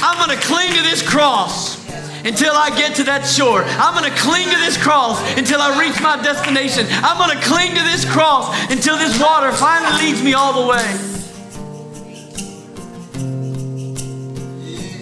I'm 0.00 0.18
gonna 0.18 0.40
cling 0.40 0.72
to 0.74 0.82
this 0.82 1.02
cross 1.02 1.78
until 2.24 2.54
I 2.54 2.70
get 2.76 2.96
to 2.96 3.04
that 3.04 3.26
shore. 3.26 3.62
I'm 3.64 3.94
gonna 3.94 4.14
cling 4.16 4.48
to 4.48 4.58
this 4.58 4.76
cross 4.76 5.20
until 5.36 5.60
I 5.60 5.78
reach 5.78 6.00
my 6.00 6.20
destination. 6.22 6.86
I'm 6.90 7.18
gonna 7.18 7.40
cling 7.42 7.74
to 7.74 7.82
this 7.82 8.04
cross 8.04 8.54
until 8.70 8.96
this 8.96 9.20
water 9.20 9.52
finally 9.52 10.04
leads 10.04 10.22
me 10.22 10.34
all 10.34 10.62
the 10.62 10.68
way. 10.68 10.84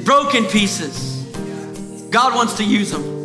Broken 0.04 0.44
pieces. 0.46 1.24
God 2.10 2.34
wants 2.34 2.54
to 2.58 2.64
use 2.64 2.92
them. 2.92 3.16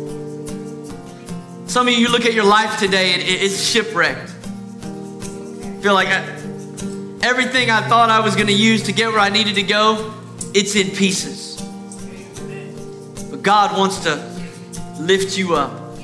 Some 1.68 1.88
of 1.88 1.94
you 1.94 2.10
look 2.10 2.26
at 2.26 2.34
your 2.34 2.44
life 2.44 2.78
today 2.78 3.14
and 3.14 3.22
it's 3.22 3.62
shipwrecked. 3.62 4.28
Feel 5.82 5.94
like 5.94 6.08
I, 6.08 6.22
everything 7.22 7.70
I 7.70 7.80
thought 7.88 8.10
I 8.10 8.20
was 8.20 8.34
going 8.34 8.48
to 8.48 8.52
use 8.52 8.82
to 8.82 8.92
get 8.92 9.08
where 9.08 9.20
I 9.20 9.30
needed 9.30 9.54
to 9.54 9.62
go, 9.62 10.12
it's 10.54 10.76
in 10.76 10.90
pieces. 10.90 11.51
God 13.42 13.76
wants 13.76 14.04
to 14.04 14.14
lift 15.00 15.36
you 15.36 15.56
up. 15.56 15.98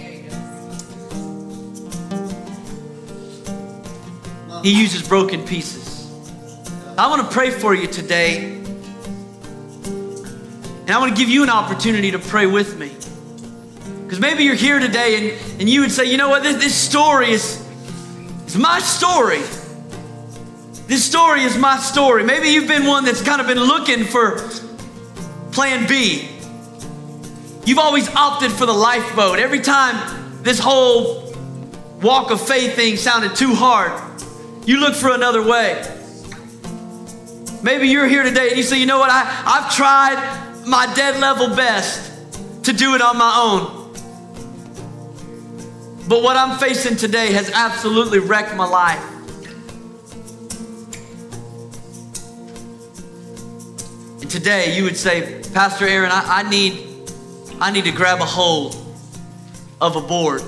He 4.64 4.72
uses 4.72 5.06
broken 5.08 5.46
pieces. 5.46 6.10
I 6.98 7.08
want 7.08 7.22
to 7.22 7.28
pray 7.32 7.50
for 7.52 7.74
you 7.76 7.86
today. 7.86 8.56
And 9.84 10.90
I 10.90 10.98
want 10.98 11.14
to 11.14 11.20
give 11.20 11.28
you 11.28 11.44
an 11.44 11.50
opportunity 11.50 12.10
to 12.10 12.18
pray 12.18 12.46
with 12.46 12.76
me. 12.76 12.88
Because 14.02 14.18
maybe 14.18 14.42
you're 14.42 14.56
here 14.56 14.80
today 14.80 15.16
and, 15.16 15.60
and 15.60 15.68
you 15.68 15.82
would 15.82 15.92
say, 15.92 16.06
you 16.06 16.16
know 16.16 16.28
what, 16.28 16.42
this, 16.42 16.56
this 16.56 16.74
story 16.74 17.30
is, 17.30 17.64
is 18.46 18.56
my 18.56 18.80
story. 18.80 19.42
This 20.88 21.04
story 21.04 21.42
is 21.42 21.56
my 21.56 21.76
story. 21.78 22.24
Maybe 22.24 22.48
you've 22.48 22.66
been 22.66 22.86
one 22.86 23.04
that's 23.04 23.22
kind 23.22 23.40
of 23.40 23.46
been 23.46 23.60
looking 23.60 24.04
for 24.04 24.40
plan 25.52 25.86
B. 25.86 26.37
You've 27.68 27.78
always 27.78 28.08
opted 28.14 28.50
for 28.50 28.64
the 28.64 28.72
lifeboat. 28.72 29.38
Every 29.38 29.60
time 29.60 30.42
this 30.42 30.58
whole 30.58 31.34
walk 32.00 32.30
of 32.30 32.40
faith 32.40 32.74
thing 32.74 32.96
sounded 32.96 33.36
too 33.36 33.54
hard, 33.54 33.92
you 34.64 34.80
look 34.80 34.94
for 34.94 35.10
another 35.10 35.42
way. 35.42 35.74
Maybe 37.62 37.88
you're 37.88 38.06
here 38.06 38.22
today 38.22 38.48
and 38.48 38.56
you 38.56 38.62
say, 38.62 38.80
you 38.80 38.86
know 38.86 38.98
what, 38.98 39.10
I, 39.12 39.20
I've 39.44 39.76
tried 39.76 40.64
my 40.66 40.90
dead 40.94 41.20
level 41.20 41.54
best 41.54 42.10
to 42.64 42.72
do 42.72 42.94
it 42.94 43.02
on 43.02 43.18
my 43.18 43.34
own. 43.36 43.92
But 46.08 46.22
what 46.22 46.38
I'm 46.38 46.58
facing 46.58 46.96
today 46.96 47.34
has 47.34 47.50
absolutely 47.50 48.18
wrecked 48.18 48.56
my 48.56 48.66
life. 48.66 49.04
And 54.22 54.30
today 54.30 54.74
you 54.74 54.84
would 54.84 54.96
say, 54.96 55.42
Pastor 55.52 55.86
Aaron, 55.86 56.10
I, 56.10 56.38
I, 56.38 56.48
need, 56.48 56.97
I 57.60 57.70
need 57.70 57.84
to 57.84 57.92
grab 57.92 58.20
a 58.20 58.26
hold 58.26 58.76
of 59.80 59.96
a 59.96 60.00
board. 60.00 60.42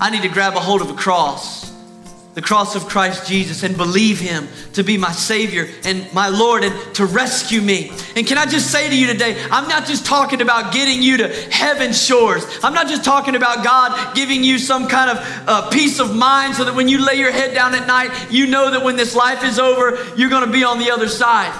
I 0.00 0.10
need 0.10 0.22
to 0.22 0.28
grab 0.28 0.54
a 0.54 0.60
hold 0.60 0.80
of 0.80 0.90
a 0.90 0.94
cross 0.94 1.70
the 2.34 2.42
cross 2.42 2.76
of 2.76 2.88
Christ 2.88 3.26
Jesus 3.26 3.64
and 3.64 3.76
believe 3.76 4.20
Him 4.20 4.46
to 4.74 4.84
be 4.84 4.96
my 4.96 5.10
Savior 5.10 5.68
and 5.84 6.10
my 6.14 6.28
Lord 6.28 6.62
and 6.62 6.94
to 6.94 7.04
rescue 7.04 7.60
me. 7.60 7.90
And 8.14 8.26
can 8.26 8.38
I 8.38 8.46
just 8.46 8.70
say 8.70 8.88
to 8.88 8.96
you 8.96 9.08
today, 9.08 9.36
I'm 9.50 9.68
not 9.68 9.86
just 9.86 10.06
talking 10.06 10.40
about 10.40 10.72
getting 10.72 11.02
you 11.02 11.16
to 11.18 11.28
heaven's 11.28 12.00
shores. 12.00 12.44
I'm 12.62 12.72
not 12.72 12.88
just 12.88 13.04
talking 13.04 13.34
about 13.34 13.64
God 13.64 14.14
giving 14.14 14.44
you 14.44 14.58
some 14.58 14.86
kind 14.86 15.10
of 15.10 15.18
uh, 15.48 15.70
peace 15.70 15.98
of 15.98 16.14
mind 16.14 16.54
so 16.54 16.64
that 16.64 16.74
when 16.74 16.88
you 16.88 17.04
lay 17.04 17.14
your 17.14 17.32
head 17.32 17.52
down 17.52 17.74
at 17.74 17.86
night, 17.86 18.10
you 18.30 18.46
know 18.46 18.70
that 18.70 18.82
when 18.82 18.96
this 18.96 19.16
life 19.16 19.42
is 19.42 19.58
over, 19.58 19.98
you're 20.16 20.30
going 20.30 20.46
to 20.46 20.52
be 20.52 20.62
on 20.62 20.78
the 20.78 20.90
other 20.92 21.08
side. 21.08 21.52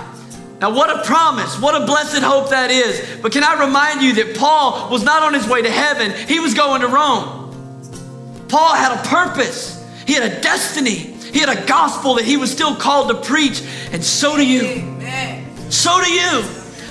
Now, 0.61 0.75
what 0.75 0.91
a 0.91 1.03
promise, 1.07 1.59
what 1.59 1.81
a 1.81 1.87
blessed 1.87 2.23
hope 2.23 2.51
that 2.51 2.71
is. 2.71 3.19
But 3.23 3.33
can 3.33 3.43
I 3.43 3.65
remind 3.65 4.03
you 4.03 4.13
that 4.15 4.37
Paul 4.37 4.91
was 4.91 5.03
not 5.03 5.23
on 5.23 5.33
his 5.33 5.49
way 5.49 5.63
to 5.63 5.71
heaven, 5.71 6.13
he 6.29 6.39
was 6.39 6.53
going 6.53 6.83
to 6.83 6.89
Rome. 6.89 8.47
Paul 8.49 8.75
had 8.75 8.93
a 8.93 9.09
purpose. 9.09 9.79
He 10.07 10.13
had 10.13 10.31
a 10.31 10.41
destiny. 10.43 10.97
He 11.33 11.39
had 11.39 11.49
a 11.49 11.65
gospel 11.67 12.15
that 12.17 12.27
he 12.27 12.37
was 12.37 12.51
still 12.51 12.75
called 12.75 13.09
to 13.09 13.15
preach. 13.15 13.63
And 13.93 14.05
so 14.05 14.37
do 14.37 14.47
you. 14.47 14.63
Amen. 14.63 15.71
So 15.71 15.99
do 16.03 16.13
you. 16.13 16.43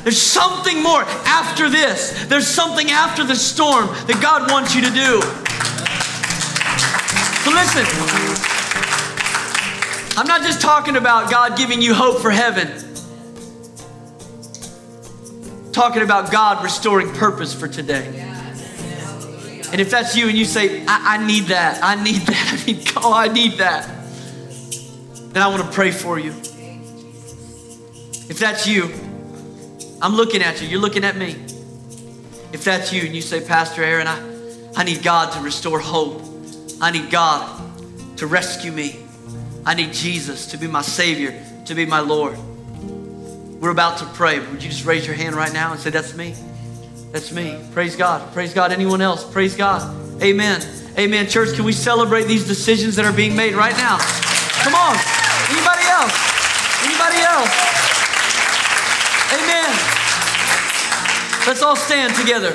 There's 0.04 0.22
something 0.22 0.82
more 0.82 1.04
after 1.26 1.70
this. 1.70 2.26
There's 2.26 2.48
something 2.48 2.90
after 2.90 3.24
the 3.24 3.36
storm 3.36 3.88
that 4.08 4.20
God 4.20 4.50
wants 4.50 4.74
you 4.74 4.82
to 4.82 4.90
do. 4.90 5.22
So 7.44 7.52
listen. 7.52 7.86
I'm 10.18 10.28
not 10.28 10.42
just 10.42 10.60
talking 10.60 10.96
about 10.96 11.30
God 11.30 11.56
giving 11.58 11.82
you 11.82 11.94
hope 11.94 12.20
for 12.22 12.32
heaven. 12.32 12.89
Talking 15.72 16.02
about 16.02 16.32
God 16.32 16.64
restoring 16.64 17.14
purpose 17.14 17.54
for 17.54 17.68
today. 17.68 18.26
And 19.72 19.80
if 19.80 19.92
that's 19.92 20.16
you 20.16 20.28
and 20.28 20.38
you 20.38 20.46
say, 20.46 20.84
I, 20.88 21.18
I 21.18 21.26
need 21.26 21.46
that, 21.46 21.84
I 21.84 22.02
need 22.02 22.22
that, 22.22 22.60
I 22.64 22.66
mean, 22.66 22.84
oh, 22.98 23.14
I 23.14 23.28
need 23.28 23.60
that. 23.60 23.88
then 25.32 25.44
I 25.44 25.48
want 25.48 25.64
to 25.64 25.72
pray 25.72 25.92
for 25.92 26.18
you. 26.18 26.32
If 28.30 28.40
that's 28.40 28.68
you, 28.68 28.92
I'm 30.02 30.16
looking 30.16 30.42
at 30.42 30.62
you, 30.62 30.68
you're 30.68 30.82
looking 30.82 31.04
at 31.04 31.18
me. 31.18 31.36
If 32.52 32.64
that's 32.64 32.92
you 32.92 33.02
and 33.02 33.16
you 33.16 33.22
say, 33.22 33.46
Pastor 33.46 33.84
Aaron, 33.84 34.08
I, 34.08 34.20
I 34.76 34.84
need 34.84 35.04
God 35.04 35.34
to 35.34 35.42
restore 35.42 35.80
hope. 35.80 36.22
I 36.82 36.90
need 36.90 37.12
God 37.12 38.18
to 38.18 38.26
rescue 38.26 38.72
me. 38.72 39.00
I 39.66 39.76
need 39.76 39.94
Jesus 39.94 40.48
to 40.48 40.58
be 40.58 40.66
my 40.66 40.82
Savior, 40.82 41.44
to 41.66 41.76
be 41.76 41.86
my 41.86 42.00
Lord. 42.00 42.38
We're 43.60 43.72
about 43.72 43.98
to 44.00 44.06
pray. 44.06 44.40
Would 44.40 44.64
you 44.64 44.70
just 44.70 44.86
raise 44.86 45.06
your 45.06 45.16
hand 45.16 45.36
right 45.36 45.52
now 45.52 45.72
and 45.72 45.80
say, 45.80 45.90
That's 45.90 46.16
me? 46.16 46.34
That's 47.12 47.32
me. 47.32 47.60
Praise 47.74 47.96
God. 47.96 48.32
Praise 48.34 48.54
God. 48.54 48.72
Anyone 48.72 49.02
else? 49.02 49.30
Praise 49.30 49.56
God. 49.56 49.82
Amen. 50.22 50.62
Amen. 50.98 51.28
Church, 51.28 51.56
can 51.56 51.66
we 51.66 51.74
celebrate 51.74 52.24
these 52.24 52.48
decisions 52.48 52.96
that 52.96 53.06
are 53.06 53.14
being 53.14 53.36
made 53.36 53.56
right 53.56 53.76
now? 53.76 53.98
Come 54.64 54.76
on. 54.76 54.96
Anybody 55.50 55.88
else? 55.88 56.14
Anybody 56.84 57.20
else? 57.20 57.50
Amen. 59.34 59.70
Let's 61.48 61.62
all 61.62 61.76
stand 61.76 62.16
together. 62.16 62.52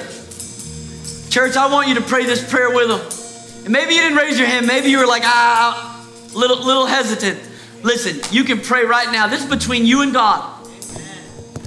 Church, 1.31 1.57
I 1.57 1.71
want 1.71 1.89
you 1.89 1.97
to 1.97 2.01
pray 2.01 2.25
this 2.25 2.49
prayer 2.49 2.71
with 2.71 2.89
them. 2.89 3.65
And 3.65 3.73
maybe 3.73 3.95
you 3.95 4.01
didn't 4.01 4.17
raise 4.17 4.39
your 4.39 4.47
hand. 4.47 4.67
Maybe 4.67 4.89
you 4.89 4.99
were 4.99 5.07
like, 5.07 5.23
ah, 5.25 6.07
little, 6.35 6.65
little 6.65 6.87
hesitant. 6.87 7.41
Listen, 7.83 8.21
you 8.31 8.45
can 8.45 8.61
pray 8.61 8.85
right 8.85 9.11
now. 9.11 9.27
This 9.27 9.43
is 9.43 9.51
between 9.51 9.85
you 9.85 10.03
and 10.03 10.13
God. 10.13 10.64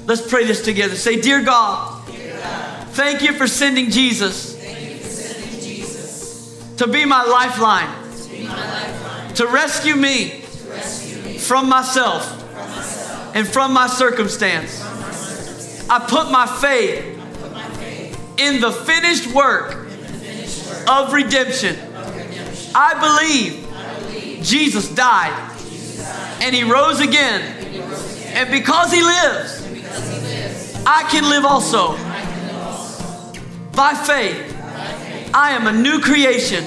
Let's 0.08 0.26
pray 0.26 0.45
this 0.45 0.64
together. 0.64 0.95
Say, 0.95 1.20
Dear 1.20 1.43
God, 1.43 2.01
thank 2.91 3.22
you 3.22 3.34
for 3.34 3.45
sending 3.45 3.91
Jesus, 3.91 4.55
to 6.78 6.88
be 6.88 7.03
my 7.03 7.26
lifeline, 7.26 7.89
to, 9.36 9.47
rescue 9.47 9.97
me, 9.97 10.30
from, 11.39 11.68
myself, 11.68 12.26
and 13.36 13.45
from 13.45 13.74
my 13.74 13.88
circumstance. 13.88 14.82
I 15.89 15.99
put 15.99 16.32
my 16.32 16.45
faith, 16.45 17.16
in 18.38 18.62
the 18.62 18.72
finished 18.72 19.28
work, 19.36 19.88
of 20.88 21.12
redemption. 21.12 21.76
I 22.74 22.93
believe, 23.20 24.41
Jesus 24.41 24.88
died, 24.95 25.34
and 26.41 26.55
he 26.55 26.64
rose 26.64 27.01
again. 27.01 27.41
And 28.38 28.49
because 28.51 28.93
he 28.93 29.01
lives, 29.01 29.57
I 30.89 31.03
can 31.11 31.29
live 31.29 31.43
also. 31.43 31.97
By 33.75 33.93
faith, 33.93 34.55
I 35.33 35.51
am 35.51 35.67
a 35.67 35.73
new 35.73 35.99
creation. 35.99 36.63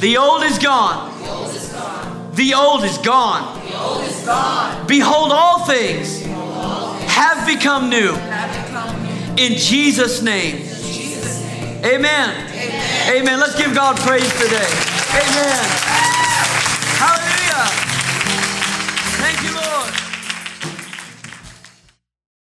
The 0.00 0.16
old 0.16 0.42
is 0.42 0.58
gone. 0.58 1.14
The 2.34 2.54
old 2.54 2.82
is 2.82 2.98
gone. 2.98 3.54
Behold, 4.88 5.30
all 5.30 5.64
things 5.64 6.24
have 6.24 7.46
become 7.46 7.88
new. 7.88 8.14
In 9.36 9.56
Jesus' 9.56 10.20
name. 10.20 10.66
Amen. 11.84 12.50
Amen. 13.08 13.38
Let's 13.38 13.56
give 13.56 13.76
God 13.76 13.96
praise 13.98 14.32
today. 14.42 14.68
Amen. 15.14 15.64
Hallelujah. 16.98 17.88